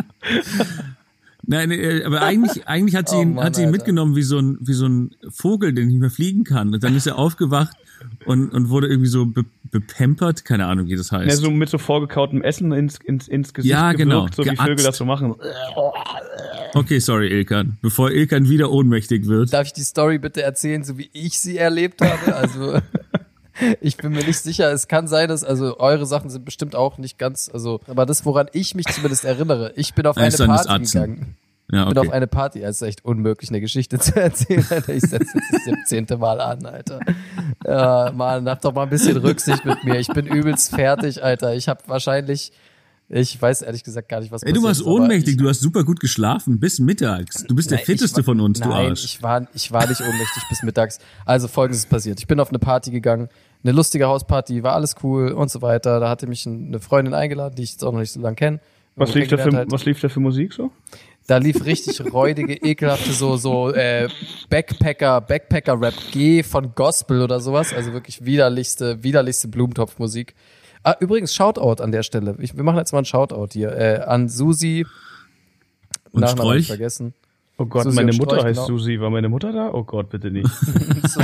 Nein, 1.45 1.71
äh, 1.71 2.03
aber 2.05 2.21
eigentlich, 2.21 2.67
eigentlich 2.67 2.95
hat 2.95 3.09
sie 3.09 3.15
Oh 3.15 3.21
ihn, 3.21 3.33
Mann, 3.33 3.45
hat 3.45 3.55
sie 3.55 3.61
ihn 3.63 3.67
Alter. 3.69 3.77
mitgenommen 3.77 4.15
wie 4.15 4.21
so 4.21 4.37
ein, 4.37 4.57
wie 4.61 4.73
so 4.73 4.85
ein 4.87 5.15
Vogel, 5.29 5.73
der 5.73 5.85
nicht 5.85 5.99
mehr 5.99 6.11
fliegen 6.11 6.43
kann. 6.43 6.73
Und 6.73 6.83
dann 6.83 6.95
ist 6.95 7.07
er 7.07 7.17
aufgewacht 7.17 7.75
und, 8.25 8.49
und 8.49 8.69
wurde 8.69 8.87
irgendwie 8.87 9.09
so 9.09 9.25
be, 9.25 9.45
bepampert, 9.71 10.45
keine 10.45 10.67
Ahnung, 10.67 10.87
wie 10.87 10.95
das 10.95 11.11
heißt. 11.11 11.27
Ja, 11.27 11.35
so 11.35 11.49
mit 11.49 11.69
so 11.69 11.79
vorgekautem 11.79 12.43
Essen 12.43 12.71
ins, 12.71 12.97
ins, 12.99 13.27
ins 13.27 13.53
Gesicht 13.53 13.71
Ja, 13.73 13.93
genau. 13.93 14.17
gewirkt, 14.25 14.35
so 14.35 14.43
wie 14.43 14.49
Geatzt. 14.49 14.61
Vögel 14.61 14.85
das 14.85 14.97
so 14.97 15.05
machen. 15.05 15.33
Okay, 16.75 16.99
sorry, 16.99 17.29
Ilkan. 17.29 17.77
Bevor 17.81 18.11
Ilkan 18.11 18.47
wieder 18.47 18.69
ohnmächtig 18.69 19.25
wird. 19.25 19.51
Darf 19.51 19.65
ich 19.65 19.73
die 19.73 19.81
Story 19.81 20.19
bitte 20.19 20.43
erzählen, 20.43 20.83
so 20.83 20.99
wie 20.99 21.09
ich 21.13 21.39
sie 21.39 21.57
erlebt 21.57 22.01
habe? 22.01 22.35
Also 22.35 22.79
ich 23.81 23.97
bin 23.97 24.11
mir 24.11 24.23
nicht 24.23 24.39
sicher. 24.39 24.71
Es 24.71 24.87
kann 24.87 25.07
sein, 25.07 25.27
dass 25.29 25.43
also 25.43 25.79
eure 25.79 26.05
Sachen 26.05 26.29
sind 26.29 26.45
bestimmt 26.45 26.75
auch 26.75 26.97
nicht 26.97 27.17
ganz, 27.17 27.49
also 27.53 27.81
aber 27.87 28.05
das, 28.05 28.25
woran 28.25 28.47
ich 28.53 28.75
mich 28.75 28.85
zumindest 28.87 29.25
erinnere, 29.25 29.73
ich 29.75 29.93
bin 29.93 30.05
auf 30.05 30.17
eine 30.17 30.31
Party 30.35 30.79
gegangen. 30.85 31.35
Ja, 31.71 31.83
Ich 31.83 31.89
bin 31.89 31.97
auf 31.99 32.07
okay. 32.07 32.15
eine 32.15 32.25
Party. 32.27 32.61
Es 32.63 32.77
ist 32.77 32.81
echt 32.87 33.05
unmöglich, 33.05 33.49
eine 33.51 33.61
Geschichte 33.61 33.99
zu 33.99 34.15
erzählen. 34.19 34.65
Alter. 34.71 34.91
Ich 34.93 35.03
setze 35.03 35.27
jetzt 35.35 35.53
das 35.67 35.89
17. 35.89 36.19
Mal 36.19 36.41
an, 36.41 36.65
Alter. 36.65 36.99
Ja, 37.63 38.11
Mann, 38.15 38.49
hab 38.49 38.61
doch 38.61 38.73
mal 38.73 38.83
ein 38.83 38.89
bisschen 38.89 39.17
Rücksicht 39.17 39.65
mit 39.65 39.83
mir. 39.83 39.99
Ich 39.99 40.07
bin 40.07 40.25
übelst 40.25 40.73
fertig, 40.73 41.23
Alter. 41.23 41.53
Ich 41.53 41.67
habe 41.69 41.81
wahrscheinlich, 41.85 42.51
ich 43.07 43.39
weiß 43.39 43.61
ehrlich 43.61 43.83
gesagt 43.83 44.09
gar 44.09 44.19
nicht, 44.19 44.31
was 44.31 44.41
Ey, 44.41 44.53
du 44.53 44.63
warst 44.63 44.81
ist, 44.81 44.87
ohnmächtig, 44.87 45.33
ich- 45.35 45.37
du 45.37 45.47
hast 45.47 45.59
super 45.61 45.83
gut 45.83 45.99
geschlafen, 45.99 46.59
bis 46.59 46.79
mittags. 46.79 47.43
Du 47.47 47.53
bist 47.53 47.69
der 47.69 47.77
Nein, 47.77 47.85
fitteste 47.85 48.21
ich 48.21 48.27
war- 48.27 48.33
von 48.33 48.41
uns, 48.41 48.59
du 48.61 48.69
Nein, 48.69 48.89
Arsch. 48.89 49.03
ich 49.05 49.21
war, 49.21 49.47
ich 49.53 49.71
war 49.71 49.87
nicht 49.87 50.01
ohnmächtig 50.01 50.43
bis 50.49 50.63
mittags. 50.63 50.97
Also 51.25 51.47
folgendes 51.47 51.81
ist 51.81 51.89
passiert. 51.91 52.19
Ich 52.19 52.25
bin 52.25 52.39
auf 52.39 52.49
eine 52.49 52.57
Party 52.59 52.89
gegangen, 52.89 53.29
eine 53.63 53.73
lustige 53.73 54.07
Hausparty, 54.07 54.63
war 54.63 54.73
alles 54.73 54.95
cool 55.03 55.31
und 55.31 55.51
so 55.51 55.61
weiter. 55.61 55.99
Da 55.99 56.09
hatte 56.09 56.27
mich 56.27 56.45
ein- 56.45 56.67
eine 56.67 56.79
Freundin 56.79 57.13
eingeladen, 57.13 57.55
die 57.55 57.63
ich 57.63 57.71
jetzt 57.71 57.83
auch 57.83 57.91
noch 57.91 57.99
nicht 57.99 58.11
so 58.11 58.19
lange 58.21 58.35
kenne. 58.35 58.59
Was 58.95 59.13
lief, 59.13 59.27
da 59.29 59.37
für, 59.37 59.51
halt. 59.55 59.71
was 59.71 59.85
lief 59.85 59.99
da 60.01 60.09
für 60.09 60.19
Musik 60.19 60.53
so? 60.53 60.71
Da 61.27 61.37
lief 61.37 61.63
richtig 61.65 62.01
räudige, 62.11 62.53
ekelhafte 62.63 63.11
so 63.13 63.37
so 63.37 63.71
äh, 63.71 64.09
Backpacker, 64.49 65.21
Backpacker 65.21 65.79
Rap 65.79 65.93
G 66.11 66.41
von 66.43 66.73
Gospel 66.75 67.21
oder 67.21 67.39
sowas, 67.39 67.73
also 67.73 67.93
wirklich 67.93 68.25
widerlichste, 68.25 69.03
widerlichste 69.03 69.47
Blumentopfmusik. 69.47 70.33
Ah, 70.83 70.95
übrigens 70.99 71.33
Shoutout 71.35 71.81
an 71.83 71.91
der 71.91 72.03
Stelle. 72.03 72.35
Ich, 72.39 72.55
wir 72.57 72.63
machen 72.63 72.77
jetzt 72.77 72.91
mal 72.93 72.99
einen 72.99 73.05
Shoutout 73.05 73.49
hier 73.53 73.71
äh, 73.77 73.99
an 74.05 74.27
Susi. 74.29 74.85
Und 76.11 76.21
Nachnamen 76.21 76.51
hab 76.51 76.57
ich 76.57 76.65
Strolch? 76.65 76.67
vergessen. 76.67 77.13
Oh 77.57 77.65
Gott, 77.65 77.83
Susi 77.83 77.95
meine 77.95 78.13
Mutter 78.13 78.37
Strolch, 78.37 78.43
heißt 78.45 78.65
genau. 78.65 78.77
Susi. 78.79 78.99
War 78.99 79.09
meine 79.09 79.29
Mutter 79.29 79.51
da? 79.53 79.69
Oh 79.73 79.83
Gott, 79.83 80.09
bitte 80.09 80.31
nicht. 80.31 80.49
So, 81.07 81.21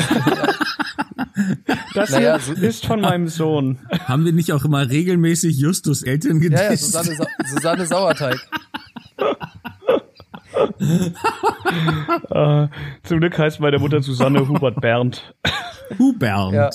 Das 1.93 2.09
Naja, 2.11 2.37
hier 2.39 2.55
so- 2.55 2.61
ist 2.61 2.85
von 2.85 3.01
meinem 3.01 3.27
Sohn. 3.27 3.79
Haben 4.05 4.25
wir 4.25 4.33
nicht 4.33 4.51
auch 4.53 4.65
immer 4.65 4.89
regelmäßig 4.89 5.57
Justus 5.57 6.03
Eltern 6.03 6.41
ja, 6.41 6.49
ja, 6.49 6.63
gedisst? 6.69 6.85
Susanne, 6.91 7.15
Sa 7.15 7.25
Susanne 7.45 7.85
Sauerteig. 7.85 8.39
Äh, 12.29 12.67
zum 13.03 13.19
Glück 13.19 13.37
heißt 13.37 13.59
meine 13.59 13.79
Mutter 13.79 14.01
Susanne 14.01 14.47
Hubert 14.47 14.79
Bernd. 14.81 15.33
Hubert. 15.99 16.53
Ja. 16.53 16.69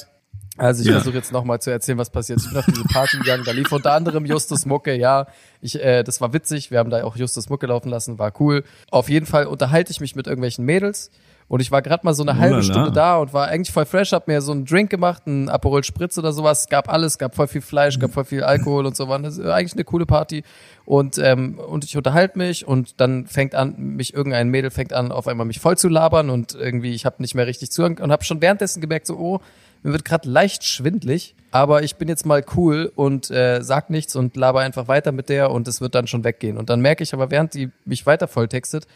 Also 0.57 0.83
ich 0.83 0.89
Ja. 0.89 0.95
versuche 0.95 1.15
jetzt 1.15 1.33
nochmal 1.33 1.61
zu 1.61 1.71
erzählen, 1.71 1.97
was 1.97 2.11
passiert. 2.11 2.39
ist. 2.39 2.45
Ich 2.47 2.51
bin 2.51 2.59
auf 2.59 2.67
diese 2.67 2.85
Party 2.85 3.17
gegangen, 3.19 3.45
da 3.47 3.53
lief 3.53 3.73
unter 3.73 3.93
anderem 3.93 4.27
Justus 4.27 4.67
Mucke, 4.67 4.95
ja. 4.95 5.27
Ich, 5.63 5.81
äh, 5.83 6.03
das 6.03 6.21
war 6.21 6.33
witzig, 6.35 6.71
wir 6.71 6.79
haben 6.79 6.91
da 6.91 7.03
auch 7.05 7.17
Justus 7.17 7.49
Mucke 7.49 7.67
laufen 7.67 7.89
lassen, 7.89 8.19
war 8.19 8.33
cool. 8.41 8.65
Auf 8.91 9.09
jeden 9.09 9.25
Fall 9.27 9.47
unterhalte 9.47 9.91
ich 9.91 10.01
mich 10.01 10.15
mit 10.17 10.27
irgendwelchen 10.27 10.65
Mädels 10.67 11.11
und 11.51 11.59
ich 11.59 11.73
war 11.73 11.83
gerade 11.83 12.07
mal 12.07 12.15
so 12.15 12.23
eine 12.23 12.39
halbe 12.39 12.59
Ulala. 12.59 12.63
Stunde 12.63 12.93
da 12.93 13.17
und 13.17 13.33
war 13.33 13.49
eigentlich 13.49 13.73
voll 13.73 13.85
fresh, 13.85 14.13
hab 14.13 14.29
mir 14.29 14.41
so 14.41 14.53
einen 14.53 14.67
Drink 14.67 14.89
gemacht, 14.89 15.25
einen 15.27 15.49
Aperol 15.49 15.83
Spritz 15.83 16.17
oder 16.17 16.33
sowas. 16.33 16.69
Gab 16.69 16.89
alles, 16.89 17.19
gab 17.19 17.35
voll 17.35 17.49
viel 17.49 17.61
Fleisch, 17.61 17.99
gab 17.99 18.13
voll 18.13 18.25
viel 18.25 18.45
Alkohol 18.45 18.87
und 18.87 18.95
so 18.95 19.09
war 19.09 19.17
eigentlich 19.17 19.73
eine 19.73 19.83
coole 19.83 20.07
Party. 20.07 20.45
Und, 20.85 21.19
ähm, 21.19 21.59
und 21.59 21.83
ich 21.83 21.97
unterhalte 21.97 22.39
mich 22.39 22.69
und 22.69 23.01
dann 23.01 23.27
fängt 23.27 23.57
an, 23.57 23.75
mich 23.77 24.15
irgendein 24.15 24.49
Mädel 24.51 24.71
fängt 24.71 24.93
an, 24.93 25.11
auf 25.11 25.27
einmal 25.27 25.45
mich 25.45 25.59
voll 25.59 25.77
zu 25.77 25.89
labern 25.89 26.31
und 26.31 26.55
irgendwie, 26.55 26.95
ich 26.95 27.05
habe 27.05 27.17
nicht 27.19 27.35
mehr 27.35 27.49
richtig 27.49 27.73
zugehört 27.73 28.01
und 28.01 28.13
habe 28.13 28.23
schon 28.23 28.41
währenddessen 28.41 28.81
gemerkt, 28.81 29.09
so, 29.09 29.17
oh, 29.17 29.41
mir 29.83 29.91
wird 29.91 30.05
gerade 30.05 30.31
leicht 30.31 30.63
schwindlig, 30.63 31.35
aber 31.51 31.83
ich 31.83 31.97
bin 31.97 32.07
jetzt 32.07 32.27
mal 32.27 32.45
cool 32.55 32.93
und 32.95 33.29
äh, 33.33 33.61
sag 33.63 33.91
nichts 33.91 34.15
und 34.15 34.37
laber 34.37 34.61
einfach 34.61 34.87
weiter 34.87 35.11
mit 35.11 35.29
der 35.29 35.51
und 35.51 35.67
es 35.67 35.81
wird 35.81 35.97
dann 35.97 36.07
schon 36.07 36.23
weggehen. 36.23 36.59
Und 36.59 36.71
dann 36.71 36.81
merke 36.81 37.03
ich 37.03 37.13
aber, 37.13 37.33
während 37.33 37.55
die 37.55 37.73
mich 37.85 38.07
weiter 38.07 38.29
volltextet, 38.29 38.87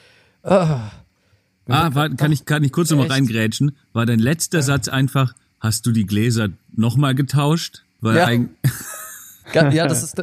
ah, 0.44 0.92
Ah, 1.66 1.94
war, 1.94 2.10
kann 2.10 2.30
ich, 2.32 2.44
kann 2.44 2.62
ich 2.64 2.72
kurz 2.72 2.90
noch 2.90 2.98
mal 2.98 3.04
Echt? 3.04 3.12
reingrätschen? 3.12 3.76
War 3.92 4.04
dein 4.06 4.18
letzter 4.18 4.62
Satz 4.62 4.88
einfach, 4.88 5.34
hast 5.60 5.86
du 5.86 5.92
die 5.92 6.04
Gläser 6.06 6.48
nochmal 6.76 7.14
getauscht? 7.14 7.82
Weil 8.00 8.16
Ja. 8.16 8.28
ga- 9.52 9.70
ja, 9.70 9.86
das 9.86 10.02
ist, 10.04 10.22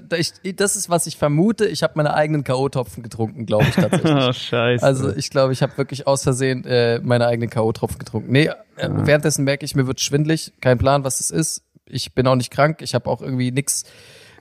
das 0.55 0.75
ist, 0.75 0.89
was 0.89 1.07
ich 1.07 1.17
vermute. 1.17 1.65
Ich 1.65 1.81
habe 1.83 1.93
meine 1.95 2.13
eigenen 2.13 2.43
K.O.-Tropfen 2.43 3.01
getrunken, 3.01 3.45
glaube 3.45 3.65
ich 3.69 3.75
tatsächlich. 3.75 4.11
Oh, 4.15 4.33
scheiße. 4.33 4.85
Also 4.85 5.15
ich 5.15 5.29
glaube, 5.29 5.53
ich 5.53 5.61
habe 5.63 5.77
wirklich 5.77 6.05
aus 6.07 6.23
Versehen 6.23 6.63
äh, 6.65 6.99
meine 7.03 7.25
eigenen 7.27 7.49
K.O.-Tropfen 7.49 7.97
getrunken. 7.97 8.31
Nee, 8.31 8.47
äh, 8.77 8.89
währenddessen 8.89 9.43
merke 9.43 9.65
ich, 9.65 9.73
mir 9.75 9.87
wird 9.87 9.99
schwindlig. 10.01 10.53
Kein 10.61 10.77
Plan, 10.77 11.03
was 11.03 11.19
es 11.19 11.31
ist. 11.31 11.63
Ich 11.85 12.13
bin 12.13 12.27
auch 12.27 12.35
nicht 12.35 12.51
krank. 12.51 12.81
Ich 12.81 12.93
habe 12.93 13.09
auch 13.09 13.21
irgendwie 13.21 13.51
nix. 13.51 13.83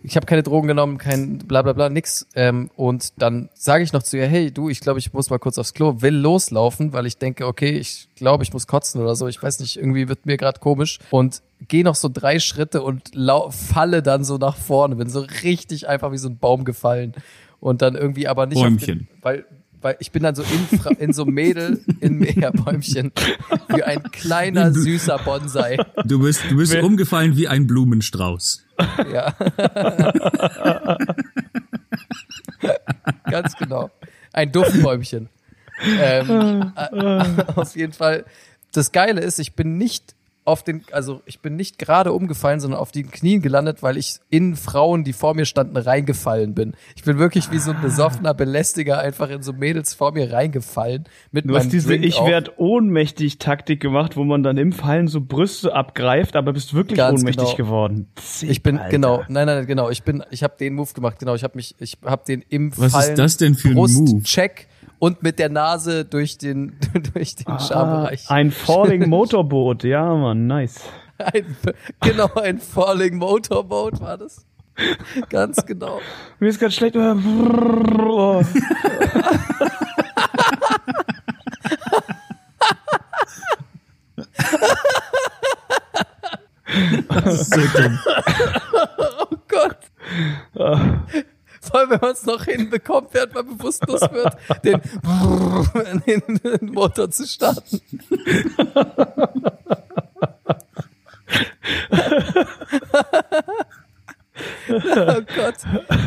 Ich 0.02 0.16
habe 0.16 0.26
keine 0.26 0.42
Drogen 0.42 0.68
genommen, 0.68 0.98
kein 0.98 1.38
bla 1.38 1.62
bla 1.62 1.72
bla, 1.72 1.88
nix. 1.88 2.26
Ähm, 2.34 2.70
und 2.76 3.12
dann 3.18 3.50
sage 3.54 3.84
ich 3.84 3.92
noch 3.92 4.02
zu 4.02 4.16
ihr, 4.16 4.26
hey 4.26 4.50
du, 4.50 4.68
ich 4.68 4.80
glaube, 4.80 4.98
ich 4.98 5.12
muss 5.12 5.30
mal 5.30 5.38
kurz 5.38 5.58
aufs 5.58 5.74
Klo, 5.74 6.00
will 6.00 6.14
loslaufen, 6.14 6.92
weil 6.92 7.06
ich 7.06 7.18
denke, 7.18 7.46
okay, 7.46 7.70
ich 7.70 8.08
glaube, 8.16 8.42
ich 8.42 8.52
muss 8.52 8.66
kotzen 8.66 9.00
oder 9.00 9.14
so. 9.14 9.28
Ich 9.28 9.42
weiß 9.42 9.60
nicht, 9.60 9.76
irgendwie 9.76 10.08
wird 10.08 10.26
mir 10.26 10.36
gerade 10.36 10.58
komisch. 10.60 10.98
Und 11.10 11.42
gehe 11.68 11.84
noch 11.84 11.94
so 11.94 12.08
drei 12.12 12.38
Schritte 12.38 12.82
und 12.82 13.14
lau 13.14 13.50
falle 13.50 14.02
dann 14.02 14.24
so 14.24 14.38
nach 14.38 14.56
vorne. 14.56 14.96
Bin 14.96 15.10
so 15.10 15.20
richtig 15.42 15.88
einfach 15.88 16.12
wie 16.12 16.18
so 16.18 16.28
ein 16.28 16.38
Baum 16.38 16.64
gefallen. 16.64 17.14
Und 17.60 17.82
dann 17.82 17.94
irgendwie 17.94 18.26
aber 18.26 18.46
nicht 18.46 18.56
auf 18.56 18.64
Bäumchen. 18.64 19.00
den, 19.00 19.08
weil 19.20 19.44
weil 19.82 19.96
ich 20.00 20.10
bin 20.12 20.22
dann 20.22 20.34
so 20.34 20.42
in, 20.42 20.78
Fra- 20.78 20.90
in 20.98 21.12
so 21.12 21.24
Mädel 21.24 21.82
in 22.00 22.18
Meerbäumchen 22.18 23.12
wie 23.68 23.82
ein 23.82 24.02
kleiner 24.12 24.72
süßer 24.72 25.18
Bonsai. 25.24 25.78
du 26.04 26.20
bist, 26.20 26.42
du 26.50 26.56
bist 26.56 26.74
umgefallen 26.76 27.36
wie 27.36 27.48
ein 27.48 27.66
Blumenstrauß. 27.66 28.64
Ja. 29.12 29.34
Ganz 33.30 33.56
genau. 33.56 33.90
Ein 34.32 34.52
Duftbäumchen. 34.52 35.28
Ähm, 35.82 36.72
äh, 36.76 37.42
auf 37.56 37.74
jeden 37.76 37.92
Fall. 37.92 38.24
Das 38.72 38.92
Geile 38.92 39.20
ist, 39.22 39.38
ich 39.38 39.54
bin 39.54 39.76
nicht 39.78 40.14
auf 40.44 40.62
den, 40.64 40.82
also 40.92 41.20
ich 41.26 41.40
bin 41.40 41.56
nicht 41.56 41.78
gerade 41.78 42.12
umgefallen, 42.12 42.60
sondern 42.60 42.80
auf 42.80 42.92
den 42.92 43.10
Knien 43.10 43.42
gelandet, 43.42 43.82
weil 43.82 43.96
ich 43.96 44.16
in 44.30 44.56
Frauen, 44.56 45.04
die 45.04 45.12
vor 45.12 45.34
mir 45.34 45.44
standen, 45.44 45.76
reingefallen 45.76 46.54
bin. 46.54 46.74
Ich 46.96 47.04
bin 47.04 47.18
wirklich 47.18 47.50
wie 47.50 47.58
so 47.58 47.72
ein 47.72 47.80
besoffener 47.82 48.32
Belästiger 48.34 48.98
einfach 48.98 49.28
in 49.30 49.42
so 49.42 49.52
Mädels 49.52 49.94
vor 49.94 50.12
mir 50.12 50.32
reingefallen. 50.32 51.04
Mit 51.30 51.44
Du 51.44 51.50
meinem 51.52 51.58
hast 51.58 51.72
diese 51.72 51.88
Drink 51.88 52.04
Ich 52.04 52.20
werd 52.24 52.58
ohnmächtig 52.58 53.38
Taktik 53.38 53.80
gemacht, 53.80 54.16
wo 54.16 54.24
man 54.24 54.42
dann 54.42 54.56
im 54.56 54.72
Fallen 54.72 55.08
so 55.08 55.20
Brüste 55.20 55.74
abgreift, 55.74 56.36
aber 56.36 56.52
bist 56.52 56.74
wirklich 56.74 56.96
Ganz 56.96 57.20
ohnmächtig 57.20 57.56
genau. 57.56 57.56
geworden. 57.56 58.08
Ich 58.40 58.62
bin 58.62 58.78
Alter. 58.78 58.90
genau, 58.90 59.22
nein, 59.28 59.46
nein, 59.46 59.66
genau. 59.66 59.90
Ich 59.90 60.02
bin, 60.02 60.24
ich 60.30 60.42
habe 60.42 60.54
den 60.58 60.74
Move 60.74 60.92
gemacht. 60.94 61.18
Genau, 61.18 61.34
ich 61.34 61.44
habe 61.44 61.56
mich, 61.56 61.74
ich 61.78 61.98
habe 62.04 62.22
den 62.26 62.42
im 62.48 62.72
Was 62.76 62.86
ist 62.86 62.92
Fallen 62.92 63.16
das 63.16 63.36
denn 63.36 63.54
für 63.54 63.68
ein 63.68 63.74
Move? 63.74 63.92
Brustcheck 63.92 64.68
und 65.00 65.22
mit 65.24 65.40
der 65.40 65.48
Nase 65.48 66.04
durch 66.04 66.38
den 66.38 66.78
durch 67.14 67.34
den 67.34 67.48
Ah, 67.48 67.58
Schambereich. 67.58 68.30
ein 68.30 68.52
Falling 68.52 69.08
Motorboot, 69.08 69.82
ja, 69.82 70.14
Mann, 70.14 70.46
nice. 70.46 70.80
Ein, 71.18 71.56
genau, 72.00 72.32
ein 72.34 72.60
Falling 72.60 73.16
Motorboat 73.16 74.00
war 74.00 74.16
das. 74.16 74.46
Ganz 75.28 75.66
genau. 75.66 76.00
Mir 76.38 76.48
ist 76.48 76.58
ganz 76.60 76.74
schlecht. 76.74 76.96
Oh. 76.96 78.42
Das 87.08 87.40
ist 87.40 87.54
so 87.54 87.60
dumm. 87.82 87.98
Oh 89.18 89.36
Gott. 89.48 89.78
Vor 90.54 91.79
allem, 91.79 91.79
wenn 91.90 92.00
man 92.00 92.12
es 92.12 92.24
noch 92.24 92.44
hinbekommt, 92.44 93.08
während 93.12 93.34
man 93.34 93.46
bewusstlos 93.46 94.00
wird, 94.00 94.36
den, 94.64 94.80
den 96.60 96.72
Motor 96.72 97.10
zu 97.10 97.26
starten. 97.26 97.80
oh 104.70 105.22
Gott. 105.36 105.56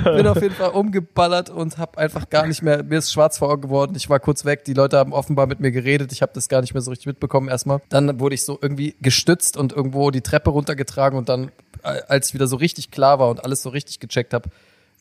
Bin 0.03 0.27
auf 0.27 0.41
jeden 0.41 0.55
Fall 0.55 0.71
umgeballert 0.71 1.49
und 1.49 1.77
habe 1.77 1.97
einfach 1.97 2.29
gar 2.29 2.47
nicht 2.47 2.61
mehr, 2.61 2.83
mir 2.83 2.99
ist 2.99 3.11
schwarz 3.11 3.37
vor 3.37 3.49
Augen 3.49 3.63
geworden. 3.63 3.93
Ich 3.95 4.09
war 4.09 4.19
kurz 4.19 4.45
weg, 4.45 4.63
die 4.65 4.73
Leute 4.73 4.97
haben 4.97 5.13
offenbar 5.13 5.47
mit 5.47 5.59
mir 5.59 5.71
geredet, 5.71 6.11
ich 6.11 6.21
habe 6.21 6.31
das 6.33 6.49
gar 6.49 6.61
nicht 6.61 6.73
mehr 6.73 6.81
so 6.81 6.91
richtig 6.91 7.07
mitbekommen 7.07 7.49
erstmal. 7.49 7.81
Dann 7.89 8.19
wurde 8.19 8.35
ich 8.35 8.43
so 8.43 8.57
irgendwie 8.61 8.95
gestützt 9.01 9.57
und 9.57 9.73
irgendwo 9.73 10.11
die 10.11 10.21
Treppe 10.21 10.49
runtergetragen 10.49 11.17
und 11.17 11.29
dann, 11.29 11.51
äh, 11.83 12.01
als 12.07 12.33
wieder 12.33 12.47
so 12.47 12.55
richtig 12.55 12.91
klar 12.91 13.19
war 13.19 13.29
und 13.29 13.43
alles 13.43 13.63
so 13.63 13.69
richtig 13.69 13.99
gecheckt 13.99 14.33
habe, 14.33 14.49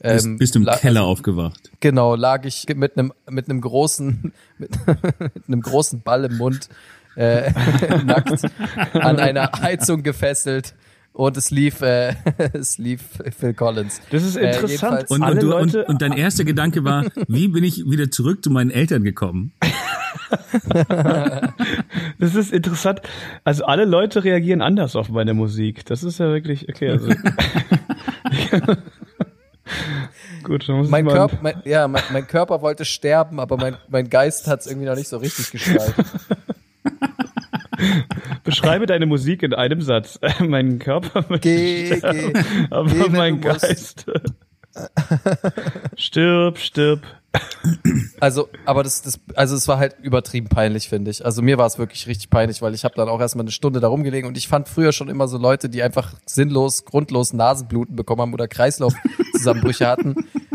ähm, 0.03 0.37
bist 0.39 0.55
du 0.55 0.59
im 0.61 0.67
Keller 0.67 1.05
aufgewacht. 1.05 1.71
Genau, 1.81 2.15
lag 2.17 2.45
ich 2.45 2.67
mit 2.75 2.99
einem 2.99 3.13
mit 3.31 3.49
einem 3.49 3.61
großen 3.61 4.33
mit, 4.59 4.71
mit 5.35 5.49
einem 5.49 5.61
großen 5.63 6.01
Ball 6.03 6.25
im 6.25 6.37
Mund 6.39 6.69
äh, 7.17 7.51
nackt 8.05 8.43
an 8.95 9.19
einer 9.19 9.51
Heizung 9.61 10.03
gefesselt 10.03 10.75
und 11.13 11.37
es 11.37 11.51
lief, 11.51 11.83
äh, 11.83 12.15
es 12.55 12.79
lief 12.79 13.03
Phil 13.39 13.53
Collins. 13.53 14.01
Das 14.11 14.23
ist 14.23 14.37
Äh, 14.37 14.47
interessant. 14.55 14.71
jedenfalls- 15.09 15.11
Und, 15.11 15.23
und, 15.23 15.43
du, 15.43 15.55
und, 15.57 15.75
und 15.77 16.01
dein 16.03 16.13
erster 16.13 16.45
Gedanke 16.45 16.85
war, 16.85 17.05
wie 17.29 17.49
bin 17.49 17.65
ich 17.65 17.85
wieder 17.87 18.11
zurück 18.11 18.43
zu 18.43 18.49
meinen 18.51 18.71
Eltern 18.71 19.05
gekommen? 19.05 19.53
das 22.19 22.35
ist 22.35 22.51
interessant. 22.53 23.03
Also 23.45 23.65
alle 23.67 23.85
Leute 23.85 24.25
reagieren 24.25 24.63
anders 24.63 24.97
auf 24.97 25.11
meine 25.11 25.35
Musik. 25.35 25.85
Das 25.85 26.03
ist 26.03 26.19
ja 26.19 26.29
wirklich, 26.33 26.67
okay, 26.71 26.89
also. 26.91 27.09
Gut, 30.43 30.69
dann 30.69 30.77
muss 30.77 30.89
Mein. 30.89 31.07
Körper, 31.07 31.39
mein, 31.41 31.63
ja, 31.65 31.87
mein, 31.89 32.03
mein 32.13 32.27
Körper 32.27 32.63
wollte 32.63 32.85
sterben, 32.85 33.41
aber 33.41 33.57
mein, 33.57 33.77
mein 33.89 34.09
Geist 34.11 34.47
hat 34.47 34.61
es 34.61 34.67
irgendwie 34.67 34.87
noch 34.87 34.97
nicht 34.97 35.09
so 35.09 35.19
richtig 35.19 35.51
geschnallt. 35.51 35.95
Beschreibe 38.45 38.87
deine 38.87 39.07
Musik 39.07 39.43
in 39.43 39.55
einem 39.55 39.83
Satz. 39.83 40.19
mein 40.41 40.79
Körper 40.79 41.25
möchte 41.29 41.49
Geh, 41.49 41.97
sterben, 41.97 42.33
geh, 42.33 42.67
aber 42.71 42.91
geh, 42.91 43.09
mein. 43.09 43.41
Geist. 43.41 44.07
stirb, 45.97 46.59
stirb. 46.59 47.03
Also, 48.21 48.49
aber 48.67 48.83
das, 48.83 49.03
das, 49.03 49.21
also 49.35 49.57
es 49.57 49.67
war 49.69 49.79
halt 49.79 49.97
übertrieben 50.03 50.49
peinlich, 50.49 50.89
finde 50.89 51.11
ich. 51.11 51.25
Also 51.25 51.43
mir 51.43 51.59
war 51.59 51.67
es 51.67 51.79
wirklich 51.79 52.07
richtig 52.07 52.31
peinlich, 52.31 52.61
weil 52.63 52.75
ich 52.75 52.85
habe 52.85 52.95
dann 52.95 53.09
auch 53.09 53.21
erstmal 53.21 53.45
eine 53.45 53.51
Stunde 53.53 53.81
da 53.81 53.89
rumgelegen 53.89 54.29
und 54.29 54.37
ich 54.37 54.49
fand 54.49 54.69
früher 54.69 54.93
schon 54.93 55.09
immer 55.09 55.29
so 55.29 55.39
Leute, 55.39 55.69
die 55.69 55.83
einfach 55.83 56.15
sinnlos, 56.27 56.85
grundlos 56.85 57.33
Nasenbluten 57.33 57.97
bekommen 57.97 58.21
haben 58.23 58.35
oder 58.35 58.49
Kreislaufzusammenbrüche 58.49 59.87
hatten. 59.87 60.15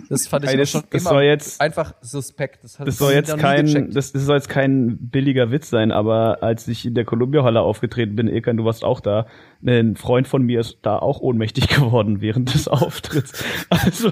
Das 0.09 0.25
fand 0.27 0.45
ich 0.45 0.51
immer 0.51 0.61
das- 0.61 0.69
schon 0.69 0.83
das 0.89 1.01
immer 1.05 1.21
jetzt- 1.21 1.59
einfach 1.59 1.93
suspekt. 2.01 2.63
Das, 2.63 2.77
Das 2.77 2.97
soll 2.97 3.11
jetzt 3.13 3.35
kein, 3.37 3.91
das, 3.91 4.13
das 4.13 4.23
soll 4.23 4.35
jetzt 4.37 4.47
kein 4.47 4.97
billiger 5.09 5.51
Witz 5.51 5.69
sein, 5.69 5.91
aber 5.91 6.41
als 6.41 6.67
ich 6.69 6.85
in 6.85 6.93
der 6.95 7.03
Columbia 7.03 7.43
Halle 7.43 7.59
aufgetreten 7.61 8.15
bin, 8.15 8.27
Ilkan, 8.29 8.55
du 8.55 8.63
warst 8.63 8.85
auch 8.85 9.01
da, 9.01 9.27
ein 9.65 9.95
Freund 9.95 10.27
von 10.27 10.43
mir 10.43 10.59
ist 10.59 10.77
da 10.81 10.97
auch 10.97 11.19
ohnmächtig 11.19 11.67
geworden 11.75 12.21
während 12.21 12.53
des 12.53 12.67
Auftritts. 12.67 13.43
Also, 13.69 14.11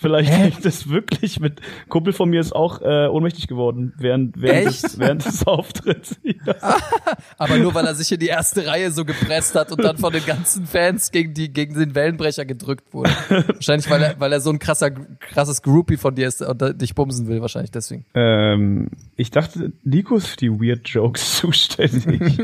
vielleicht 0.00 0.30
hängt 0.30 0.64
das 0.64 0.88
wirklich 0.88 1.40
mit, 1.40 1.60
Kumpel 1.88 2.12
von 2.12 2.30
mir 2.30 2.40
ist 2.40 2.54
auch 2.54 2.80
äh, 2.82 3.06
ohnmächtig 3.06 3.48
geworden 3.48 3.92
während, 3.98 4.40
während, 4.40 4.66
des, 4.66 4.98
während 4.98 5.24
des 5.24 5.46
Auftritts. 5.46 6.16
Ja. 6.44 6.54
Aber 7.38 7.56
nur 7.56 7.74
weil 7.74 7.86
er 7.86 7.94
sich 7.94 8.12
in 8.12 8.20
die 8.20 8.26
erste 8.26 8.66
Reihe 8.66 8.90
so 8.90 9.04
gepresst 9.04 9.54
hat 9.54 9.72
und 9.72 9.82
dann 9.82 9.98
von 9.98 10.12
den 10.12 10.24
ganzen 10.24 10.66
Fans 10.66 11.10
gegen 11.10 11.34
die 11.34 11.52
gegen 11.52 11.74
den 11.74 11.94
Wellenbrecher 11.94 12.44
gedrückt 12.44 12.92
wurde. 12.92 13.10
Wahrscheinlich, 13.28 13.88
weil 13.90 14.02
er, 14.02 14.20
weil 14.20 14.32
er 14.32 14.40
so 14.40 14.50
ein 14.50 14.58
krasser, 14.58 14.90
krasses 14.90 15.62
Groupie 15.62 15.96
von 15.96 16.14
dir 16.14 16.28
ist 16.28 16.42
und 16.42 16.80
dich 16.80 16.94
bumsen 16.94 17.28
will, 17.28 17.40
wahrscheinlich 17.40 17.70
deswegen. 17.70 18.04
Ähm, 18.14 18.90
ich 19.16 19.30
dachte, 19.30 19.72
Nico 19.84 20.16
ist 20.16 20.28
für 20.28 20.36
die 20.36 20.50
Weird 20.50 20.88
Jokes 20.88 21.38
zuständig. 21.38 22.38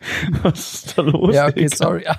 Was 0.42 0.74
ist 0.74 0.98
da 0.98 1.02
los? 1.02 1.34
Ja, 1.34 1.48
okay, 1.48 1.66
sorry. 1.68 2.04
Ja, 2.04 2.16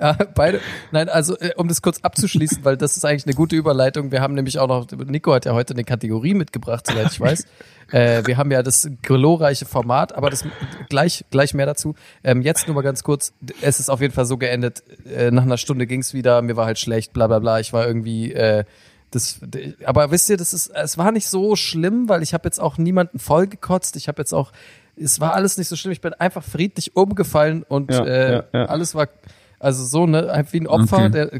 ja, 0.00 0.12
beide. 0.34 0.60
Nein, 0.92 1.08
also 1.08 1.38
äh, 1.38 1.52
um 1.56 1.68
das 1.68 1.82
kurz 1.82 2.00
abzuschließen, 2.00 2.64
weil 2.64 2.76
das 2.76 2.96
ist 2.96 3.04
eigentlich 3.04 3.26
eine 3.26 3.34
gute 3.34 3.54
Überleitung. 3.54 4.10
Wir 4.10 4.22
haben 4.22 4.34
nämlich 4.34 4.58
auch 4.58 4.68
noch, 4.68 4.86
Nico 5.06 5.34
hat 5.34 5.44
ja 5.44 5.52
heute 5.52 5.74
eine 5.74 5.84
Kategorie 5.84 6.34
mitgebracht, 6.34 6.86
soweit 6.86 7.12
ich 7.12 7.20
weiß. 7.20 7.46
äh, 7.92 8.22
wir 8.24 8.38
haben 8.38 8.50
ja 8.50 8.62
das 8.62 8.88
glorreiche 9.02 9.66
Format, 9.66 10.14
aber 10.14 10.30
das 10.30 10.44
gleich, 10.88 11.24
gleich 11.30 11.52
mehr 11.52 11.66
dazu. 11.66 11.94
Ähm, 12.24 12.40
jetzt 12.40 12.66
nur 12.66 12.74
mal 12.74 12.82
ganz 12.82 13.02
kurz. 13.02 13.34
Es 13.60 13.78
ist 13.78 13.90
auf 13.90 14.00
jeden 14.00 14.14
Fall 14.14 14.26
so 14.26 14.38
geendet. 14.38 14.82
Äh, 15.06 15.30
nach 15.30 15.42
einer 15.42 15.58
Stunde 15.58 15.86
ging's 15.86 16.14
wieder, 16.14 16.40
mir 16.40 16.56
war 16.56 16.64
halt 16.64 16.78
schlecht, 16.78 17.12
bla 17.12 17.26
bla 17.26 17.40
bla. 17.40 17.60
Ich 17.60 17.72
war 17.72 17.86
irgendwie. 17.86 18.32
Äh, 18.32 18.64
das, 19.10 19.40
aber 19.86 20.10
wisst 20.10 20.28
ihr, 20.28 20.36
das 20.36 20.52
ist, 20.52 20.68
es 20.68 20.98
war 20.98 21.12
nicht 21.12 21.28
so 21.28 21.56
schlimm, 21.56 22.10
weil 22.10 22.22
ich 22.22 22.34
habe 22.34 22.46
jetzt 22.46 22.60
auch 22.60 22.76
niemanden 22.76 23.18
vollgekotzt. 23.18 23.96
Ich 23.96 24.06
habe 24.06 24.20
jetzt 24.20 24.34
auch, 24.34 24.52
es 25.00 25.20
war 25.20 25.34
alles 25.34 25.56
nicht 25.58 25.68
so 25.68 25.76
schlimm. 25.76 25.92
Ich 25.92 26.00
bin 26.00 26.12
einfach 26.14 26.42
friedlich 26.42 26.96
umgefallen 26.96 27.62
und 27.68 27.90
Ja, 27.92 28.04
äh, 28.04 28.32
ja, 28.32 28.44
ja. 28.52 28.64
alles 28.66 28.94
war, 28.94 29.08
also 29.60 29.84
so, 29.84 30.06
ne, 30.06 30.30
einfach 30.32 30.52
wie 30.52 30.60
ein 30.60 30.66
Opfer, 30.66 30.96
Okay. 31.06 31.10
der 31.10 31.30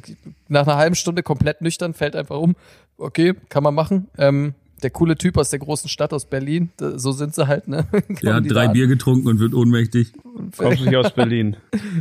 nach 0.48 0.66
einer 0.66 0.76
halben 0.76 0.94
Stunde 0.94 1.22
komplett 1.22 1.60
nüchtern 1.60 1.94
fällt 1.94 2.16
einfach 2.16 2.38
um. 2.38 2.56
Okay, 2.96 3.34
kann 3.48 3.62
man 3.62 3.74
machen. 3.74 4.08
Ähm, 4.18 4.54
der 4.82 4.90
coole 4.90 5.16
Typ 5.16 5.36
aus 5.38 5.50
der 5.50 5.58
großen 5.58 5.88
Stadt 5.88 6.12
aus 6.12 6.24
Berlin, 6.24 6.70
da- 6.76 6.98
so 7.00 7.10
sind 7.10 7.34
sie 7.34 7.48
halt, 7.48 7.66
ne? 7.66 7.84
Der 8.22 8.34
hat 8.34 8.44
drei 8.48 8.68
Bier 8.68 8.86
getrunken 8.86 9.26
und 9.26 9.40
wird 9.40 9.52
ohnmächtig. 9.52 10.12
Kommst 10.56 10.80
du 10.80 10.84
nicht 10.84 10.94
aus 10.96 11.10
Berlin? 11.16 11.56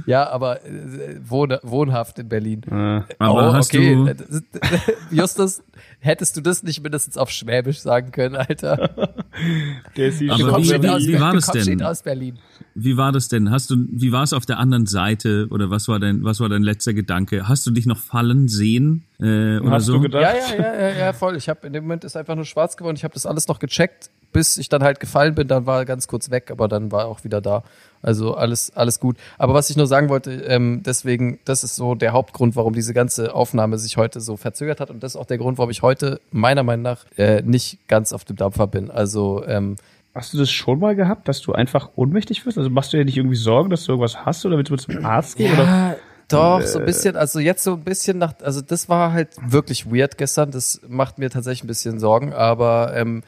Ja, 0.05 0.29
aber 0.29 0.63
äh, 0.63 1.19
wohn, 1.27 1.57
wohnhaft 1.63 2.19
in 2.19 2.29
Berlin. 2.29 2.61
Äh, 2.69 3.01
Aber 3.17 3.53
hast 3.53 3.73
du, 3.73 3.79
Äh, 3.79 4.15
Justus, 5.11 5.63
hättest 5.99 6.37
du 6.37 6.41
das 6.41 6.63
nicht 6.63 6.81
mindestens 6.83 7.17
auf 7.17 7.29
Schwäbisch 7.29 7.79
sagen 7.79 8.11
können, 8.11 8.35
Alter? 8.35 9.13
der 9.97 10.07
ist 10.07 10.19
hier 10.19 10.31
Aber 10.33 10.39
schon 10.39 10.63
wie- 10.63 10.83
wie- 10.83 10.89
aus, 10.89 11.07
wie 11.07 11.19
war 11.19 11.33
das 11.33 11.47
denn? 11.51 11.81
aus 11.81 12.01
Berlin. 12.03 12.39
wie 12.75 12.97
war 12.97 13.11
das 13.11 13.27
denn? 13.27 13.51
Hast 13.51 13.69
du, 13.71 13.77
wie 13.91 14.11
war 14.11 14.23
es 14.23 14.33
auf 14.33 14.45
der 14.45 14.59
anderen 14.59 14.85
Seite 14.85 15.47
oder 15.49 15.69
was 15.69 15.87
war 15.87 15.99
dein, 15.99 16.23
was 16.23 16.39
war 16.39 16.49
dein 16.49 16.63
letzter 16.63 16.93
Gedanke? 16.93 17.47
Hast 17.47 17.65
du 17.67 17.71
dich 17.71 17.85
noch 17.85 17.97
fallen 17.97 18.47
sehen 18.47 19.03
äh, 19.19 19.57
oder 19.59 19.71
Hast 19.71 19.85
so? 19.85 19.93
du 19.93 20.01
gedacht? 20.01 20.21
Ja, 20.23 20.55
ja, 20.55 20.63
ja, 20.63 20.89
ja, 20.89 20.97
ja, 20.97 21.13
voll. 21.13 21.35
Ich 21.35 21.49
habe 21.49 21.65
in 21.67 21.73
dem 21.73 21.83
Moment 21.83 22.03
ist 22.03 22.15
einfach 22.15 22.35
nur 22.35 22.45
schwarz 22.45 22.77
geworden. 22.77 22.95
Ich 22.95 23.03
habe 23.03 23.13
das 23.13 23.25
alles 23.25 23.47
noch 23.47 23.59
gecheckt, 23.59 24.09
bis 24.33 24.57
ich 24.57 24.69
dann 24.69 24.83
halt 24.83 24.99
gefallen 24.99 25.35
bin. 25.35 25.47
Dann 25.47 25.65
war 25.65 25.79
er 25.79 25.85
ganz 25.85 26.07
kurz 26.07 26.29
weg, 26.29 26.51
aber 26.51 26.67
dann 26.67 26.91
war 26.91 27.01
er 27.03 27.07
auch 27.07 27.23
wieder 27.23 27.41
da. 27.41 27.63
Also 28.01 28.35
alles, 28.35 28.75
alles 28.75 28.99
gut. 28.99 29.17
Aber 29.37 29.53
was 29.53 29.69
ich 29.69 29.77
nur 29.77 29.87
sagen 29.87 30.09
wollte, 30.09 30.31
ähm, 30.31 30.81
deswegen, 30.85 31.39
das 31.45 31.63
ist 31.63 31.75
so 31.75 31.95
der 31.95 32.13
Hauptgrund, 32.13 32.55
warum 32.55 32.73
diese 32.73 32.93
ganze 32.93 33.33
Aufnahme 33.33 33.77
sich 33.77 33.97
heute 33.97 34.21
so 34.21 34.37
verzögert 34.37 34.79
hat. 34.79 34.89
Und 34.89 35.03
das 35.03 35.13
ist 35.13 35.21
auch 35.21 35.25
der 35.25 35.37
Grund, 35.37 35.57
warum 35.57 35.71
ich 35.71 35.81
heute 35.81 36.19
meiner 36.31 36.63
Meinung 36.63 36.83
nach 36.83 37.05
äh, 37.17 37.41
nicht 37.41 37.87
ganz 37.87 38.13
auf 38.13 38.25
dem 38.25 38.35
Dampfer 38.35 38.67
bin. 38.67 38.91
Also 38.91 39.43
ähm, 39.45 39.75
Hast 40.17 40.33
du 40.33 40.39
das 40.39 40.49
schon 40.49 40.79
mal 40.79 40.95
gehabt, 40.95 41.27
dass 41.27 41.41
du 41.41 41.53
einfach 41.53 41.91
ohnmächtig 41.95 42.43
wirst? 42.43 42.57
Also 42.57 42.71
machst 42.71 42.91
du 42.91 42.97
dir 42.97 43.05
nicht 43.05 43.17
irgendwie 43.17 43.35
Sorgen, 43.35 43.69
dass 43.69 43.83
du 43.83 43.91
irgendwas 43.91 44.25
hast 44.25 44.43
oder 44.47 44.57
willst 44.57 44.71
du 44.71 44.75
zum 44.75 45.05
Arzt 45.05 45.37
gehen? 45.37 45.53
Oder? 45.53 45.63
Ja, 45.63 45.95
doch, 46.27 46.61
so 46.61 46.79
ein 46.79 46.85
bisschen, 46.85 47.15
also 47.15 47.39
jetzt 47.39 47.63
so 47.63 47.73
ein 47.73 47.83
bisschen 47.83 48.17
nach, 48.17 48.33
also 48.41 48.61
das 48.61 48.89
war 48.89 49.13
halt 49.13 49.29
wirklich 49.45 49.89
weird 49.89 50.17
gestern, 50.17 50.49
das 50.49 50.81
macht 50.87 51.19
mir 51.19 51.29
tatsächlich 51.29 51.63
ein 51.63 51.67
bisschen 51.67 51.99
Sorgen, 51.99 52.33
aber 52.33 52.93
ähm, 52.95 53.21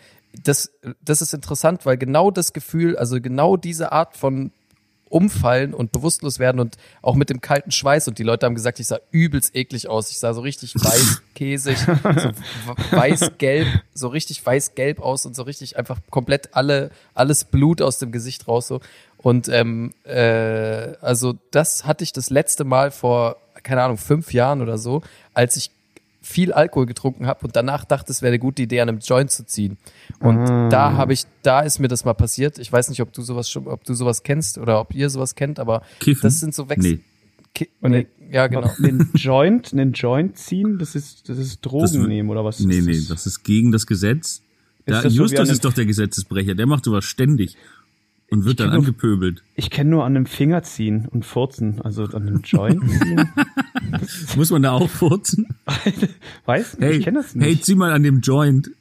das, 0.43 0.71
das 1.05 1.21
ist 1.21 1.33
interessant, 1.33 1.85
weil 1.85 1.97
genau 1.97 2.31
das 2.31 2.53
Gefühl, 2.53 2.97
also 2.97 3.21
genau 3.21 3.55
diese 3.55 3.91
Art 3.91 4.17
von 4.17 4.51
umfallen 5.09 5.73
und 5.73 5.91
bewusstlos 5.91 6.39
werden 6.39 6.59
und 6.59 6.77
auch 7.01 7.15
mit 7.15 7.29
dem 7.29 7.41
kalten 7.41 7.71
Schweiß 7.71 8.07
und 8.07 8.19
die 8.19 8.23
Leute 8.23 8.45
haben 8.45 8.55
gesagt, 8.55 8.79
ich 8.79 8.87
sah 8.87 8.99
übelst 9.11 9.55
eklig 9.55 9.87
aus. 9.89 10.11
Ich 10.11 10.19
sah 10.19 10.33
so 10.33 10.41
richtig 10.41 10.75
weiß-käsig, 10.75 11.77
so 11.79 11.87
w- 11.93 12.91
weiß-gelb, 12.91 13.67
so 13.93 14.07
richtig 14.07 14.45
weiß-gelb 14.45 14.99
aus 15.01 15.25
und 15.25 15.35
so 15.35 15.43
richtig 15.43 15.77
einfach 15.77 15.99
komplett 16.09 16.55
alle, 16.55 16.91
alles 17.13 17.43
Blut 17.45 17.81
aus 17.81 17.97
dem 17.99 18.11
Gesicht 18.11 18.47
raus 18.47 18.67
so. 18.67 18.79
Und 19.17 19.49
ähm, 19.49 19.93
äh, 20.05 20.93
also 21.01 21.33
das 21.51 21.85
hatte 21.85 22.03
ich 22.03 22.13
das 22.13 22.29
letzte 22.29 22.63
Mal 22.63 22.91
vor, 22.91 23.37
keine 23.63 23.83
Ahnung, 23.83 23.97
fünf 23.97 24.31
Jahren 24.33 24.61
oder 24.61 24.77
so, 24.77 25.01
als 25.33 25.57
ich 25.57 25.71
viel 26.29 26.53
Alkohol 26.53 26.85
getrunken 26.85 27.25
habe 27.25 27.43
und 27.45 27.55
danach 27.55 27.85
dachte, 27.85 28.11
es 28.11 28.21
wäre 28.21 28.29
eine 28.29 28.39
gute 28.39 28.61
Idee, 28.61 28.81
an 28.81 28.89
einem 28.89 28.99
Joint 28.99 29.31
zu 29.31 29.45
ziehen. 29.45 29.77
Und 30.19 30.45
da 30.69 30.93
habe 30.93 31.13
ich, 31.13 31.23
da 31.41 31.61
ist 31.61 31.79
mir 31.79 31.87
das 31.87 32.05
mal 32.05 32.13
passiert. 32.13 32.59
Ich 32.59 32.71
weiß 32.71 32.89
nicht, 32.89 33.01
ob 33.01 33.11
du 33.13 33.21
sowas 33.23 33.49
schon, 33.49 33.67
ob 33.67 33.83
du 33.83 33.93
sowas 33.95 34.21
kennst 34.23 34.57
oder 34.59 34.79
ob 34.79 34.93
ihr 34.93 35.09
sowas 35.09 35.33
kennt, 35.35 35.59
aber 35.59 35.81
Kiffen? 35.99 36.21
das 36.21 36.39
sind 36.39 36.53
so 36.53 36.69
Wechsel. 36.69 36.91
Nee. 36.93 36.99
Ki 37.55 37.67
Und 37.81 37.91
nee, 37.91 38.05
ja, 38.31 38.45
genau. 38.45 38.69
Den 38.77 39.09
Joint, 39.15 39.73
einen 39.73 39.93
Joint 39.93 40.37
ziehen, 40.37 40.77
das 40.77 40.93
ist, 40.93 41.27
das 41.29 41.39
ist 41.39 41.61
Drogen 41.65 41.81
Das- 41.81 42.07
nehmen 42.07 42.29
oder 42.29 42.45
was? 42.45 42.59
Nee, 42.59 42.77
ist 42.77 42.85
nee, 42.85 42.95
das? 42.95 43.07
das 43.07 43.25
ist 43.25 43.43
gegen 43.43 43.71
das 43.71 43.87
Gesetz. 43.87 44.43
Da, 44.85 45.01
das 45.01 45.03
so 45.05 45.09
wie 45.09 45.23
Justus 45.23 45.47
den- 45.47 45.53
ist 45.53 45.65
doch 45.65 45.73
der 45.73 45.85
Gesetzesbrecher, 45.87 46.53
der 46.53 46.67
macht 46.67 46.85
sowas 46.85 47.05
ständig 47.05 47.57
und 48.29 48.45
wird 48.45 48.59
dann 48.59 48.67
kenn 48.67 48.75
nur- 48.77 48.85
angepöbelt. 48.85 49.43
Ich 49.55 49.71
kenne 49.71 49.89
nur 49.89 50.05
an 50.05 50.15
einem 50.15 50.25
Finger 50.27 50.61
ziehen 50.61 51.07
und 51.09 51.25
furzen, 51.25 51.81
also 51.81 52.03
an 52.03 52.27
einem 52.27 52.41
Joint 52.43 52.83
ziehen. 52.87 53.29
Muss 54.35 54.51
man 54.51 54.61
da 54.61 54.71
auch 54.73 54.87
furzen? 54.89 55.47
Weiß 56.45 56.77
nicht, 56.77 56.89
Hey, 56.89 56.97
ich 56.97 57.03
kenne 57.05 57.19
das 57.21 57.33
hey, 57.33 57.51
nicht. 57.51 57.65
zieh 57.65 57.75
mal 57.75 57.91
an 57.91 58.03
dem 58.03 58.21
Joint. 58.21 58.69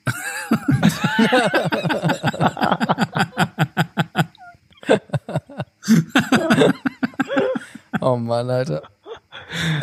Oh 8.01 8.17
Mann, 8.17 8.49
Alter. 8.51 8.83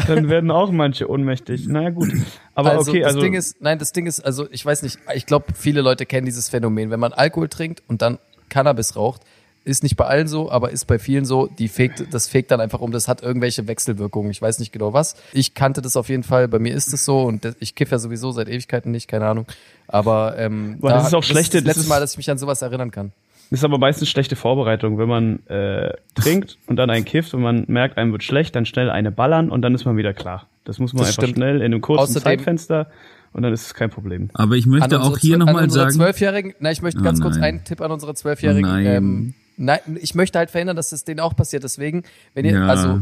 Dann 0.07 0.29
werden 0.29 0.51
auch 0.51 0.71
manche 0.71 1.09
ohnmächtig. 1.09 1.67
Naja, 1.67 1.89
gut. 1.89 2.11
Aber 2.53 2.71
also 2.71 2.91
okay, 2.91 3.01
das 3.01 3.07
also. 3.09 3.21
Ding 3.21 3.33
ist, 3.33 3.61
nein, 3.61 3.79
das 3.79 3.91
Ding 3.91 4.05
ist, 4.05 4.19
also 4.21 4.47
ich 4.51 4.65
weiß 4.65 4.83
nicht, 4.83 4.99
ich 5.13 5.25
glaube, 5.25 5.47
viele 5.55 5.81
Leute 5.81 6.05
kennen 6.05 6.25
dieses 6.25 6.49
Phänomen. 6.49 6.91
Wenn 6.91 6.99
man 6.99 7.13
Alkohol 7.13 7.49
trinkt 7.49 7.83
und 7.87 8.01
dann 8.01 8.19
Cannabis 8.49 8.95
raucht, 8.95 9.21
ist 9.65 9.83
nicht 9.83 9.97
bei 9.97 10.05
allen 10.05 10.27
so, 10.27 10.49
aber 10.51 10.69
ist 10.71 10.85
bei 10.85 10.99
vielen 10.99 11.25
so, 11.25 11.47
die 11.47 11.67
fegt, 11.67 12.05
das 12.13 12.27
fegt 12.29 12.51
dann 12.51 12.61
einfach 12.61 12.79
um, 12.79 12.91
das 12.91 13.07
hat 13.07 13.21
irgendwelche 13.23 13.67
Wechselwirkungen. 13.67 14.31
Ich 14.31 14.41
weiß 14.41 14.59
nicht 14.59 14.71
genau 14.71 14.93
was. 14.93 15.15
Ich 15.33 15.53
kannte 15.55 15.81
das 15.81 15.97
auf 15.97 16.07
jeden 16.07 16.23
Fall, 16.23 16.47
bei 16.47 16.59
mir 16.59 16.73
ist 16.73 16.93
es 16.93 17.03
so 17.03 17.21
und 17.23 17.43
das- 17.45 17.55
ich 17.59 17.75
kiffe 17.75 17.93
ja 17.93 17.99
sowieso 17.99 18.31
seit 18.31 18.47
Ewigkeiten 18.47 18.91
nicht, 18.91 19.07
keine 19.07 19.25
Ahnung. 19.27 19.45
Aber 19.87 20.37
ähm, 20.37 20.77
Boah, 20.79 20.91
das 20.91 21.07
ist 21.07 21.13
auch 21.13 21.19
das 21.21 21.27
schlechte- 21.29 21.57
ist 21.57 21.65
das 21.67 21.75
das 21.75 21.77
letzte 21.77 21.81
ist- 21.81 21.89
Mal, 21.89 21.99
dass 21.99 22.11
ich 22.11 22.17
mich 22.17 22.29
an 22.31 22.37
sowas 22.37 22.61
erinnern 22.61 22.91
kann. 22.91 23.11
ist 23.49 23.63
aber 23.63 23.77
meistens 23.77 24.09
schlechte 24.09 24.35
Vorbereitung. 24.35 24.97
Wenn 24.97 25.07
man 25.09 25.45
äh, 25.47 25.93
trinkt 26.15 26.57
und 26.67 26.77
dann 26.77 26.89
einen 26.89 27.05
kifft 27.05 27.33
und 27.33 27.41
man 27.41 27.65
merkt, 27.67 27.97
einem 27.97 28.11
wird 28.11 28.23
schlecht, 28.23 28.55
dann 28.55 28.65
schnell 28.65 28.89
eine 28.89 29.11
ballern 29.11 29.49
und 29.49 29.61
dann 29.61 29.73
ist 29.75 29.85
man 29.85 29.97
wieder 29.97 30.13
klar. 30.13 30.47
Das 30.63 30.79
muss 30.79 30.93
man 30.93 31.01
Das 31.01 31.09
einfach 31.09 31.23
stimmt. 31.23 31.37
schnell 31.37 31.57
in 31.57 31.65
einem 31.65 31.81
kurzen 31.81 32.03
Außerdem- 32.17 32.23
Zeitfenster 32.23 32.87
und 33.33 33.41
dann 33.43 33.53
ist 33.53 33.65
es 33.67 33.73
kein 33.73 33.89
Problem. 33.89 34.29
Aber 34.33 34.55
ich 34.55 34.65
möchte 34.65 34.95
unsere 34.97 35.13
auch 35.13 35.17
hier 35.17 35.37
nochmal 35.37 35.63
unsere 35.63 35.85
sagen, 35.85 35.95
Zwölfjährigen, 35.95 36.53
nein, 36.59 36.73
ich 36.73 36.81
möchte 36.81 37.01
Oh 37.01 37.03
ganz 37.03 37.19
kurz 37.21 37.35
nein. 37.35 37.43
einen 37.43 37.63
Tipp 37.63 37.81
an 37.81 37.91
unsere 37.91 38.13
Zwölfjährigen. 38.15 38.69
Oh. 38.71 38.77
Ähm, 38.77 39.33
nein, 39.57 39.79
ich 40.01 40.15
möchte 40.15 40.37
halt 40.39 40.51
verhindern, 40.51 40.75
dass 40.75 40.91
es 40.91 41.03
denen 41.03 41.19
auch 41.19 41.35
passiert. 41.35 41.63
Deswegen, 41.63 42.03
wenn 42.33 42.45
ihr, 42.45 42.53
Ja. 42.53 42.67
also 42.67 43.01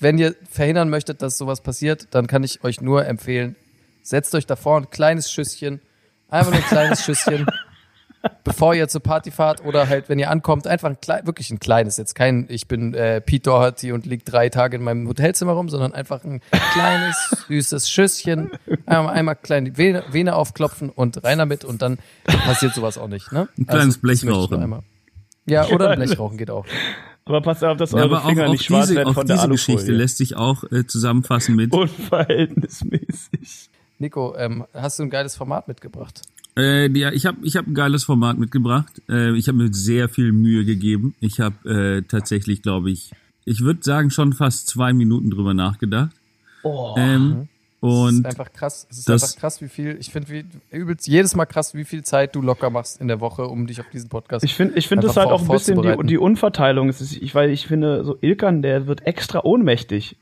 wenn 0.00 0.18
ihr 0.18 0.34
verhindern 0.50 0.88
möchtet, 0.90 1.22
dass 1.22 1.38
sowas 1.38 1.60
passiert, 1.62 2.08
dann 2.10 2.26
kann 2.26 2.44
ich 2.44 2.62
euch 2.64 2.80
nur 2.80 3.06
empfehlen, 3.06 3.56
setzt 4.02 4.34
euch 4.34 4.46
davor 4.46 4.78
ein 4.78 4.90
kleines 4.90 5.30
Schüsschen, 5.32 5.80
einfach 6.28 6.52
nur 6.52 6.60
ein 6.60 6.66
kleines 6.68 7.02
Schüsschen, 7.02 7.46
bevor 8.44 8.74
ihr 8.74 8.88
zur 8.88 9.02
Party 9.02 9.30
fahrt 9.30 9.64
oder 9.64 9.88
halt, 9.88 10.08
wenn 10.08 10.18
ihr 10.18 10.30
ankommt, 10.30 10.66
einfach 10.66 10.88
ein 10.90 11.00
klein, 11.00 11.26
wirklich 11.26 11.50
ein 11.50 11.60
kleines, 11.60 11.96
jetzt 11.96 12.14
kein, 12.14 12.46
ich 12.48 12.66
bin 12.68 12.92
äh, 12.92 13.20
Pete 13.20 13.44
Doherty 13.44 13.92
und 13.92 14.04
lieg 14.04 14.24
drei 14.24 14.48
Tage 14.48 14.76
in 14.76 14.82
meinem 14.82 15.06
Hotelzimmer 15.08 15.52
rum, 15.52 15.68
sondern 15.68 15.94
einfach 15.94 16.24
ein 16.24 16.40
kleines, 16.72 17.44
süßes 17.48 17.88
Schüsschen, 17.88 18.50
einmal, 18.84 19.14
einmal 19.14 19.36
klein 19.36 19.64
die 19.64 19.76
Vene, 19.78 20.04
Vene 20.10 20.34
aufklopfen 20.34 20.90
und 20.90 21.22
rein 21.24 21.38
damit 21.38 21.64
und 21.64 21.82
dann 21.82 21.98
passiert 22.24 22.74
sowas 22.74 22.98
auch 22.98 23.08
nicht. 23.08 23.32
Ne? 23.32 23.48
Ein 23.58 23.66
kleines 23.66 23.96
nur 24.02 24.02
Blechrauchen. 24.02 24.62
einmal. 24.62 24.82
Ja, 25.46 25.66
oder 25.68 25.90
ein 25.90 25.98
Blechrauchen 25.98 26.36
geht 26.36 26.50
auch. 26.50 26.66
Aber 27.24 27.40
passt 27.40 27.64
auf, 27.64 27.76
dass 27.76 27.90
Ja, 27.90 27.98
eure 27.98 28.06
aber 28.06 28.24
auch, 28.24 28.28
Finger 28.28 28.46
auch 28.46 28.52
nicht 28.52 28.64
schwarz 28.64 28.86
diese, 28.86 28.96
werden 28.96 29.08
auch 29.08 29.14
von 29.14 29.26
der 29.26 29.36
diese 29.36 29.48
Geschichte 29.48 29.92
lässt 29.92 30.18
sich 30.18 30.36
auch 30.36 30.64
äh, 30.70 30.86
zusammenfassen 30.86 31.56
mit 31.56 31.72
Unverhältnismäßig. 31.72 33.70
Nico, 33.98 34.36
ähm, 34.36 34.64
hast 34.74 34.98
du 34.98 35.04
ein 35.04 35.10
geiles 35.10 35.36
Format 35.36 35.66
mitgebracht? 35.68 36.22
Äh, 36.56 36.88
ja, 36.96 37.10
ich 37.12 37.26
habe 37.26 37.38
ich 37.42 37.56
hab 37.56 37.66
ein 37.66 37.74
geiles 37.74 38.04
Format 38.04 38.38
mitgebracht. 38.38 39.02
Äh, 39.08 39.36
ich 39.36 39.48
habe 39.48 39.58
mir 39.58 39.72
sehr 39.72 40.08
viel 40.08 40.32
Mühe 40.32 40.64
gegeben. 40.64 41.14
Ich 41.20 41.40
habe 41.40 41.68
äh, 41.68 42.02
tatsächlich, 42.02 42.62
glaube 42.62 42.90
ich, 42.90 43.10
ich 43.44 43.60
würde 43.60 43.80
sagen, 43.82 44.10
schon 44.10 44.32
fast 44.32 44.68
zwei 44.68 44.92
Minuten 44.92 45.30
drüber 45.30 45.54
nachgedacht. 45.54 46.12
Oh. 46.62 46.94
Ähm, 46.96 47.48
Es 47.82 47.88
ist 47.88 48.18
und 48.18 48.26
einfach 48.26 48.52
krass. 48.52 48.86
Es 48.90 48.98
ist 48.98 49.10
einfach 49.10 49.36
krass, 49.36 49.60
wie 49.60 49.68
viel, 49.68 49.96
ich 50.00 50.10
finde, 50.10 50.28
wie 50.30 50.44
übelst 50.70 51.06
jedes 51.06 51.34
Mal 51.34 51.46
krass, 51.46 51.74
wie 51.74 51.84
viel 51.84 52.02
Zeit 52.02 52.34
du 52.34 52.42
locker 52.42 52.70
machst 52.70 53.00
in 53.00 53.08
der 53.08 53.20
Woche, 53.20 53.46
um 53.46 53.66
dich 53.66 53.80
auf 53.80 53.88
diesen 53.90 54.08
Podcast. 54.08 54.44
Ich 54.44 54.54
finde, 54.54 54.78
ich 54.78 54.88
finde 54.88 55.06
das 55.06 55.16
halt 55.16 55.28
auch 55.28 55.42
ein 55.42 55.48
bisschen 55.48 55.82
die, 55.82 56.06
die 56.06 56.18
Unverteilung. 56.18 56.88
Es 56.88 57.00
ist, 57.00 57.16
ich, 57.16 57.34
weil 57.34 57.50
ich 57.50 57.66
finde, 57.66 58.04
so 58.04 58.16
Ilkan, 58.20 58.62
der 58.62 58.86
wird 58.86 59.06
extra 59.06 59.42
ohnmächtig. 59.44 60.16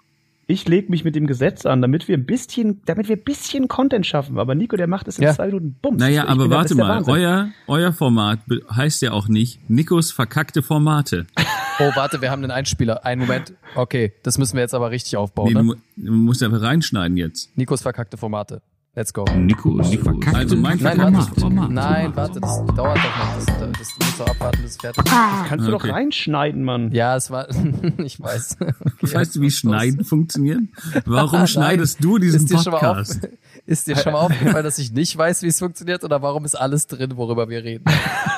Ich 0.47 0.69
lege 0.69 0.91
mich 0.91 1.05
mit 1.05 1.15
dem 1.15 1.27
Gesetz 1.27 1.65
an, 1.65 1.81
damit 1.81 2.07
wir 2.07 2.17
ein 2.19 2.27
bisschen, 2.27 2.83
damit 2.85 3.09
wir 3.09 3.17
ein 3.17 3.25
bisschen 3.25 3.67
Content 3.69 4.07
schaffen. 4.07 4.39
Aber 4.39 4.55
Nico, 4.55 4.77
der 4.77 4.87
macht 4.87 5.09
es 5.09 5.19
in 5.19 5.25
Ja. 5.25 5.33
zwei 5.35 5.47
Minuten. 5.47 5.77
Bums. 5.81 5.99
naja, 5.99 6.25
Ich 6.25 6.29
aber 6.31 6.51
warte 6.51 6.75
mal, 6.75 7.03
euer, 7.07 7.49
euer 7.67 7.93
Format 7.93 8.41
heißt 8.71 9.01
ja 9.03 9.13
auch 9.13 9.29
nicht 9.29 9.71
Nikos 9.71 10.13
verkackte 10.13 10.63
Formate. 10.63 11.27
oh, 11.81 11.91
warte, 11.95 12.21
wir 12.21 12.31
haben 12.31 12.43
einen 12.43 12.51
Einspieler. 12.51 13.05
Einen 13.07 13.23
Moment. 13.23 13.55
Okay, 13.75 14.13
das 14.23 14.37
müssen 14.37 14.55
wir 14.55 14.61
jetzt 14.61 14.75
aber 14.75 14.91
richtig 14.91 15.17
aufbauen. 15.17 15.49
Nee, 15.49 15.55
du, 15.55 15.63
ne? 15.63 15.77
du 15.97 16.13
musst 16.13 16.43
einfach 16.43 16.61
reinschneiden 16.61 17.17
jetzt. 17.17 17.57
Nikos 17.57 17.81
verkackte 17.83 18.17
Formate. 18.17 18.61
Let's 18.97 19.13
go. 19.13 19.25
Nikos 19.37 19.93
verkackte 19.93 20.37
Also 20.39 20.57
mein 20.57 20.79
Nein, 20.79 20.97
Format. 20.97 21.15
warte, 21.27 21.41
Format. 21.41 21.71
nein, 21.73 22.13
warte, 22.17 22.41
das 22.41 22.65
dauert 22.77 22.77
doch 22.77 23.03
noch. 23.03 23.35
Das, 23.35 23.47
das, 23.47 23.73
das 23.73 23.89
musst 23.99 24.21
du 24.21 24.25
abwarten, 24.25 24.63
bis 24.63 24.71
es 24.71 24.77
fertig 24.77 25.05
ist. 25.05 25.13
Kannst 25.13 25.67
du 25.67 25.75
Okay. 25.75 25.89
doch 25.89 25.95
reinschneiden, 25.95 26.63
Mann. 26.63 26.93
Ja, 26.93 27.17
es 27.17 27.29
war, 27.31 27.49
ich 27.99 28.21
weiß. 28.21 28.59
Okay, 28.61 29.15
Weißt 29.15 29.35
du, 29.35 29.41
wie 29.41 29.49
ist? 29.49 29.59
Schneiden 29.59 30.05
funktioniert? 30.05 30.61
Warum 31.07 31.33
Nein. 31.41 31.47
schneidest 31.49 32.05
du 32.05 32.19
diesen 32.19 32.37
ist 32.43 32.51
dir, 32.53 32.59
schon 32.59 32.71
mal 32.73 32.79
auf, 32.79 32.85
Podcast? 32.99 33.29
ist 33.67 33.87
dir 33.89 33.97
schon 33.97 34.13
mal 34.13 34.21
aufgefallen, 34.21 34.63
dass 34.65 34.79
ich 34.79 34.93
nicht 34.93 35.17
weiß, 35.19 35.43
wie 35.43 35.49
es 35.49 35.59
funktioniert 35.59 36.05
oder 36.05 36.23
warum 36.23 36.45
ist 36.45 36.55
alles 36.55 36.87
drin, 36.87 37.17
worüber 37.17 37.49
wir 37.49 37.65
reden? 37.65 37.85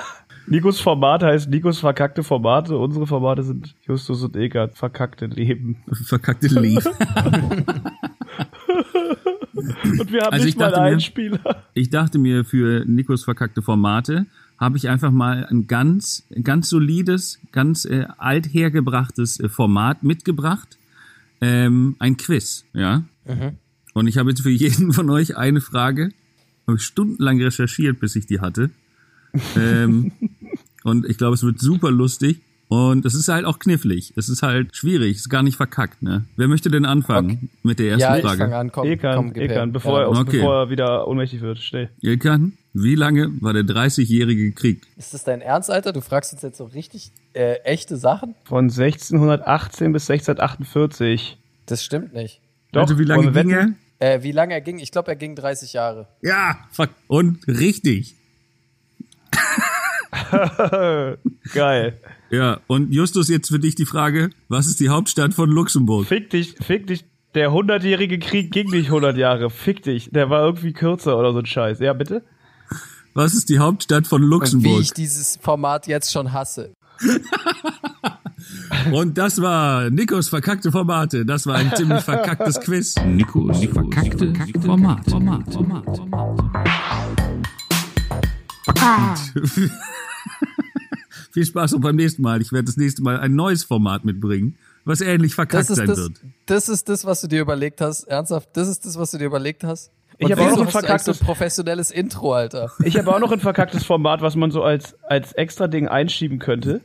Nikos 0.48 0.80
Format 0.80 1.22
heißt 1.24 1.50
Nikos 1.50 1.80
verkackte 1.80 2.22
Formate. 2.22 2.78
Unsere 2.78 3.06
Formate 3.06 3.42
sind 3.42 3.74
Justus 3.82 4.22
und 4.22 4.36
Eckart 4.36 4.78
verkackte 4.78 5.26
Leben. 5.26 5.82
Verkackte 6.06 6.46
Lied. 6.46 6.82
Und 10.00 10.12
wir 10.12 10.22
haben 10.22 10.32
Also 10.32 10.44
nicht 10.44 10.54
ich 10.54 10.58
mal 10.60 10.70
dachte 10.70 10.80
mir- 10.82 10.86
einen 10.88 11.00
Spieler. 11.00 11.62
Ich 11.74 11.90
dachte 11.90 12.18
mir, 12.18 12.44
für 12.44 12.84
Nikos 12.86 13.24
verkackte 13.24 13.62
Formate 13.62 14.26
habe 14.58 14.78
ich 14.78 14.88
einfach 14.88 15.10
mal 15.10 15.44
ein 15.50 15.66
ganz, 15.66 16.24
ganz 16.42 16.68
solides, 16.70 17.38
ganz 17.52 17.84
äh, 17.84 18.06
althergebrachtes 18.18 19.38
äh, 19.40 19.48
Format 19.48 20.02
mitgebracht. 20.02 20.78
Ähm, 21.42 21.96
ein 21.98 22.16
Quiz, 22.16 22.64
ja. 22.72 23.04
Und 23.92 24.06
ich 24.06 24.16
habe 24.18 24.30
jetzt 24.30 24.40
für 24.42 24.50
jeden 24.50 24.92
von 24.92 25.10
euch 25.10 25.36
eine 25.36 25.60
Frage. 25.60 26.10
Habe 26.66 26.78
ich 26.78 26.84
stundenlang 26.84 27.40
recherchiert, 27.42 28.00
bis 28.00 28.16
ich 28.16 28.26
die 28.26 28.40
hatte. 28.40 28.70
ähm, 29.56 30.12
und 30.84 31.04
ich 31.06 31.18
glaube, 31.18 31.34
es 31.34 31.42
wird 31.42 31.58
super 31.60 31.90
lustig. 31.90 32.40
Und 32.68 33.06
es 33.06 33.14
ist 33.14 33.28
halt 33.28 33.44
auch 33.44 33.60
knifflig. 33.60 34.12
Es 34.16 34.28
ist 34.28 34.42
halt 34.42 34.74
schwierig. 34.74 35.12
Es 35.12 35.22
ist 35.22 35.28
gar 35.28 35.44
nicht 35.44 35.56
verkackt, 35.56 36.02
ne? 36.02 36.24
Wer 36.36 36.48
möchte 36.48 36.68
denn 36.68 36.84
anfangen 36.84 37.48
mit 37.62 37.78
der 37.78 37.90
ersten 37.90 38.00
ja, 38.00 38.16
ich 38.16 38.22
Frage? 38.22 38.38
fange 38.38 38.56
an, 38.56 38.72
komm, 38.72 38.88
Eckart, 38.88 39.16
komm. 39.16 39.32
Eckart, 39.34 39.72
bevor, 39.72 40.00
Ja, 40.00 40.06
er, 40.06 40.08
Okay. 40.20 40.38
bevor 40.38 40.54
er 40.62 40.70
wieder 40.70 41.06
ohnmächtig 41.06 41.42
wird. 41.42 41.58
Schnell. 41.58 41.90
Ilkan, 42.00 42.54
wie 42.72 42.96
lange 42.96 43.30
war 43.40 43.52
der 43.52 43.62
30-jährige 43.62 44.50
Krieg? 44.52 44.82
Ist 44.96 45.14
das 45.14 45.22
dein 45.22 45.42
Ernst, 45.42 45.70
Alter? 45.70 45.92
Du 45.92 46.00
fragst 46.00 46.32
uns 46.32 46.42
jetzt 46.42 46.58
so 46.58 46.64
richtig 46.64 47.12
äh, 47.34 47.54
echte 47.62 47.96
Sachen? 47.96 48.34
Von 48.44 48.64
1618 48.64 49.92
bis 49.92 50.10
1648. 50.10 51.38
Das 51.66 51.84
stimmt 51.84 52.14
nicht. 52.14 52.40
Doch, 52.72 52.82
also 52.82 52.98
wie 52.98 53.04
lange 53.04 53.30
ging 53.30 53.50
er? 53.50 53.74
Äh, 54.00 54.22
wie 54.24 54.32
lange 54.32 54.54
er 54.54 54.60
ging? 54.60 54.80
Ich 54.80 54.90
glaube, 54.90 55.08
er 55.12 55.16
ging 55.16 55.36
30 55.36 55.72
Jahre. 55.72 56.08
Ja, 56.20 56.58
fuck. 56.72 56.90
Und 57.06 57.46
richtig. 57.46 58.16
Geil. 61.54 62.00
Ja, 62.30 62.60
und 62.66 62.92
Justus, 62.92 63.28
jetzt 63.28 63.48
für 63.48 63.58
dich 63.58 63.74
die 63.74 63.86
Frage, 63.86 64.30
was 64.48 64.66
ist 64.66 64.80
die 64.80 64.88
Hauptstadt 64.88 65.34
von 65.34 65.48
Luxemburg? 65.48 66.06
Fick 66.06 66.30
dich, 66.30 66.56
fick 66.60 66.86
dich. 66.86 67.04
Der 67.34 67.52
hundertjährige 67.52 68.18
Krieg 68.18 68.50
ging 68.50 68.70
nicht 68.70 68.86
100 68.86 69.16
Jahre. 69.16 69.50
Fick 69.50 69.82
dich. 69.82 70.10
Der 70.10 70.30
war 70.30 70.42
irgendwie 70.44 70.72
kürzer 70.72 71.18
oder 71.18 71.32
so 71.32 71.38
ein 71.38 71.46
Scheiß. 71.46 71.80
Ja, 71.80 71.92
bitte? 71.92 72.24
Was 73.14 73.34
ist 73.34 73.48
die 73.48 73.58
Hauptstadt 73.58 74.06
von 74.06 74.22
Und 74.22 74.28
wie 74.28 74.32
Luxemburg? 74.34 74.80
ich 74.80 74.92
dieses 74.92 75.38
Format 75.40 75.86
jetzt 75.86 76.12
schon 76.12 76.32
hasse. 76.32 76.72
Und 78.92 79.18
das 79.18 79.40
war 79.40 79.90
Nikos 79.90 80.28
verkackte 80.28 80.70
Formate. 80.72 81.26
Das 81.26 81.46
war 81.46 81.56
ein 81.56 81.72
ziemlich 81.74 82.02
verkacktes 82.02 82.60
Quiz. 82.60 82.94
Nikos 83.06 83.64
verkackte 83.64 84.32
Format. 84.60 85.10
Format. 85.10 85.52
Format. 85.52 86.00
Viel 91.36 91.44
Spaß 91.44 91.74
und 91.74 91.82
beim 91.82 91.96
nächsten 91.96 92.22
Mal. 92.22 92.40
Ich 92.40 92.50
werde 92.50 92.64
das 92.64 92.78
nächste 92.78 93.02
Mal 93.02 93.20
ein 93.20 93.34
neues 93.34 93.62
Format 93.62 94.06
mitbringen, 94.06 94.56
was 94.86 95.02
ähnlich 95.02 95.34
verkackt 95.34 95.66
sein 95.66 95.86
das, 95.86 95.98
wird. 95.98 96.12
das 96.46 96.70
ist 96.70 96.88
das, 96.88 97.04
was 97.04 97.20
du 97.20 97.26
dir 97.26 97.42
überlegt 97.42 97.82
hast. 97.82 98.04
Ernsthaft, 98.04 98.48
das 98.54 98.68
ist 98.68 98.86
das, 98.86 98.98
was 98.98 99.10
du 99.10 99.18
dir 99.18 99.26
überlegt 99.26 99.62
hast. 99.62 99.90
Ich 100.16 100.24
Und 100.24 100.32
hab 100.32 100.38
auch 100.38 100.46
wieso 100.46 100.64
noch 100.64 100.74
ein 100.74 100.82
verkacktes- 100.82 101.20
ein 101.20 101.26
professionelles 101.26 101.90
Intro, 101.90 102.32
Alter. 102.32 102.72
Ich 102.82 102.96
habe 102.96 103.14
auch 103.14 103.20
noch 103.20 103.32
ein 103.32 103.40
verkacktes 103.40 103.84
Format, 103.84 104.22
was 104.22 104.34
man 104.34 104.50
so 104.50 104.62
als, 104.62 104.96
als 105.02 105.34
extra 105.34 105.68
Ding 105.68 105.88
einschieben 105.88 106.38
könnte. 106.38 106.80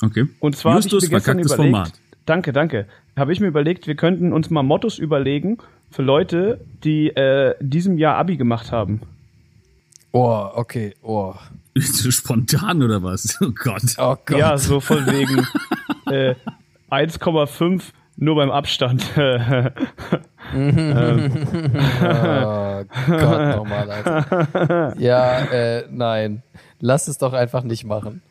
Okay. 0.00 0.28
Und 0.38 0.56
zwar 0.56 0.74
habe 0.74 0.86
ich 0.86 0.92
Justus 0.92 1.10
mir 1.10 1.16
gestern 1.16 1.42
verkacktes 1.42 1.54
überlegt. 1.54 1.74
Format. 1.74 1.92
Danke, 2.24 2.52
danke. 2.52 2.86
Habe 3.16 3.32
ich 3.32 3.40
mir 3.40 3.48
überlegt, 3.48 3.88
wir 3.88 3.96
könnten 3.96 4.32
uns 4.32 4.48
mal 4.48 4.62
Mottos 4.62 4.98
überlegen 4.98 5.58
für 5.90 6.02
Leute, 6.02 6.60
die 6.84 7.08
äh, 7.08 7.56
diesem 7.58 7.98
Jahr 7.98 8.14
Abi 8.14 8.36
gemacht 8.36 8.70
haben. 8.70 9.00
Oh, 10.12 10.48
okay, 10.54 10.94
oh. 11.02 11.34
So 11.92 12.10
spontan 12.10 12.82
oder 12.82 13.02
was? 13.02 13.38
Oh 13.42 13.50
Gott. 13.52 13.82
Oh 13.98 14.16
Gott. 14.24 14.38
Ja, 14.38 14.56
so 14.58 14.80
von 14.80 15.06
wegen 15.06 15.46
äh, 16.12 16.34
1,5 16.90 17.82
nur 18.16 18.34
beim 18.36 18.50
Abstand. 18.50 19.04
Oh 19.16 19.64
Gott, 23.08 23.56
nochmal, 23.56 23.90
Alter. 23.90 24.94
Ja, 24.98 25.38
äh, 25.44 25.84
nein. 25.90 26.42
Lass 26.80 27.08
es 27.08 27.18
doch 27.18 27.32
einfach 27.32 27.62
nicht 27.62 27.84
machen. 27.84 28.22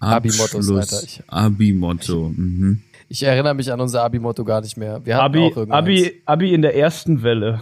Abi-Mottos. 0.00 0.70
Alter. 0.70 1.02
Ich- 1.04 1.22
Abi-Motto. 1.28 2.32
Mhm. 2.36 2.82
Ich 3.08 3.22
erinnere 3.22 3.54
mich 3.54 3.70
an 3.72 3.80
unser 3.80 4.02
Abi-Motto 4.02 4.44
gar 4.44 4.60
nicht 4.60 4.76
mehr. 4.76 5.00
Wir 5.04 5.16
hatten 5.16 5.24
Abi, 5.26 5.38
auch 5.40 5.56
irgendeins. 5.56 5.82
Abi, 5.84 6.22
Abi 6.26 6.54
in 6.54 6.62
der 6.62 6.76
ersten 6.76 7.22
Welle. 7.22 7.60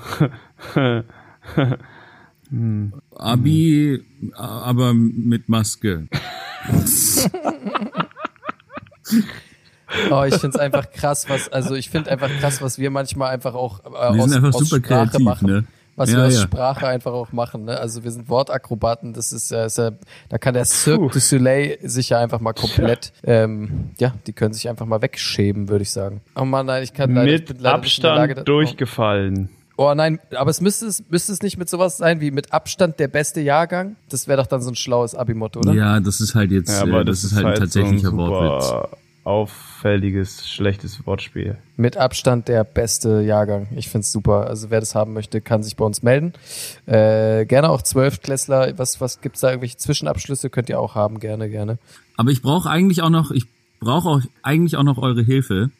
Abi, 3.16 4.03
aber 4.34 4.94
mit 4.94 5.48
Maske. 5.48 6.09
Oh, 10.11 10.24
ich 10.24 10.34
find's 10.36 10.57
einfach 10.57 10.90
krass, 10.90 11.28
was, 11.28 11.50
also 11.50 11.74
ich 11.74 11.90
find 11.90 12.09
einfach 12.09 12.30
krass, 12.40 12.62
was 12.62 12.78
wir 12.78 12.90
manchmal 12.90 13.30
einfach 13.30 13.55
auch 13.55 13.80
äh, 13.80 14.14
Wir 14.14 14.22
aus, 14.22 14.32
einfach 14.32 14.55
aus 14.55 14.68
super 14.68 14.76
Sprache 14.82 15.07
kreativ, 15.11 15.24
machen. 15.24 15.46
ne? 15.48 15.64
Was 15.96 16.11
Ja, 16.11 16.16
wir 16.16 16.24
aus 16.28 16.34
ja. 16.36 16.40
Sprache 16.40 16.86
einfach 16.88 17.12
auch 17.12 17.32
machen, 17.32 17.66
ne? 17.66 17.78
Also 17.78 18.03
wir 18.03 18.11
sind 18.11 18.30
Wortakrobaten, 18.30 19.12
das 19.12 19.32
ist, 19.32 19.53
äh, 19.53 19.66
ist 19.66 19.76
ja, 19.76 19.90
da 20.30 20.38
kann 20.38 20.55
der 20.55 20.64
Cirque 20.64 21.12
du 21.12 21.20
Soleil 21.20 21.76
sich 21.82 22.09
ja 22.09 22.20
einfach 22.20 22.40
mal 22.40 22.55
komplett, 22.55 23.12
ähm, 23.24 23.90
ja, 23.98 24.14
die 24.26 24.32
können 24.32 24.55
sich 24.55 24.70
einfach 24.70 24.86
mal 24.86 25.03
wegschämen, 25.03 25.68
würde 25.68 25.82
ich 25.82 25.90
sagen. 25.90 26.22
Oh 26.36 26.46
Mann, 26.46 26.64
nein, 26.64 26.82
ich 26.82 26.94
kann 26.94 27.14
leider, 27.14 27.34
ich 27.34 27.44
bin 27.44 27.57
Mit 27.57 27.62
leider 27.62 27.78
nicht 27.78 27.98
in 27.98 28.03
der 28.03 28.14
Lage, 28.14 28.32
Abstand 28.32 28.48
durchgefallen. 28.48 29.50
Oh 29.53 29.61
nein, 29.95 30.20
aber 30.35 30.51
es 30.51 30.61
müsste 30.61 30.87
es, 30.87 31.03
müsste 31.09 31.33
es 31.33 31.43
nicht 31.43 31.57
mit 31.59 31.68
sowas 31.68 31.97
sein 31.97 32.20
wie 32.20 32.30
mit 32.30 32.53
Abstand 32.53 32.99
der 33.01 33.09
beste 33.09 33.41
Jahrgang? 33.41 33.97
Das 34.09 34.28
wäre 34.28 34.41
doch 34.41 34.47
dann 34.47 34.62
so 34.62 34.70
ein 34.70 34.76
schlaues 34.76 35.14
Abi-Motto, 35.14 35.61
oder? 35.61 35.72
Ja, 35.72 36.01
das 36.01 36.20
ist 36.20 36.35
halt 36.35 36.51
jetzt, 36.51 36.70
Ja, 36.70 36.83
aber 36.83 37.01
äh, 37.01 37.05
das, 37.05 37.24
ist 37.24 37.35
halt 37.35 37.47
ein 37.47 37.55
tatsächlicher 37.55 38.11
so 38.11 38.16
ein 38.16 38.16
Wortwitz. 38.18 38.68
super 38.68 38.89
auffälliges, 39.24 40.49
schlechtes 40.49 41.07
Wortspiel. 41.07 41.57
Mit 41.76 41.97
Abstand 41.97 42.49
der 42.49 42.64
beste 42.64 43.20
Jahrgang. 43.22 43.68
Ich 43.76 43.89
find's 43.89 44.11
super. 44.11 44.47
Also 44.49 44.70
wer 44.70 44.80
das 44.80 44.95
haben 44.95 45.12
möchte, 45.12 45.41
kann 45.41 45.62
sich 45.62 45.76
bei 45.76 45.85
uns 45.85 46.03
melden. 46.03 46.33
Äh, 46.87 47.47
gerne 47.47 47.70
auch 47.70 47.83
Zwölftklässler. 47.83 48.76
Was, 48.78 49.01
was 49.01 49.20
gibt's 49.20 49.41
da? 49.41 49.51
Irgendwelche 49.51 49.76
Zwischenabschlüsse 49.76 50.51
könnt 50.51 50.68
ihr 50.68 50.80
auch 50.80 50.95
haben. 50.95 51.20
Gerne, 51.20 51.49
gerne. 51.49 51.78
Aber 52.16 52.30
ich 52.30 52.43
brauche 52.43 52.68
eigentlich 52.68 53.03
auch 53.03 53.11
noch, 53.11 53.30
ich 53.30 53.45
brauche 53.80 54.09
auch 54.09 54.20
eigentlich 54.43 54.76
auch 54.76 54.83
noch 54.83 54.99
eure 54.99 55.22
Hilfe, 55.22 55.70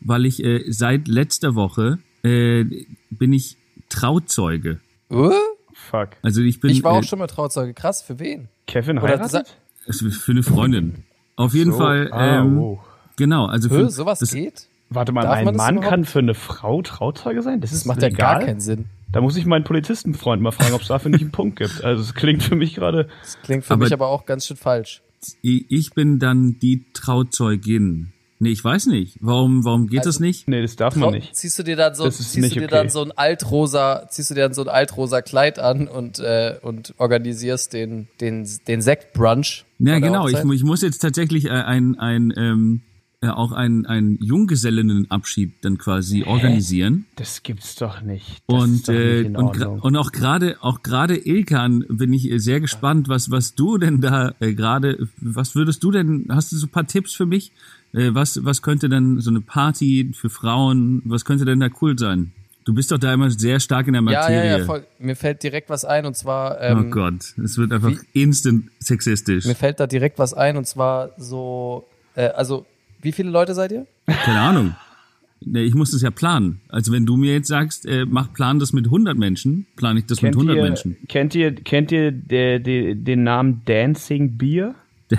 weil 0.00 0.24
ich 0.24 0.42
äh, 0.44 0.64
seit 0.70 1.08
letzter 1.08 1.54
Woche 1.54 1.98
äh, 2.24 2.64
bin 3.10 3.32
ich 3.32 3.56
Trauzeuge. 3.88 4.80
Uh? 5.10 5.32
Fuck. 5.72 6.10
Also 6.22 6.40
ich 6.40 6.60
bin 6.60 6.70
Ich 6.70 6.82
war 6.82 6.94
äh, 6.94 6.98
auch 6.98 7.04
schon 7.04 7.18
mal 7.18 7.26
Trauzeuge. 7.26 7.74
Krass, 7.74 8.02
für 8.02 8.18
wen? 8.18 8.48
Kevin 8.66 8.98
Oder 8.98 9.08
heiratet? 9.08 9.56
für 9.86 10.32
eine 10.32 10.42
Freundin. 10.42 11.04
Auf 11.36 11.54
jeden 11.54 11.72
So. 11.72 11.78
Fall. 11.78 12.10
Ah, 12.12 12.40
Ähm, 12.40 12.58
wow. 12.58 12.78
Genau, 13.16 13.46
also 13.46 13.68
Hö, 13.70 13.84
für, 13.84 13.90
sowas 13.90 14.18
das, 14.20 14.32
geht? 14.32 14.66
Warte 14.90 15.12
mal, 15.12 15.22
Darf 15.22 15.34
ein 15.46 15.56
Mann 15.56 15.80
kann 15.80 16.04
für 16.04 16.18
eine 16.20 16.34
Frau 16.34 16.82
Trauzeuge 16.82 17.42
sein? 17.42 17.60
Das, 17.60 17.70
Das 17.70 17.80
ist 17.80 17.84
macht 17.86 18.02
ja 18.02 18.08
gar 18.08 18.40
keinen 18.40 18.60
Sinn. 18.60 18.86
Da 19.12 19.20
muss 19.20 19.36
ich 19.36 19.46
meinen 19.46 19.62
Polizistenfreund 19.64 20.42
mal 20.42 20.50
fragen, 20.50 20.74
ob 20.74 20.80
es 20.82 20.88
dafür 20.88 21.10
nicht 21.10 21.20
einen 21.20 21.30
Punkt 21.30 21.58
gibt. 21.58 21.84
Also 21.84 22.02
es 22.02 22.14
klingt 22.14 22.42
für 22.42 22.56
mich 22.56 22.74
gerade. 22.74 23.08
Das 23.22 23.38
klingt 23.42 23.64
für 23.64 23.74
Aber- 23.74 23.84
mich 23.84 23.92
aber 23.92 24.08
auch 24.08 24.26
ganz 24.26 24.46
schön 24.46 24.56
falsch. 24.56 25.02
ich 25.42 25.92
bin 25.94 26.18
dann 26.18 26.58
die 26.60 26.84
Trauzeugin. 26.92 28.12
Nee, 28.40 28.50
ich 28.50 28.64
weiß 28.64 28.86
nicht. 28.86 29.16
Warum, 29.20 29.64
warum 29.64 29.86
geht 29.86 30.00
das 30.00 30.16
Also- 30.16 30.24
nicht? 30.24 30.48
Nee, 30.48 30.60
das 30.60 30.76
darf 30.76 30.96
man 30.96 31.12
nicht. 31.14 31.34
Ziehst 31.36 31.58
du 31.58 31.62
dir 31.62 31.76
dann 31.76 31.94
so, 31.94 32.04
Das 32.04 32.16
ziehst 32.18 32.36
nicht 32.36 32.56
du 32.56 32.60
dir 32.60 32.66
okay. 32.66 32.74
dann 32.74 32.88
so 32.90 33.02
ein 33.02 33.12
altrosa, 33.12 34.06
ziehst 34.10 34.30
du 34.30 34.34
dir 34.34 34.42
dann 34.42 34.54
so 34.54 34.62
ein 34.62 34.68
altrosa 34.68 35.22
Kleid 35.22 35.58
an 35.58 35.86
und 35.88 36.18
äh, 36.18 36.56
und 36.60 36.94
organisierst 36.98 37.72
den 37.72 38.08
den 38.20 38.46
den 38.66 38.82
Sektbrunch. 38.82 39.64
Ja, 39.78 39.98
genau. 40.00 40.28
Ich, 40.28 40.36
ich 40.38 40.64
muss 40.64 40.82
jetzt 40.82 40.98
tatsächlich 40.98 41.46
äh, 41.46 41.50
ein, 41.50 41.98
ein, 41.98 42.32
ähm, 42.36 42.80
äh, 43.20 43.28
auch 43.28 43.52
ein, 43.52 43.86
ein 43.86 44.18
Junggesellinnenabschied 44.20 45.52
dann 45.62 45.78
quasi 45.78 46.24
organisieren. 46.24 47.06
Das 47.16 47.42
gibt's 47.42 47.74
doch 47.76 48.02
nicht. 48.02 48.42
Das 48.46 48.56
ist 48.56 48.62
Und, 48.62 48.88
doch 48.88 48.92
nicht 48.94 49.00
äh, 49.00 49.20
in 49.22 49.36
und, 49.36 49.56
und 49.62 49.96
auch 49.96 50.12
gerade 50.12 50.56
auch 50.60 50.82
gerade 50.82 51.16
Ilkan 51.16 51.84
bin 51.88 52.12
ich 52.12 52.30
äh, 52.30 52.38
sehr 52.38 52.60
gespannt, 52.60 53.08
was 53.08 53.30
was 53.30 53.54
du 53.54 53.78
denn 53.78 54.00
da 54.00 54.34
äh, 54.40 54.54
gerade 54.54 55.08
was 55.20 55.54
würdest 55.54 55.82
du 55.84 55.90
denn 55.90 56.26
hast 56.30 56.52
du 56.52 56.56
so 56.56 56.66
ein 56.66 56.70
paar 56.70 56.86
Tipps 56.86 57.14
für 57.14 57.26
mich? 57.26 57.52
Äh, 57.94 58.14
was 58.14 58.44
was 58.44 58.60
könnte 58.60 58.88
denn 58.88 59.20
so 59.20 59.30
eine 59.30 59.40
Party 59.40 60.10
für 60.14 60.28
Frauen, 60.28 61.02
was 61.04 61.24
könnte 61.24 61.44
denn 61.44 61.60
da 61.60 61.68
cool 61.80 61.98
sein? 61.98 62.32
Du 62.64 62.74
bist 62.74 62.90
doch 62.90 62.98
da 62.98 63.12
immer 63.12 63.30
sehr 63.30 63.60
stark 63.60 63.86
in 63.86 63.92
der 63.92 64.02
ja, 64.02 64.20
Materie. 64.20 64.50
ja, 64.50 64.58
ja, 64.58 64.64
voll. 64.64 64.84
Mir 64.98 65.16
fällt 65.16 65.42
direkt 65.42 65.68
was 65.68 65.84
ein 65.84 66.06
und 66.06 66.16
zwar 66.16 66.60
ähm, 66.60 66.86
oh 66.86 66.90
Gott, 66.90 67.34
es 67.42 67.56
wird 67.56 67.72
einfach 67.72 67.92
instant 68.12 68.70
sexistisch. 68.80 69.44
mir 69.44 69.54
fällt 69.54 69.80
da 69.80 69.86
direkt 69.86 70.18
was 70.18 70.34
ein 70.34 70.56
und 70.56 70.66
zwar 70.66 71.10
so 71.18 71.86
äh, 72.16 72.28
also 72.28 72.66
wie 73.00 73.12
viele 73.12 73.30
Leute 73.30 73.54
seid 73.54 73.70
ihr? 73.70 73.86
Keine 74.06 74.40
Ahnung. 74.40 74.74
Nee, 75.46 75.62
ich 75.62 75.74
muss 75.74 75.90
das 75.90 76.00
ja 76.00 76.10
planen. 76.10 76.62
Also 76.68 76.90
wenn 76.90 77.04
du 77.04 77.16
mir 77.16 77.34
jetzt 77.34 77.48
sagst, 77.48 77.84
äh, 77.84 78.06
mach 78.06 78.32
plan 78.32 78.58
das 78.58 78.72
mit 78.72 78.86
100 78.86 79.16
Menschen, 79.16 79.66
plane 79.76 80.00
ich 80.00 80.06
das 80.06 80.18
kennt 80.18 80.36
mit 80.36 80.48
100 80.48 80.56
ihr, 80.56 80.62
Menschen. 80.62 80.96
Kennt 81.06 81.34
ihr, 81.34 81.54
kennt 81.54 81.92
ihr 81.92 82.12
der, 82.12 82.60
der, 82.60 82.94
den 82.94 83.22
Namen 83.24 83.62
Dancing 83.66 84.38
Beer? 84.38 84.74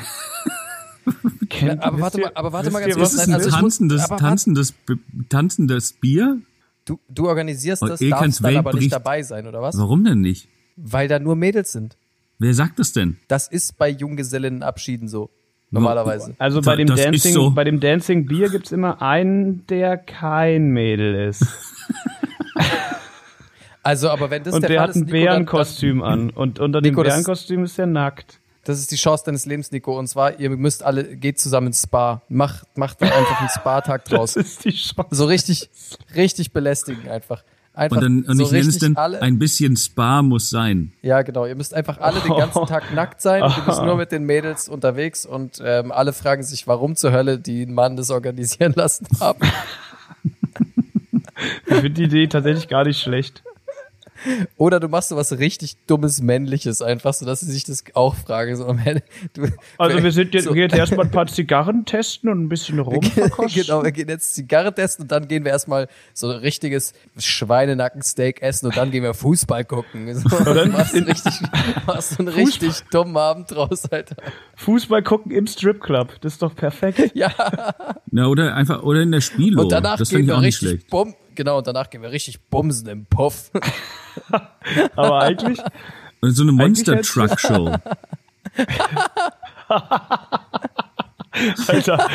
kennt, 1.49 1.81
aber 1.83 1.99
warte 1.99 2.17
ihr- 2.19 2.25
mal- 2.25 2.31
aber 2.35 2.53
warte 2.53 2.71
mal 2.71 2.79
ganz 2.79 2.89
ihr, 2.89 2.95
kurz, 2.95 3.09
was 3.09 3.15
Das 3.15 3.21
ist 3.21 3.27
nein, 3.27 3.35
ein 3.35 3.43
also 3.45 3.49
ich 3.57 3.61
muss- 3.61 3.77
tanzendes, 3.77 4.07
tanzendes, 4.07 4.73
tanzendes 5.29 5.93
Bier? 5.93 6.37
Du 6.85 6.99
du 7.09 7.27
organisierst 7.27 7.81
Und 7.81 7.89
das, 7.89 8.01
Ilkans 8.01 8.21
darfst 8.21 8.39
dann 8.41 8.49
Welt 8.49 8.57
aber 8.57 8.73
nicht 8.73 8.79
bricht- 8.81 8.93
dabei 8.93 9.23
sein 9.23 9.47
oder 9.47 9.61
was? 9.61 9.77
Warum 9.77 10.03
denn 10.03 10.21
nicht? 10.21 10.47
Weil 10.77 11.07
da 11.07 11.19
nur 11.19 11.35
Mädels 11.35 11.71
sind. 11.71 11.97
Wer 12.37 12.53
sagt 12.53 12.79
das 12.79 12.91
denn? 12.91 13.17
Das 13.27 13.47
ist 13.47 13.77
bei 13.77 13.89
Junggesellinnenabschieden 13.89 15.07
so 15.07 15.29
normalerweise. 15.71 16.35
Also 16.37 16.61
bei 16.61 16.75
dem 16.75 16.87
Das 16.87 17.01
Dancing, 17.01 17.33
so. 17.33 17.51
bei 17.51 17.63
dem 17.63 17.79
Dancing 17.79 18.25
Beer 18.27 18.49
gibt's 18.49 18.71
immer 18.71 19.01
einen, 19.01 19.65
der 19.67 19.97
kein 19.97 20.69
Mädel 20.69 21.29
ist. 21.29 21.45
Also, 23.83 24.09
aber 24.09 24.31
wenn 24.31 24.43
das 24.43 24.55
und 24.55 24.61
der, 24.63 24.69
der 24.69 24.79
Fall 24.79 24.87
hat 24.87 24.95
ist, 24.95 25.01
ein 25.01 25.05
Nico, 25.05 25.11
dann, 25.11 25.25
dann, 25.25 25.45
Bärenkostüm 25.45 26.01
an. 26.01 26.29
Und 26.31 26.59
unter 26.59 26.81
dem 26.81 26.91
Nico, 26.91 27.03
das- 27.03 27.13
Bärenkostüm 27.13 27.63
ist 27.65 27.77
er 27.77 27.85
nackt. 27.85 28.39
Das 28.65 28.79
ist 28.79 28.91
die 28.91 28.97
Chance 28.97 29.23
deines 29.25 29.45
Lebens, 29.45 29.71
Nico. 29.71 29.97
Und 29.97 30.07
zwar, 30.07 30.39
ihr 30.39 30.49
müsst 30.49 30.83
alle, 30.83 31.15
geht 31.15 31.39
zusammen 31.39 31.67
ins 31.67 31.83
Spa. 31.83 32.21
Macht, 32.27 32.77
macht 32.77 33.01
da 33.01 33.05
einfach 33.05 33.39
einen 33.39 33.49
Spa-Tag 33.49 34.05
draus. 34.05 34.33
Das 34.33 34.45
ist 34.45 34.65
die 34.65 34.71
Chance. 34.71 35.07
So 35.11 35.25
richtig, 35.25 35.69
richtig 36.15 36.51
belästigen 36.51 37.07
einfach. 37.07 37.43
Einfach 37.73 37.97
Und, 37.97 38.03
dann, 38.03 38.23
und 38.23 38.37
so 38.37 38.43
ich 38.43 38.51
nenne 38.51 38.61
es 38.61 38.67
richtig 38.75 38.81
dann, 38.93 38.95
alle. 38.95 39.21
ein 39.21 39.37
bisschen 39.37 39.75
Spa 39.75 40.21
muss 40.21 40.49
sein. 40.49 40.93
ja, 41.01 41.21
genau. 41.23 41.45
Ihr 41.45 41.55
müsst 41.55 41.73
einfach 41.73 41.99
alle 41.99 42.21
den 42.21 42.35
ganzen 42.35 42.65
Tag 42.65 42.93
nackt 42.93 43.21
sein. 43.21 43.43
Und 43.43 43.55
ihr 43.57 43.63
bist 43.63 43.81
nur 43.81 43.97
mit 43.97 44.11
den 44.11 44.23
Mädels 44.23 44.69
unterwegs 44.69 45.25
und 45.25 45.61
ähm, 45.63 45.91
alle 45.91 46.13
fragen 46.13 46.41
sich, 46.43 46.67
warum 46.67 46.95
zur 46.95 47.11
Hölle 47.11 47.37
die 47.37 47.63
einen 47.63 47.73
Mann 47.73 47.97
das 47.97 48.11
organisieren 48.11 48.73
lassen 48.75 49.07
haben. 49.19 49.39
Ich 51.67 51.73
finde 51.73 51.89
die 51.91 52.03
Idee 52.03 52.27
tatsächlich 52.27 52.67
gar 52.69 52.85
nicht 52.85 53.01
schlecht. 53.01 53.43
Oder 54.57 54.79
du 54.79 54.87
machst 54.87 55.09
so 55.09 55.15
was 55.15 55.37
richtig 55.37 55.77
dummes 55.87 56.21
Männliches 56.21 56.81
einfach, 56.81 57.13
so 57.13 57.25
dass 57.25 57.41
sie 57.41 57.51
sich 57.51 57.63
das 57.63 57.83
auch 57.93 58.15
fragen. 58.15 58.55
So, 58.55 58.65
Ende, 58.67 59.03
du, 59.33 59.47
Also 59.77 60.01
wir 60.03 60.11
sind 60.11 60.33
jetzt, 60.33 60.45
so, 60.45 60.55
jetzt 60.55 60.75
erstmal 60.75 61.05
ein 61.05 61.11
paar 61.11 61.27
Zigarren 61.27 61.85
testen 61.85 62.29
und 62.29 62.43
ein 62.43 62.49
bisschen 62.49 62.79
rumverkosten. 62.79 63.63
Genau, 63.63 63.83
wir 63.83 63.91
gehen 63.91 64.09
jetzt 64.09 64.35
Zigarre 64.35 64.73
testen 64.73 65.03
und 65.03 65.11
dann 65.11 65.27
gehen 65.27 65.43
wir 65.45 65.51
erstmal 65.51 65.87
so 66.13 66.29
ein 66.29 66.37
richtiges 66.37 66.93
Schweinenackensteak 67.17 68.41
essen 68.41 68.67
und 68.67 68.77
dann 68.77 68.91
gehen 68.91 69.03
wir 69.03 69.13
Fußball 69.13 69.65
gucken. 69.65 70.13
So, 70.15 70.29
dann- 70.43 70.71
machst 70.71 70.93
du 70.95 70.99
richtig, 71.05 71.33
machst 71.85 72.13
du 72.13 72.19
einen 72.19 72.27
richtig 72.29 72.81
dummen 72.91 73.17
Abend 73.17 73.51
draus, 73.51 73.85
Alter. 73.91 74.15
Fußball 74.55 75.03
gucken 75.03 75.31
im 75.31 75.47
Stripclub. 75.47 76.19
Das 76.21 76.33
ist 76.33 76.41
doch 76.41 76.55
perfekt. 76.55 77.11
Ja, 77.13 77.31
Ja, 78.11 78.25
oder 78.27 78.55
einfach, 78.55 78.83
oder 78.83 79.01
in 79.01 79.11
der 79.11 79.21
Spielo. 79.21 79.61
und 79.63 79.71
danach 79.71 79.97
das 79.97 80.09
gehen 80.09 80.25
wir 80.27 80.35
auch 80.35 80.41
nicht 80.41 80.55
richtig 80.61 80.69
schlecht. 80.81 80.89
bum, 80.89 81.13
genau, 81.35 81.57
und 81.59 81.67
danach 81.67 81.89
gehen 81.89 82.01
wir 82.01 82.11
richtig 82.11 82.41
bumsen 82.49 82.87
im 82.89 83.05
Puff. 83.05 83.51
Aber 84.95 85.21
eigentlich, 85.21 85.59
so 86.21 86.43
eine 86.43 86.51
Monster 86.51 87.01
Truck 87.01 87.39
Show. 87.39 87.75
Alter. 91.67 92.07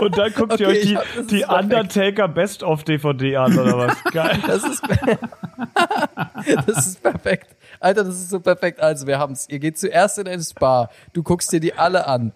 Und 0.00 0.16
dann 0.18 0.32
guckt 0.32 0.58
ihr 0.60 0.68
Okay, 0.68 0.78
euch 0.78 0.82
die, 0.82 0.96
hab- 0.96 1.26
die. 1.28 1.44
Undertaker 1.44 2.28
Best 2.28 2.62
of 2.62 2.82
DVD 2.84 3.36
an, 3.36 3.58
oder 3.58 3.78
was? 3.78 4.02
Geil. 4.12 4.38
Das 4.46 4.64
ist, 4.64 4.82
das 6.66 6.86
ist 6.86 7.02
perfekt. 7.02 7.54
Alter, 7.78 8.04
das 8.04 8.16
ist 8.16 8.30
so 8.30 8.40
perfekt. 8.40 8.80
Also, 8.80 9.06
wir 9.06 9.18
haben's. 9.18 9.48
Ihr 9.48 9.58
geht 9.58 9.78
zuerst 9.78 10.18
in 10.18 10.26
ein 10.28 10.40
Spa. 10.40 10.90
Du 11.12 11.22
guckst 11.22 11.52
dir 11.52 11.60
die 11.60 11.74
alle 11.74 12.06
an. 12.06 12.32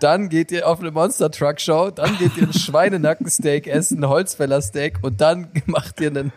Dann 0.00 0.28
geht 0.28 0.52
ihr 0.52 0.68
auf 0.68 0.80
eine 0.80 0.90
Monster 0.90 1.30
Truck 1.30 1.60
Show. 1.60 1.90
Dann 1.90 2.16
geht 2.18 2.36
ihr 2.36 2.44
ein 2.44 2.52
Schweinenackensteak 2.58 3.66
essen, 3.66 4.04
ein 4.04 4.08
Holzfäller 4.08 4.62
Steak. 4.62 4.98
Und 5.02 5.20
dann 5.20 5.48
macht 5.66 6.00
ihr 6.00 6.08
einen, 6.08 6.32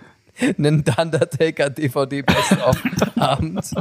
einen 0.57 0.83
Undertaker 0.97 1.69
DVD 1.69 2.23
Best 2.23 2.57
of 2.65 2.81
Abend. 3.17 3.71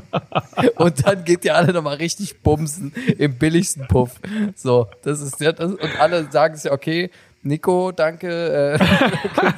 Und 0.76 1.06
dann 1.06 1.24
geht 1.24 1.44
ihr 1.44 1.56
alle 1.56 1.72
nochmal 1.72 1.96
richtig 1.96 2.42
bumsen 2.42 2.92
im 3.16 3.36
billigsten 3.36 3.86
Puff. 3.88 4.20
So, 4.54 4.88
das 5.02 5.20
ist 5.20 5.40
ja 5.40 5.52
das. 5.52 5.72
Und 5.72 6.00
alle 6.00 6.30
sagen 6.30 6.54
es 6.54 6.64
ja, 6.64 6.72
okay, 6.72 7.10
Nico, 7.42 7.90
danke, 7.90 8.78
äh, 8.78 8.78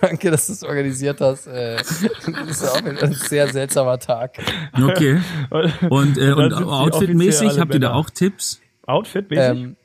danke, 0.00 0.30
dass 0.30 0.46
du 0.46 0.52
es 0.52 0.62
organisiert 0.62 1.20
hast. 1.20 1.48
Äh, 1.48 1.76
das 1.76 2.02
ist 2.02 2.68
auch 2.68 2.84
ein 2.84 3.12
sehr 3.14 3.48
seltsamer 3.48 3.98
Tag. 3.98 4.38
Okay. 4.80 5.20
Und, 5.88 6.18
äh, 6.18 6.32
und 6.32 6.56
sie 6.56 6.64
Outfit-mäßig, 6.64 7.58
habt 7.58 7.74
ihr 7.74 7.80
da 7.80 7.94
auch 7.94 8.10
Tipps? 8.10 8.60
Outfit-mäßig? 8.86 9.62
Ähm, 9.62 9.76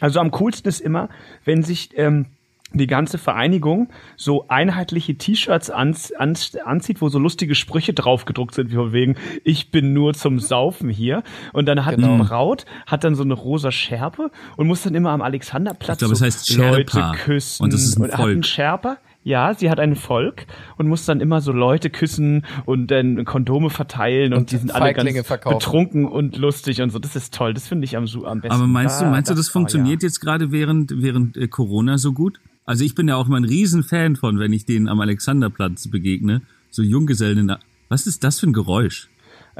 Also 0.00 0.20
am 0.20 0.30
coolsten 0.30 0.68
ist 0.68 0.80
immer, 0.80 1.08
wenn 1.44 1.62
sich 1.62 1.90
ähm, 1.96 2.26
die 2.72 2.86
ganze 2.86 3.18
Vereinigung 3.18 3.88
so 4.16 4.46
einheitliche 4.48 5.16
T-Shirts 5.16 5.70
ans, 5.70 6.12
ans, 6.12 6.54
anzieht, 6.56 7.00
wo 7.00 7.08
so 7.08 7.18
lustige 7.18 7.54
Sprüche 7.56 7.92
draufgedruckt 7.92 8.54
sind, 8.54 8.70
wie 8.70 8.76
von 8.76 8.92
wegen, 8.92 9.16
ich 9.42 9.72
bin 9.72 9.92
nur 9.92 10.14
zum 10.14 10.38
Saufen 10.38 10.88
hier. 10.88 11.24
Und 11.52 11.66
dann 11.66 11.84
hat 11.84 11.96
Genau. 11.96 12.16
die 12.16 12.22
Braut, 12.22 12.66
hat 12.86 13.02
dann 13.02 13.16
so 13.16 13.24
eine 13.24 13.34
rosa 13.34 13.72
Schärpe 13.72 14.30
und 14.56 14.68
muss 14.68 14.82
dann 14.82 14.94
immer 14.94 15.10
am 15.10 15.20
Alexanderplatz 15.20 15.96
Ich 15.96 15.98
glaube, 15.98 16.14
so 16.14 16.24
heißt 16.24 16.56
Leute 16.56 17.12
küssen. 17.24 17.64
Und 17.64 17.72
das 17.72 17.82
ist 17.82 17.98
ein 17.98 18.04
hat 18.04 18.12
Volk. 18.20 18.30
einen 18.30 18.42
Sherpa. 18.44 18.98
Ja, 19.22 19.52
sie 19.52 19.68
hat 19.68 19.78
ein 19.78 19.96
Volk 19.96 20.46
und 20.78 20.88
muss 20.88 21.04
dann 21.04 21.20
immer 21.20 21.42
so 21.42 21.52
Leute 21.52 21.90
küssen 21.90 22.46
und 22.64 22.86
dann 22.90 23.26
Kondome 23.26 23.68
verteilen 23.68 24.32
und, 24.32 24.38
Und 24.40 24.50
die 24.52 24.56
sind 24.56 24.74
alle 24.74 24.94
ganz 24.94 25.26
verkaufen. 25.26 25.58
betrunken 25.58 26.04
und 26.06 26.38
lustig 26.38 26.80
und 26.80 26.88
so. 26.88 26.98
Das 26.98 27.16
ist 27.16 27.34
toll. 27.34 27.52
Das 27.52 27.68
finde 27.68 27.84
ich 27.84 27.98
am, 27.98 28.04
am 28.24 28.40
besten. 28.40 28.54
Aber 28.56 28.66
meinst 28.66 28.98
du, 28.98 29.04
Ah, 29.04 29.10
meinst 29.10 29.30
du, 29.30 29.34
das 29.34 29.50
oh, 29.50 29.52
funktioniert 29.52 30.02
ja. 30.02 30.06
jetzt 30.08 30.20
gerade 30.20 30.52
während, 30.52 31.02
während 31.02 31.36
äh, 31.36 31.48
Corona 31.48 31.98
so 31.98 32.14
gut? 32.14 32.40
Also 32.64 32.82
ich 32.82 32.94
bin 32.94 33.08
ja 33.08 33.16
auch 33.16 33.26
immer 33.26 33.36
ein 33.36 33.44
Riesenfan 33.44 34.16
von, 34.16 34.38
wenn 34.38 34.54
ich 34.54 34.64
denen 34.64 34.88
am 34.88 35.00
Alexanderplatz 35.00 35.88
begegne. 35.88 36.40
So 36.70 36.82
Junggesellen. 36.82 37.36
in 37.38 37.48
der- 37.48 37.60
Was 37.90 38.06
ist 38.06 38.24
das 38.24 38.40
für 38.40 38.46
ein 38.46 38.54
Geräusch? 38.54 39.09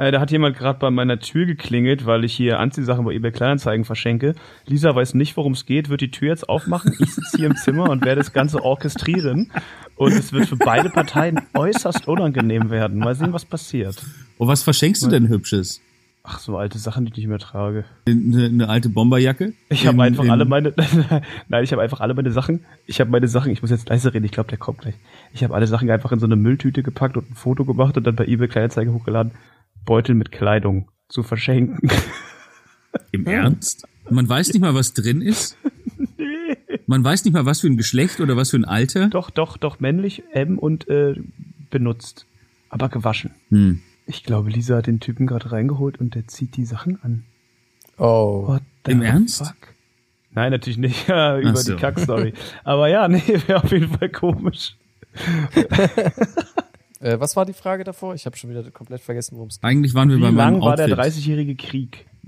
Äh, 0.01 0.11
da 0.11 0.19
hat 0.19 0.31
jemand 0.31 0.57
gerade 0.57 0.79
bei 0.79 0.89
meiner 0.89 1.19
Tür 1.19 1.45
geklingelt, 1.45 2.07
weil 2.07 2.23
ich 2.23 2.33
hier 2.33 2.59
Anziehsachen 2.59 3.05
bei 3.05 3.11
eBay 3.13 3.31
Kleinanzeigen 3.31 3.85
verschenke. 3.85 4.33
Lisa 4.65 4.95
weiß 4.95 5.13
nicht, 5.13 5.37
worum 5.37 5.53
es 5.53 5.67
geht, 5.67 5.89
wird 5.89 6.01
die 6.01 6.09
Tür 6.09 6.29
jetzt 6.29 6.49
aufmachen. 6.49 6.91
Ich 6.99 7.13
sitze 7.13 7.37
hier 7.37 7.45
im 7.47 7.55
Zimmer 7.55 7.89
und 7.89 8.03
werde 8.03 8.19
das 8.21 8.33
Ganze 8.33 8.63
orchestrieren. 8.63 9.51
Und 9.95 10.13
es 10.13 10.33
wird 10.33 10.47
für 10.47 10.55
beide 10.57 10.89
Parteien 10.89 11.39
äußerst 11.53 12.07
unangenehm 12.07 12.71
werden. 12.71 12.97
Mal 12.97 13.13
sehen, 13.13 13.31
was 13.33 13.45
passiert. 13.45 14.03
Oh, 14.39 14.47
was 14.47 14.63
verschenkst 14.63 15.03
du 15.03 15.07
denn 15.07 15.29
Hübsches? 15.29 15.81
Ach, 16.23 16.39
so 16.39 16.57
alte 16.57 16.77
Sachen, 16.79 17.05
die 17.05 17.11
ich 17.11 17.17
nicht 17.17 17.27
mehr 17.27 17.39
trage. 17.39 17.83
Eine, 18.07 18.45
eine 18.45 18.69
alte 18.69 18.89
Bomberjacke? 18.89 19.53
Ich 19.69 19.85
habe 19.87 19.95
In- 19.97 20.01
einfach 20.01 20.23
in- 20.23 20.29
alle 20.31 20.45
meine, 20.45 20.73
nein, 21.49 21.63
ich 21.63 21.71
habe 21.71 21.81
einfach 21.83 21.99
alle 21.99 22.13
meine 22.15 22.31
Sachen. 22.31 22.63
Ich 22.87 22.99
habe 22.99 23.09
meine 23.11 23.27
Sachen. 23.27 23.51
Ich 23.51 23.61
muss 23.61 23.71
jetzt 23.71 23.89
leise 23.89 24.13
reden. 24.13 24.25
Ich 24.25 24.31
glaube, 24.31 24.49
der 24.49 24.57
kommt 24.59 24.79
gleich. 24.79 24.95
Ich 25.33 25.43
habe 25.43 25.53
alle 25.53 25.67
Sachen 25.67 25.89
einfach 25.91 26.11
in 26.11 26.19
so 26.19 26.25
eine 26.27 26.35
Mülltüte 26.35 26.81
gepackt 26.83 27.17
und 27.17 27.29
ein 27.29 27.35
Foto 27.35 27.65
gemacht 27.65 27.97
und 27.97 28.05
dann 28.05 28.15
bei 28.15 28.25
eBay 28.25 28.47
Kleinanzeigen 28.47 28.93
hochgeladen. 28.93 29.31
Beutel 29.85 30.15
mit 30.15 30.31
Kleidung 30.31 30.89
zu 31.09 31.23
verschenken. 31.23 31.89
Im 33.11 33.25
Ernst? 33.25 33.87
Man 34.09 34.27
weiß 34.27 34.49
nicht 34.49 34.61
mal, 34.61 34.75
was 34.75 34.93
drin 34.93 35.21
ist. 35.21 35.57
Man 36.87 37.03
weiß 37.03 37.23
nicht 37.23 37.33
mal, 37.33 37.45
was 37.45 37.61
für 37.61 37.67
ein 37.67 37.77
Geschlecht 37.77 38.19
oder 38.19 38.35
was 38.35 38.49
für 38.49 38.57
ein 38.57 38.65
Alter. 38.65 39.07
Doch, 39.07 39.29
doch, 39.29 39.55
doch, 39.55 39.79
männlich, 39.79 40.23
M 40.33 40.59
und 40.59 40.89
äh, 40.89 41.15
benutzt. 41.69 42.25
Aber 42.69 42.89
gewaschen. 42.89 43.31
Hm. 43.49 43.81
Ich 44.07 44.23
glaube, 44.23 44.49
Lisa 44.49 44.77
hat 44.77 44.87
den 44.87 44.99
Typen 44.99 45.27
gerade 45.27 45.51
reingeholt 45.53 45.99
und 45.99 46.15
der 46.15 46.27
zieht 46.27 46.57
die 46.57 46.65
Sachen 46.65 47.01
an. 47.01 47.23
Oh. 47.97 48.47
What 48.47 48.63
the 48.85 48.91
Im 48.91 49.01
Ernst? 49.03 49.45
Fuck? 49.45 49.73
Nein, 50.31 50.51
natürlich 50.51 50.77
nicht. 50.77 51.07
Ja, 51.07 51.39
über 51.39 51.55
so. 51.55 51.73
die 51.73 51.79
Kackstory. 51.79 52.33
Aber 52.63 52.89
ja, 52.89 53.07
nee, 53.07 53.21
wäre 53.47 53.63
auf 53.63 53.71
jeden 53.71 53.97
Fall 53.97 54.09
komisch. 54.09 54.75
Äh, 57.01 57.19
was 57.19 57.35
war 57.35 57.45
die 57.45 57.53
Frage 57.53 57.83
davor? 57.83 58.13
Ich 58.13 58.25
habe 58.27 58.37
schon 58.37 58.49
wieder 58.51 58.69
komplett 58.71 59.01
vergessen, 59.01 59.35
worum 59.35 59.47
es 59.49 59.59
geht. 59.59 59.63
Eigentlich 59.69 59.93
waren 59.95 60.09
wir 60.09 60.17
Wie 60.17 60.21
bei 60.21 60.31
meinem 60.31 60.53
lang 60.55 60.61
war 60.61 60.75
der 60.75 60.85
Outfit. 60.85 60.99
30-jährige 60.99 61.55
Krieg? 61.55 62.05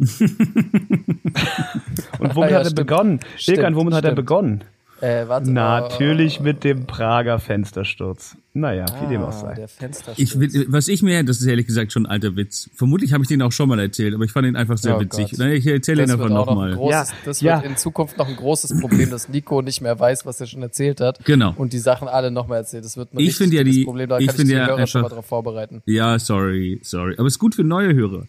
Und 2.19 2.36
womit 2.36 2.51
Ja, 2.51 2.57
hat 2.57 2.63
er 2.63 2.69
stimmt. 2.71 2.76
begonnen? 2.76 3.19
Stimmt, 3.38 3.57
Ilkan, 3.59 3.76
womit 3.76 3.93
hat 3.93 4.03
er 4.03 4.07
stimmt. 4.11 4.15
begonnen? 4.15 4.63
Äh, 5.04 5.28
warte. 5.28 5.51
Natürlich 5.51 6.39
äh, 6.39 6.43
mit 6.43 6.64
dem 6.64 6.86
Prager 6.86 7.38
Fenstersturz. 7.39 8.38
Naja, 8.54 8.86
wie 9.01 9.08
dem 9.14 9.22
auch 9.24 9.30
ah, 9.30 9.32
sei. 9.34 9.54
Der 9.56 9.68
Fenstersturz. 9.68 10.18
Ich, 10.20 10.72
was 10.72 10.88
ich 10.88 11.01
mir, 11.01 11.24
das 11.24 11.41
ist 11.41 11.45
ehrlich 11.45 11.66
gesagt 11.68 11.91
schon 11.91 12.06
ein 12.06 12.12
alter 12.12 12.36
Witz. 12.36 12.70
Vermutlich 12.76 13.12
habe 13.12 13.24
ich 13.24 13.28
den 13.28 13.41
auch 13.41 13.51
schon 13.51 13.68
mal 13.68 13.80
erzählt, 13.80 14.14
aber 14.14 14.24
ich 14.24 14.32
fand 14.32 14.47
ihn 14.47 14.56
einfach 14.56 14.78
sehr 14.78 14.95
Oh 14.95 15.01
witzig. 15.01 15.32
Gott. 15.32 15.47
Ich 15.47 15.66
erzähle 15.68 16.04
ihn 16.04 16.12
einfach 16.12 16.30
noch 16.30 16.45
nochmal. 16.45 16.74
großes, 16.76 17.10
Ja, 17.10 17.16
das 17.26 17.41
ja. 17.41 17.56
wird 17.62 17.72
in 17.72 17.78
Zukunft 17.78 18.18
noch 18.18 18.28
ein 18.30 18.36
großes 18.36 18.80
Problem, 18.80 19.10
dass 19.10 19.28
Nico 19.28 19.62
nicht 19.62 19.82
mehr 19.82 19.99
weiß, 19.99 20.26
was 20.26 20.39
er 20.39 20.47
schon 20.47 20.62
erzählt 20.62 21.01
hat. 21.01 21.26
Genau. 21.26 21.54
Und 21.58 21.74
die 21.74 21.80
Sachen 21.80 22.08
alle 22.08 22.32
nochmal 22.32 22.60
erzählt. 22.60 22.86
Das 22.86 22.95
wird 22.95 23.14
ein 23.14 23.18
Ich 23.20 23.28
richtig 23.30 23.38
finde 23.38 23.56
ja 23.58 23.64
die- 23.64 23.84
Problem, 23.84 24.08
da 24.08 24.20
ich 24.20 24.28
kann 24.28 24.36
ich 24.36 24.39
finde 24.39 24.54
die 24.54 24.60
ja 24.60 24.68
Hörer 24.68 24.88
schon 24.88 25.01
mal 25.01 25.08
einfach- 25.08 25.18
drauf 25.18 25.26
vorbereiten. 25.26 25.82
Ja, 25.86 26.18
sorry, 26.20 26.80
sorry. 26.84 27.16
Aber 27.18 27.28
es 27.28 27.34
ist 27.34 27.39
gut 27.39 27.56
für 27.56 27.64
neue 27.64 27.93
Hörer. 27.93 28.26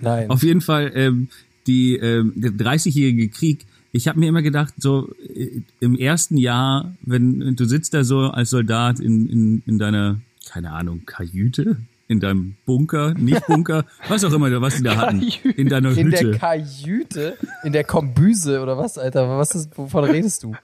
Nein. 0.00 0.30
Auf 0.30 0.42
jeden 0.44 0.60
Fall, 0.60 0.92
ähm, 0.94 1.28
die, 1.66 1.96
ähm, 1.96 2.32
der 2.36 2.50
30-jährige 2.52 3.28
Krieg. 3.30 3.66
Ich 3.92 4.08
habe 4.08 4.18
mir 4.18 4.28
immer 4.28 4.42
gedacht, 4.42 4.72
so 4.78 5.10
äh, 5.34 5.60
im 5.80 5.96
ersten 5.96 6.38
Jahr, 6.38 6.94
wenn 7.02 7.54
du 7.56 7.64
sitzt 7.66 7.92
da 7.92 8.04
so 8.04 8.20
als 8.20 8.50
Soldat 8.50 9.00
in, 9.00 9.28
in, 9.28 9.62
in 9.66 9.78
deiner, 9.78 10.18
keine 10.48 10.72
Ahnung, 10.72 11.02
Kajüte, 11.04 11.76
in 12.08 12.20
deinem 12.20 12.54
Bunker, 12.64 13.14
nicht 13.14 13.46
Bunker, 13.46 13.84
was 14.08 14.24
auch 14.24 14.32
immer, 14.32 14.60
was 14.62 14.76
die 14.76 14.82
da 14.82 14.96
hatten, 14.96 15.22
in 15.56 15.68
deiner 15.68 15.96
in 15.96 16.10
der 16.10 16.20
Hütte, 16.20 16.38
Kajüte, 16.38 17.36
in 17.64 17.72
der 17.72 17.84
Kombüse 17.84 18.62
oder 18.62 18.78
was, 18.78 18.96
Alter? 18.96 19.28
Was 19.38 19.54
ist, 19.54 19.76
wovon 19.76 20.04
redest 20.04 20.42
du? 20.42 20.54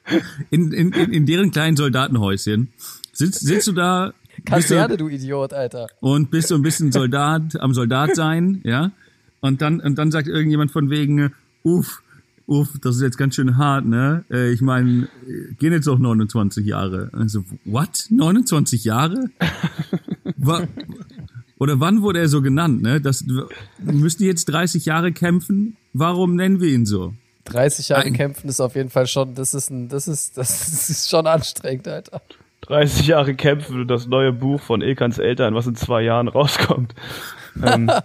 in, 0.50 0.72
in, 0.72 0.92
in, 0.92 1.26
deren 1.26 1.50
kleinen 1.50 1.76
Soldatenhäuschen, 1.76 2.68
sitzt, 3.12 3.40
sitzt 3.40 3.68
du 3.68 3.72
da 3.72 4.14
bist 4.36 4.70
du, 4.70 4.74
Kaserne, 4.74 4.96
du 4.96 5.08
Idiot, 5.08 5.52
Alter. 5.52 5.88
und 6.00 6.30
bist 6.30 6.48
so 6.48 6.54
ein 6.54 6.62
bisschen 6.62 6.92
Soldat 6.92 7.60
am 7.60 7.74
Soldat 7.74 8.14
sein, 8.14 8.60
ja, 8.64 8.92
und 9.40 9.60
dann 9.60 9.80
und 9.80 9.96
dann 9.96 10.10
sagt 10.10 10.28
irgendjemand 10.28 10.70
von 10.70 10.90
wegen, 10.90 11.32
uff, 11.62 12.02
uff, 12.48 12.68
das 12.82 12.96
ist 12.96 13.02
jetzt 13.02 13.18
ganz 13.18 13.36
schön 13.36 13.56
hart, 13.56 13.84
ne? 13.86 14.24
Äh, 14.30 14.50
Ich 14.52 14.60
meine, 14.60 15.06
gehen 15.58 15.72
jetzt 15.72 15.86
auch 15.88 15.98
29 15.98 16.66
Jahre. 16.66 17.10
Also, 17.12 17.44
what? 17.64 18.06
29 18.10 18.82
Jahre? 18.84 19.30
Wa 20.36 20.66
Oder 21.58 21.78
wann 21.80 22.02
wurde 22.02 22.20
er 22.20 22.28
so 22.28 22.42
genannt, 22.42 22.82
ne? 22.82 23.00
Das 23.00 23.24
müssen 23.78 24.18
die 24.18 24.26
jetzt 24.26 24.46
30 24.46 24.84
Jahre 24.86 25.12
kämpfen? 25.12 25.76
Warum 25.92 26.34
nennen 26.36 26.60
wir 26.60 26.68
ihn 26.68 26.86
so? 26.86 27.14
30 27.46 27.88
Jahre 27.90 28.04
Ein- 28.04 28.12
kämpfen 28.14 28.48
ist 28.48 28.60
auf 28.60 28.74
jeden 28.74 28.90
Fall 28.90 29.06
schon, 29.06 29.34
das 29.34 29.54
ist 29.54 29.70
ein, 29.70 29.88
das 29.88 30.06
ist, 30.08 30.36
das 30.36 30.68
ist 30.90 31.08
schon 31.08 31.26
anstrengend, 31.26 31.88
Alter. 31.88 32.20
30 32.62 33.06
Jahre 33.06 33.34
kämpfen 33.34 33.80
und 33.82 33.88
das 33.88 34.06
neue 34.06 34.32
Buch 34.32 34.60
von 34.60 34.82
Ilkans 34.82 35.18
Eltern, 35.18 35.54
was 35.54 35.66
in 35.66 35.74
zwei 35.76 36.02
Jahren 36.02 36.28
rauskommt. 36.28 36.94
ähm, 37.62 37.90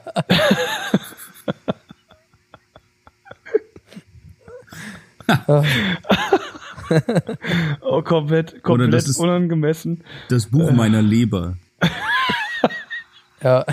oh, 7.82 8.01
komplett, 8.01 8.61
komplett 8.63 8.93
das 8.93 9.07
ist- 9.07 9.17
unangemessen. 9.19 10.03
Das 10.30 10.47
Buch 10.47 10.71
meiner 10.71 11.01
Leber. 11.01 11.57
Ja. 13.41 13.65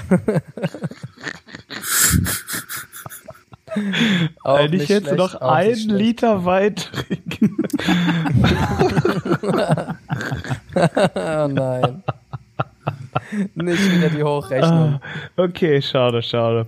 Auch 4.42 4.58
Eigentlich 4.58 4.80
nicht 4.80 4.90
jetzt 4.90 5.04
schlecht, 5.04 5.18
noch 5.18 5.40
auch 5.40 5.52
ein 5.52 5.68
nicht 5.68 5.82
schlecht. 5.84 5.98
Liter 6.00 6.44
Wein 6.44 6.74
trinken. 6.76 7.56
Oh 10.74 11.48
nein. 11.48 12.02
Nicht 13.54 13.92
wieder 13.92 14.08
die 14.10 14.22
Hochrechnung. 14.22 14.94
Ah, 14.94 15.00
okay, 15.36 15.80
schade, 15.82 16.22
schade. 16.22 16.66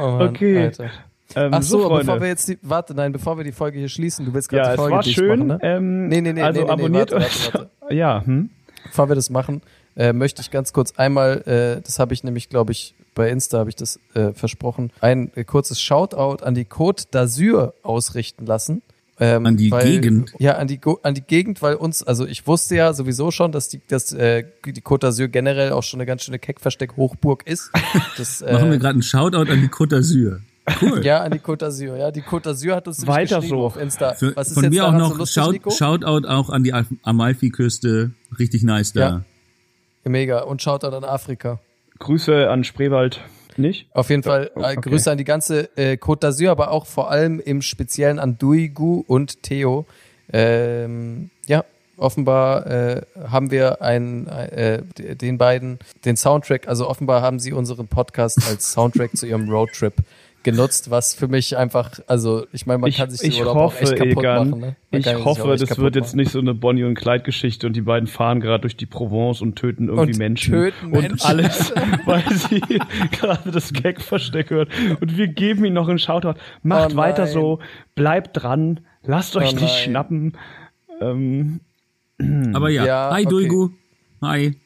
Oh 0.00 0.10
Mann, 0.12 0.28
okay. 0.28 0.64
Alter. 0.64 0.90
Ähm, 1.36 1.50
Ach 1.54 1.62
so, 1.62 1.82
Freunde. 1.82 1.98
bevor 2.04 2.20
wir 2.20 2.28
jetzt 2.28 2.48
die, 2.48 2.58
warte, 2.62 2.94
nein, 2.94 3.12
bevor 3.12 3.36
wir 3.36 3.44
die 3.44 3.52
Folge 3.52 3.78
hier 3.78 3.88
schließen, 3.88 4.24
du 4.26 4.34
willst 4.34 4.48
gerade 4.48 4.62
ja, 4.62 4.68
die 4.68 4.74
es 4.74 4.80
Folge 4.80 4.94
war 4.96 5.02
dicht 5.02 5.14
schön. 5.16 5.28
machen, 5.28 5.46
ne? 5.46 5.58
ähm, 5.62 6.08
Nee, 6.08 6.20
nee, 6.20 6.32
nee, 6.32 6.42
also 6.42 6.60
nee, 6.60 6.66
nee, 6.66 6.72
abonniert 6.72 7.12
warte, 7.12 7.24
euch. 7.26 7.54
warte, 7.54 7.70
Ja, 7.94 8.24
hm? 8.24 8.50
Bevor 8.84 9.08
wir 9.08 9.14
das 9.14 9.30
machen, 9.30 9.62
äh, 9.96 10.12
möchte 10.12 10.40
ich 10.42 10.50
ganz 10.50 10.72
kurz 10.72 10.92
einmal, 10.96 11.42
äh, 11.78 11.82
das 11.82 11.98
habe 11.98 12.14
ich 12.14 12.24
nämlich, 12.24 12.48
glaube 12.48 12.72
ich, 12.72 12.94
bei 13.14 13.28
Insta 13.30 13.58
habe 13.58 13.70
ich 13.70 13.76
das 13.76 13.98
äh, 14.14 14.32
versprochen, 14.32 14.90
ein 15.00 15.30
äh, 15.34 15.44
kurzes 15.44 15.80
Shoutout 15.80 16.42
an 16.44 16.54
die 16.54 16.64
Côte 16.64 17.08
d'Azur 17.12 17.74
ausrichten 17.82 18.46
lassen. 18.46 18.82
Ähm, 19.22 19.44
An 19.44 19.58
die 19.58 19.70
weil, 19.70 19.84
Gegend? 20.00 20.32
Ja, 20.38 20.52
an 20.56 20.66
die, 20.66 20.78
Go 20.78 20.98
an 21.02 21.12
die 21.12 21.20
Gegend, 21.20 21.60
weil 21.60 21.74
uns, 21.74 22.02
also 22.02 22.26
ich 22.26 22.46
wusste 22.46 22.74
ja 22.76 22.94
sowieso 22.94 23.30
schon, 23.30 23.52
dass 23.52 23.68
die, 23.68 23.82
dass, 23.86 24.12
äh, 24.14 24.44
die 24.64 24.80
Côte 24.80 25.08
d'Azur 25.08 25.28
generell 25.28 25.72
auch 25.72 25.82
schon 25.82 25.98
eine 26.00 26.06
ganz 26.06 26.22
schöne 26.22 26.38
Keckversteck-Hochburg 26.38 27.46
ist. 27.46 27.70
Das, 28.16 28.40
äh, 28.40 28.50
Machen 28.54 28.70
wir 28.70 28.78
gerade 28.78 28.94
einen 28.94 29.02
Shoutout 29.02 29.50
an 29.52 29.60
die 29.60 29.68
Côte 29.68 29.98
d'Azur. 29.98 30.38
Cool. 30.80 31.04
ja, 31.04 31.20
an 31.22 31.30
die 31.32 31.38
Côte 31.38 31.64
d'Azur. 31.66 31.96
Ja, 31.96 32.10
die 32.10 32.22
Côte 32.22 32.50
d'Azur 32.50 32.74
hat 32.76 32.86
uns 32.88 33.06
Weiter 33.06 33.42
so. 33.42 33.64
auf 33.64 33.76
Insta. 33.76 34.14
Für, 34.14 34.34
Was 34.36 34.48
ist 34.48 34.54
von 34.54 34.64
jetzt 34.64 34.72
mir 34.72 34.86
auch 34.86 34.92
noch 34.92 35.12
so 35.12 35.16
lustig, 35.18 35.42
Shout, 35.42 35.52
Nico? 35.52 35.70
Shoutout 35.70 36.26
auch 36.28 36.50
an 36.50 36.64
die 36.64 36.72
Al- 36.72 36.86
Amalfi-Küste. 37.02 38.10
Richtig 38.38 38.62
nice 38.62 38.92
da. 38.92 39.00
Ja. 39.00 39.22
Mega. 40.04 40.40
Und 40.42 40.62
Shoutout 40.62 40.94
an 40.96 41.04
Afrika. 41.04 41.60
Grüße 41.98 42.48
an 42.48 42.64
Spreewald. 42.64 43.20
Nicht? 43.56 43.88
Auf 43.92 44.08
jeden 44.10 44.22
Fall 44.22 44.50
äh, 44.56 44.60
okay. 44.60 44.76
Grüße 44.80 45.10
an 45.10 45.18
die 45.18 45.24
ganze 45.24 45.76
äh, 45.76 45.96
Côte 45.96 46.20
d'Azur, 46.28 46.50
aber 46.50 46.70
auch 46.70 46.86
vor 46.86 47.10
allem 47.10 47.40
im 47.40 47.62
Speziellen 47.62 48.18
an 48.18 48.38
Duigu 48.38 49.04
und 49.06 49.42
Theo. 49.42 49.86
Ähm, 50.32 51.30
ja, 51.46 51.64
offenbar 51.96 52.66
äh, 52.66 53.02
haben 53.28 53.50
wir 53.50 53.82
ein, 53.82 54.26
äh, 54.28 54.82
den 54.96 55.36
beiden 55.36 55.78
den 56.04 56.16
Soundtrack, 56.16 56.68
also 56.68 56.88
offenbar 56.88 57.20
haben 57.22 57.38
sie 57.40 57.52
unseren 57.52 57.88
Podcast 57.88 58.38
als 58.48 58.72
Soundtrack 58.72 59.16
zu 59.16 59.26
ihrem 59.26 59.50
Roadtrip 59.50 59.94
genutzt, 60.42 60.90
was 60.90 61.14
für 61.14 61.28
mich 61.28 61.56
einfach, 61.56 62.00
also 62.06 62.46
ich 62.52 62.66
meine, 62.66 62.78
man 62.78 62.88
Ich, 62.90 62.96
kann 62.96 63.10
sich 63.10 63.20
den 63.30 63.40
Urlaub 63.40 63.56
auch 63.56 63.74
echt 63.74 63.82
hoffe, 63.92 63.94
kaputt 63.94 64.18
Egan, 64.24 64.50
machen. 64.50 64.60
Ne? 64.60 64.76
Ich 64.90 65.14
hoffe, 65.24 65.56
das 65.56 65.78
wird 65.78 65.96
jetzt 65.96 66.08
machen. 66.08 66.16
nicht 66.16 66.32
so 66.32 66.38
eine 66.38 66.54
Bonnie 66.54 66.84
und 66.84 66.94
Clyde 66.94 67.24
Geschichte 67.24 67.66
und 67.66 67.74
die 67.74 67.82
beiden 67.82 68.06
fahren 68.06 68.40
gerade 68.40 68.62
durch 68.62 68.76
die 68.76 68.86
Provence 68.86 69.40
und 69.42 69.56
töten 69.56 69.88
irgendwie 69.88 70.12
Und 70.12 70.18
Menschen. 70.18 70.52
töten 70.54 70.86
und 70.86 71.02
Menschen. 71.02 71.26
alles, 71.26 71.72
weil 72.06 72.24
sie 72.32 72.60
gerade 73.12 73.50
das 73.50 73.72
Gag-Versteck 73.72 74.50
hört. 74.50 74.70
Und 75.00 75.16
wir 75.16 75.28
geben 75.28 75.64
ihnen 75.64 75.74
noch 75.74 75.88
einen 75.88 75.98
Shoutout. 75.98 76.34
Macht 76.62 76.92
Oh 76.94 76.96
weiter 76.96 77.26
so, 77.26 77.58
bleibt 77.94 78.42
dran, 78.42 78.80
lasst 79.02 79.36
euch 79.36 79.52
Oh 79.56 79.60
nicht 79.60 79.76
schnappen. 79.76 80.36
Ähm, 81.00 81.60
Aber 82.54 82.68
ja, 82.70 82.84
Ja, 82.84 83.10
hi 83.12 83.22
okay. 83.26 83.30
Duigu. 83.30 83.70
Hi. 84.22 84.56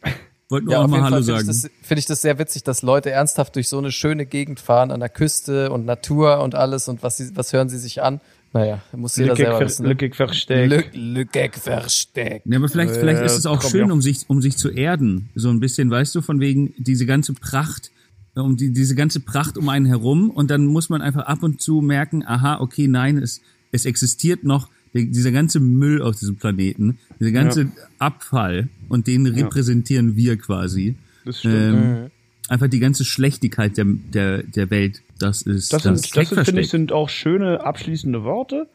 Wollte 0.55 0.67
nur 0.67 0.73
Ja, 0.75 0.81
auch 0.81 0.85
auf 0.85 0.91
mal 0.91 0.97
jeden 0.99 1.05
Hallo 1.07 1.17
Fall 1.17 1.25
finde 1.25 1.41
ich, 1.41 1.47
sagen. 1.47 1.71
das, 1.81 1.87
finde 1.89 1.99
ich 1.99 2.07
das 2.07 2.23
sehr 2.23 2.39
witzig, 2.39 2.63
dass 2.63 2.83
Leute 2.83 3.11
ernsthaft 3.11 3.57
durch 3.57 3.69
so 3.69 3.79
eine 3.79 3.91
schöne 3.91 4.25
Gegend 4.25 4.61
fahren, 4.61 4.91
an 4.93 5.01
der 5.01 5.09
Küste 5.09 5.71
und 5.73 5.85
Natur 5.85 6.41
und 6.41 6.55
alles 6.55 6.87
und 6.89 7.03
was, 7.03 7.17
sie, 7.17 7.37
was 7.37 7.53
hören 7.53 7.69
sie 7.69 7.79
sich 7.79 8.03
an? 8.03 8.21
Naja, 8.53 8.81
muss 8.93 9.17
jeder 9.17 9.35
selber 9.35 9.55
Lückig, 9.55 9.67
wissen. 9.67 9.83
ne? 9.83 9.89
lückig 9.89 10.15
versteckt. 10.15 10.71
Lück, 10.71 10.91
Lückeck 10.95 11.57
versteckt. 11.57 12.47
Ja, 12.47 12.57
aber 12.59 12.69
vielleicht, 12.69 12.95
vielleicht 12.95 13.21
Äh, 13.23 13.27
ist 13.27 13.37
es 13.37 13.47
auch 13.47 13.59
komm, 13.61 13.71
schön, 13.71 13.89
ja. 13.89 13.93
um 13.93 14.01
sich, 14.01 14.19
um 14.29 14.41
sich 14.41 14.57
zu 14.57 14.71
erden. 14.71 15.29
So 15.35 15.49
ein 15.51 15.59
bisschen, 15.59 15.91
weißt 15.91 16.15
du, 16.15 16.23
von 16.23 16.39
wegen 16.39 16.73
diese 16.79 17.05
ganze 17.05 17.33
Pracht, 17.35 17.91
um 18.37 18.57
die, 18.57 18.73
diese 18.73 18.95
ganze 18.95 19.19
Pracht 19.21 19.59
um 19.59 19.69
einen 19.69 19.87
herum. 19.87 20.31
Und 20.31 20.53
dann 20.53 20.67
muss 20.67 20.89
man 20.89 21.03
einfach 21.03 21.27
ab 21.27 21.43
und 21.43 21.61
zu 21.61 21.81
merken, 21.81 22.25
aha, 22.25 22.61
okay, 22.61 22.87
nein, 22.87 23.19
es, 23.19 23.41
es 23.73 23.87
existiert 23.87 24.45
noch 24.45 24.69
dieser 24.95 25.33
ganze 25.33 25.61
Müll 25.61 26.01
auf 26.03 26.17
diesem 26.17 26.37
Planeten, 26.37 26.99
dieser 27.21 27.33
ganze 27.33 27.63
Ja. 27.63 27.69
Abfall 27.99 28.69
und 28.89 29.07
den 29.07 29.27
repräsentieren 29.27 30.17
wir 30.17 30.37
quasi. 30.37 30.95
Das 31.25 31.41
stimmt. 31.41 31.55
Ähm, 31.55 32.11
einfach 32.49 32.69
die 32.69 32.79
ganze 32.79 33.05
Schlechtigkeit 33.05 33.77
der, 33.77 33.87
der, 33.87 34.43
der 34.43 34.71
Welt. 34.71 35.03
Das 35.19 35.43
ist 35.43 35.73
Das, 35.73 35.83
das, 35.83 36.03
sind, 36.03 36.17
das 36.17 36.29
sind, 36.29 36.45
finde 36.45 36.61
ich, 36.61 36.69
sind 36.71 36.93
auch 36.93 37.09
schöne 37.09 37.65
abschließende 37.65 38.25
Worte. 38.25 38.69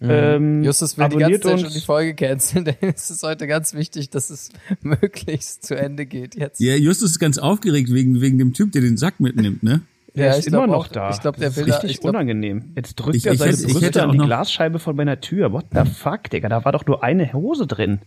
Ähm, 0.00 0.62
Justus 0.62 0.98
will 0.98 1.08
die 1.08 1.16
ganze 1.16 1.24
abonniert 1.24 1.42
Zeit 1.44 1.60
schon 1.60 1.72
die 1.72 1.80
Folge 1.80 2.14
canceln, 2.14 2.64
denn 2.64 2.76
es 2.94 3.10
ist 3.10 3.22
heute 3.22 3.46
ganz 3.46 3.74
wichtig, 3.74 4.10
dass 4.10 4.30
es 4.30 4.50
möglichst 4.82 5.64
zu 5.64 5.76
Ende 5.76 6.04
geht 6.06 6.34
jetzt. 6.34 6.60
Ja, 6.60 6.74
Justus 6.74 7.12
ist 7.12 7.18
ganz 7.18 7.38
aufgeregt 7.38 7.90
wegen, 7.92 8.20
wegen 8.20 8.38
dem 8.38 8.52
Typ, 8.52 8.72
der 8.72 8.82
den 8.82 8.96
Sack 8.96 9.20
mitnimmt, 9.20 9.62
ne? 9.62 9.82
Der 10.16 10.30
ist 10.30 10.40
ich 10.40 10.46
glaub 10.46 10.64
immer 10.64 10.72
noch 10.74 10.84
auch, 10.84 10.88
da. 10.88 11.10
Ich 11.10 11.20
glaube, 11.20 11.38
der 11.38 11.48
das 11.48 11.56
will 11.56 11.64
ist 11.64 11.70
da, 11.70 11.74
richtig 11.78 11.90
ich 11.96 12.00
glaub, 12.00 12.14
unangenehm. 12.14 12.72
Jetzt 12.76 12.94
drückt 12.94 13.16
Ich- 13.16 13.26
er 13.26 13.32
ich 13.32 13.38
seine 13.40 13.52
ich 13.52 13.72
Brüste 13.74 14.02
an 14.02 14.12
die 14.12 14.18
Glasscheibe 14.18 14.78
von 14.78 14.94
meiner 14.94 15.20
Tür. 15.20 15.52
What 15.52 15.66
the 15.72 15.84
fuck, 15.90 16.30
Digga? 16.30 16.48
Da 16.48 16.64
war 16.64 16.72
doch 16.72 16.86
nur 16.86 17.02
eine 17.02 17.32
Hose 17.32 17.66
drin. 17.66 17.98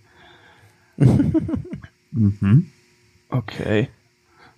Mhm. 2.11 2.67
Okay. 3.29 3.89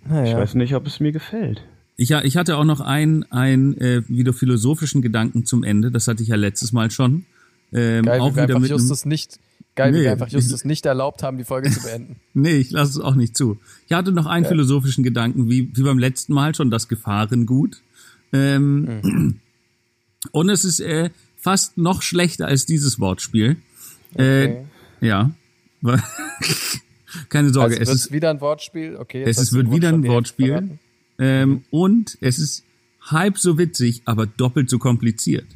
Ich 0.05 0.09
naja. 0.11 0.37
weiß 0.37 0.55
nicht, 0.55 0.75
ob 0.75 0.87
es 0.87 0.99
mir 0.99 1.11
gefällt. 1.11 1.61
Ich, 1.97 2.09
ja, 2.09 2.23
ich 2.23 2.37
hatte 2.37 2.55
auch 2.57 2.63
noch 2.63 2.79
einen, 2.79 3.29
einen 3.31 3.75
äh, 3.81 4.03
wieder 4.07 4.31
philosophischen 4.31 5.01
Gedanken 5.01 5.43
zum 5.45 5.63
Ende. 5.63 5.91
Das 5.91 6.07
hatte 6.07 6.23
ich 6.23 6.29
ja 6.29 6.35
letztes 6.37 6.71
Mal 6.71 6.91
schon. 6.91 7.25
Ähm, 7.72 8.05
Geil, 8.05 8.20
auch 8.20 8.32
wie 8.32 8.36
wir 8.36 8.55
einfach 8.55 8.67
Justus 8.67 9.05
nicht, 9.05 9.39
geil, 9.76 9.93
wie 9.93 9.97
Nee, 9.97 10.03
wir 10.05 10.11
einfach 10.13 10.30
Justus 10.30 10.65
nicht 10.65 10.86
erlaubt 10.86 11.24
haben, 11.24 11.38
die 11.38 11.43
Folge 11.43 11.70
zu 11.70 11.82
beenden. 11.82 12.15
Nee, 12.34 12.57
ich 12.57 12.72
lasse 12.72 12.91
es 12.91 12.99
auch 12.99 13.15
nicht 13.15 13.38
zu. 13.38 13.59
Ich 13.88 13.93
hatte 13.93 14.11
noch 14.11 14.26
einen 14.26 14.45
philosophischen 14.45 15.03
Gedanken, 15.03 15.49
wie, 15.49 15.70
wie 15.76 15.84
beim 15.84 15.99
letzten 15.99 16.34
Mal 16.34 16.55
schon, 16.55 16.72
das 16.72 16.88
Gefahrengut. 16.88 17.82
Ähm, 18.34 19.01
Mhm. 19.03 19.39
Und 20.32 20.49
es 20.49 20.65
ist 20.65 20.80
äh, 20.82 21.11
fast 21.38 21.78
noch 21.78 22.01
schlechter 22.01 22.47
als 22.47 22.65
dieses 22.65 22.99
Wortspiel. 22.99 23.57
Okay. 24.13 24.65
Äh, 25.01 25.05
ja. 25.05 25.32
Keine 27.30 27.49
Sorge, 27.51 27.80
Also 27.80 27.82
es 27.82 27.88
wird 27.88 27.95
ist 27.95 28.05
es 28.05 28.11
wieder 28.11 28.30
ein 28.30 28.41
Wortspiel? 28.41 28.97
Okay. 28.97 29.24
Es 29.24 29.38
ist, 29.38 29.53
wird 29.53 29.72
wieder 29.72 29.89
ein 29.89 30.01
mir 30.01 30.09
Wortspiel. 30.09 30.78
Ähm, 31.17 31.63
und 31.70 32.17
es 32.22 32.38
ist 32.39 32.63
halb 33.01 33.38
so 33.38 33.57
witzig, 33.57 34.01
aber 34.05 34.26
doppelt 34.26 34.70
so 34.70 34.78
kompliziert. 34.78 35.47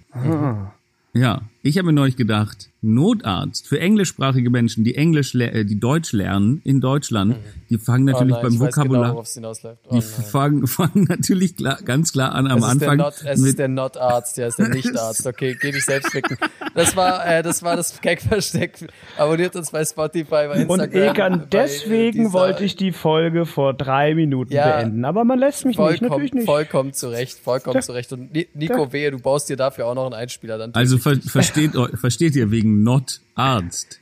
Ja, 1.13 1.41
ich 1.63 1.77
habe 1.77 1.87
mir 1.87 1.93
neulich 1.93 2.17
gedacht, 2.17 2.69
Notarzt 2.85 3.65
für 3.69 3.79
englischsprachige 3.79 4.49
Menschen, 4.49 4.83
die 4.83 4.95
Englisch, 4.95 5.33
äh, 5.35 5.63
die 5.63 5.79
Deutsch 5.79 6.11
lernen 6.11 6.59
in 6.65 6.81
Deutschland, 6.81 7.37
die 7.69 7.77
fangen 7.77 8.09
Oh 8.09 8.11
natürlich 8.11 8.33
nein, 8.33 8.41
beim 8.43 8.53
ich 8.53 8.59
weiß 8.59 8.75
Vokabular, 8.75 9.01
Genau, 9.03 9.13
worauf 9.13 9.25
es 9.27 9.33
hinausläuft. 9.35 9.79
Oh 9.87 9.95
die 9.95 10.01
fangen, 10.01 10.67
fangen 10.67 11.05
natürlich 11.07 11.55
klar, 11.55 11.79
ganz 11.85 12.11
klar 12.11 12.35
an 12.35 12.47
am 12.47 12.57
Es 12.57 12.63
Anfang 12.65 12.97
Not, 12.97 13.13
es 13.25 13.39
ist 13.39 13.57
der 13.57 13.69
Not-Arzt, 13.69 14.37
ja, 14.37 14.47
ist 14.47 14.59
der 14.59 14.67
Nicht-Arzt. 14.75 15.25
Okay, 15.25 15.57
geh 15.61 15.71
dich 15.71 15.85
selbst 15.85 16.11
ficken. 16.11 16.35
Das 16.75 16.97
war, 16.97 17.25
äh, 17.25 17.41
das 17.41 17.63
war 17.63 17.77
das 17.77 18.01
Gag-Versteck. 18.01 18.89
Abonniert 19.17 19.55
uns 19.55 19.71
bei 19.71 19.85
Spotify, 19.85 20.25
bei 20.29 20.65
Und 20.65 20.81
Instagram. 20.81 21.01
Egan, 21.13 21.31
bei, 21.39 21.43
äh, 21.45 21.47
deswegen 21.63 22.17
dieser- 22.25 22.33
wollte 22.33 22.65
ich 22.65 22.75
die 22.75 22.91
Folge 22.91 23.45
vor 23.45 23.73
drei 23.73 24.13
Minuten 24.13 24.51
Ja, 24.51 24.75
beenden. 24.75 25.05
Aber 25.05 25.23
man 25.23 25.39
lässt 25.39 25.59
mich 25.63 25.77
nicht, 25.77 25.85
vollkommen, 25.85 26.09
natürlich 26.09 26.33
nicht. 26.33 26.45
vollkommen 26.45 26.91
zurecht, 26.91 27.37
vollkommen 27.39 27.81
zurecht. 27.81 28.11
Und 28.11 28.33
Ni- 28.33 28.47
Nico, 28.53 28.91
wehe, 28.91 29.09
du 29.11 29.19
baust 29.19 29.47
dir 29.49 29.55
dafür 29.55 29.85
auch 29.87 29.95
noch 29.95 30.03
einen 30.05 30.15
Einspieler 30.15 30.57
dann. 30.57 30.73
also 30.73 30.97
ver, 30.97 31.15
versteht, 31.53 31.99
versteht 31.99 32.35
ihr 32.35 32.51
wegen 32.51 32.83
Not 32.83 33.21
Arzt. 33.35 33.99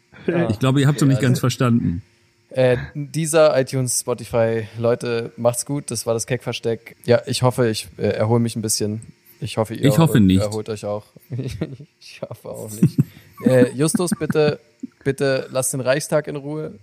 Ich 0.50 0.60
glaube, 0.60 0.82
ihr 0.82 0.88
habt 0.88 0.98
es 0.98 1.02
noch 1.02 1.08
nicht 1.10 1.22
ganz 1.22 1.40
verstanden. 1.40 2.02
Äh, 2.50 2.78
dieser 2.94 3.58
iTunes, 3.60 4.02
Spotify, 4.02 4.68
Leute, 4.78 5.32
macht's 5.38 5.66
gut. 5.66 5.90
Das 5.90 6.06
war 6.06 6.14
das 6.14 6.28
Keck-Versteck. 6.28 6.96
Ja, 7.06 7.22
ich 7.26 7.42
hoffe, 7.44 7.70
ich 7.70 7.88
äh, 7.98 8.08
erhole 8.10 8.40
mich 8.42 8.56
ein 8.56 8.62
bisschen. 8.62 9.02
Ich 9.40 9.58
hoffe, 9.58 9.74
ihr 9.74 9.86
Ich 9.86 9.98
hoffe 9.98 10.16
erholt- 10.18 10.24
nicht. 10.28 10.42
erholt 10.42 10.70
euch 10.70 10.86
auch. 10.86 11.06
ich 11.30 12.22
hoffe 12.22 12.50
auch 12.50 12.70
nicht. 12.72 12.98
äh, 13.46 13.72
Justus, 13.72 14.12
bitte, 14.20 14.60
bitte 15.04 15.48
lass 15.52 15.72
den 15.72 15.80
Reichstag 15.82 16.28
in 16.28 16.36
Ruhe. 16.36 16.74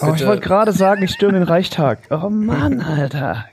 Oh, 0.00 0.12
ich 0.16 0.26
wollte 0.26 0.42
gerade 0.42 0.72
sagen, 0.72 1.02
ich 1.04 1.12
stürme 1.12 1.34
den 1.38 1.44
Reichtag. 1.44 2.00
Oh 2.10 2.28
Mann, 2.28 2.80
Alter. 2.80 3.46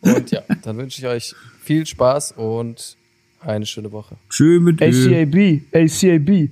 Und 0.00 0.30
ja, 0.30 0.42
dann 0.62 0.78
wünsche 0.78 0.98
ich 1.00 1.06
euch 1.06 1.34
viel 1.62 1.84
Spaß 1.86 2.32
und 2.32 2.96
eine 3.44 3.66
schöne 3.66 3.92
Woche. 3.92 4.16
Tschö 4.30 4.60
mit. 4.60 4.80
ACAB, 4.82 5.62
ACAB. 5.72 6.50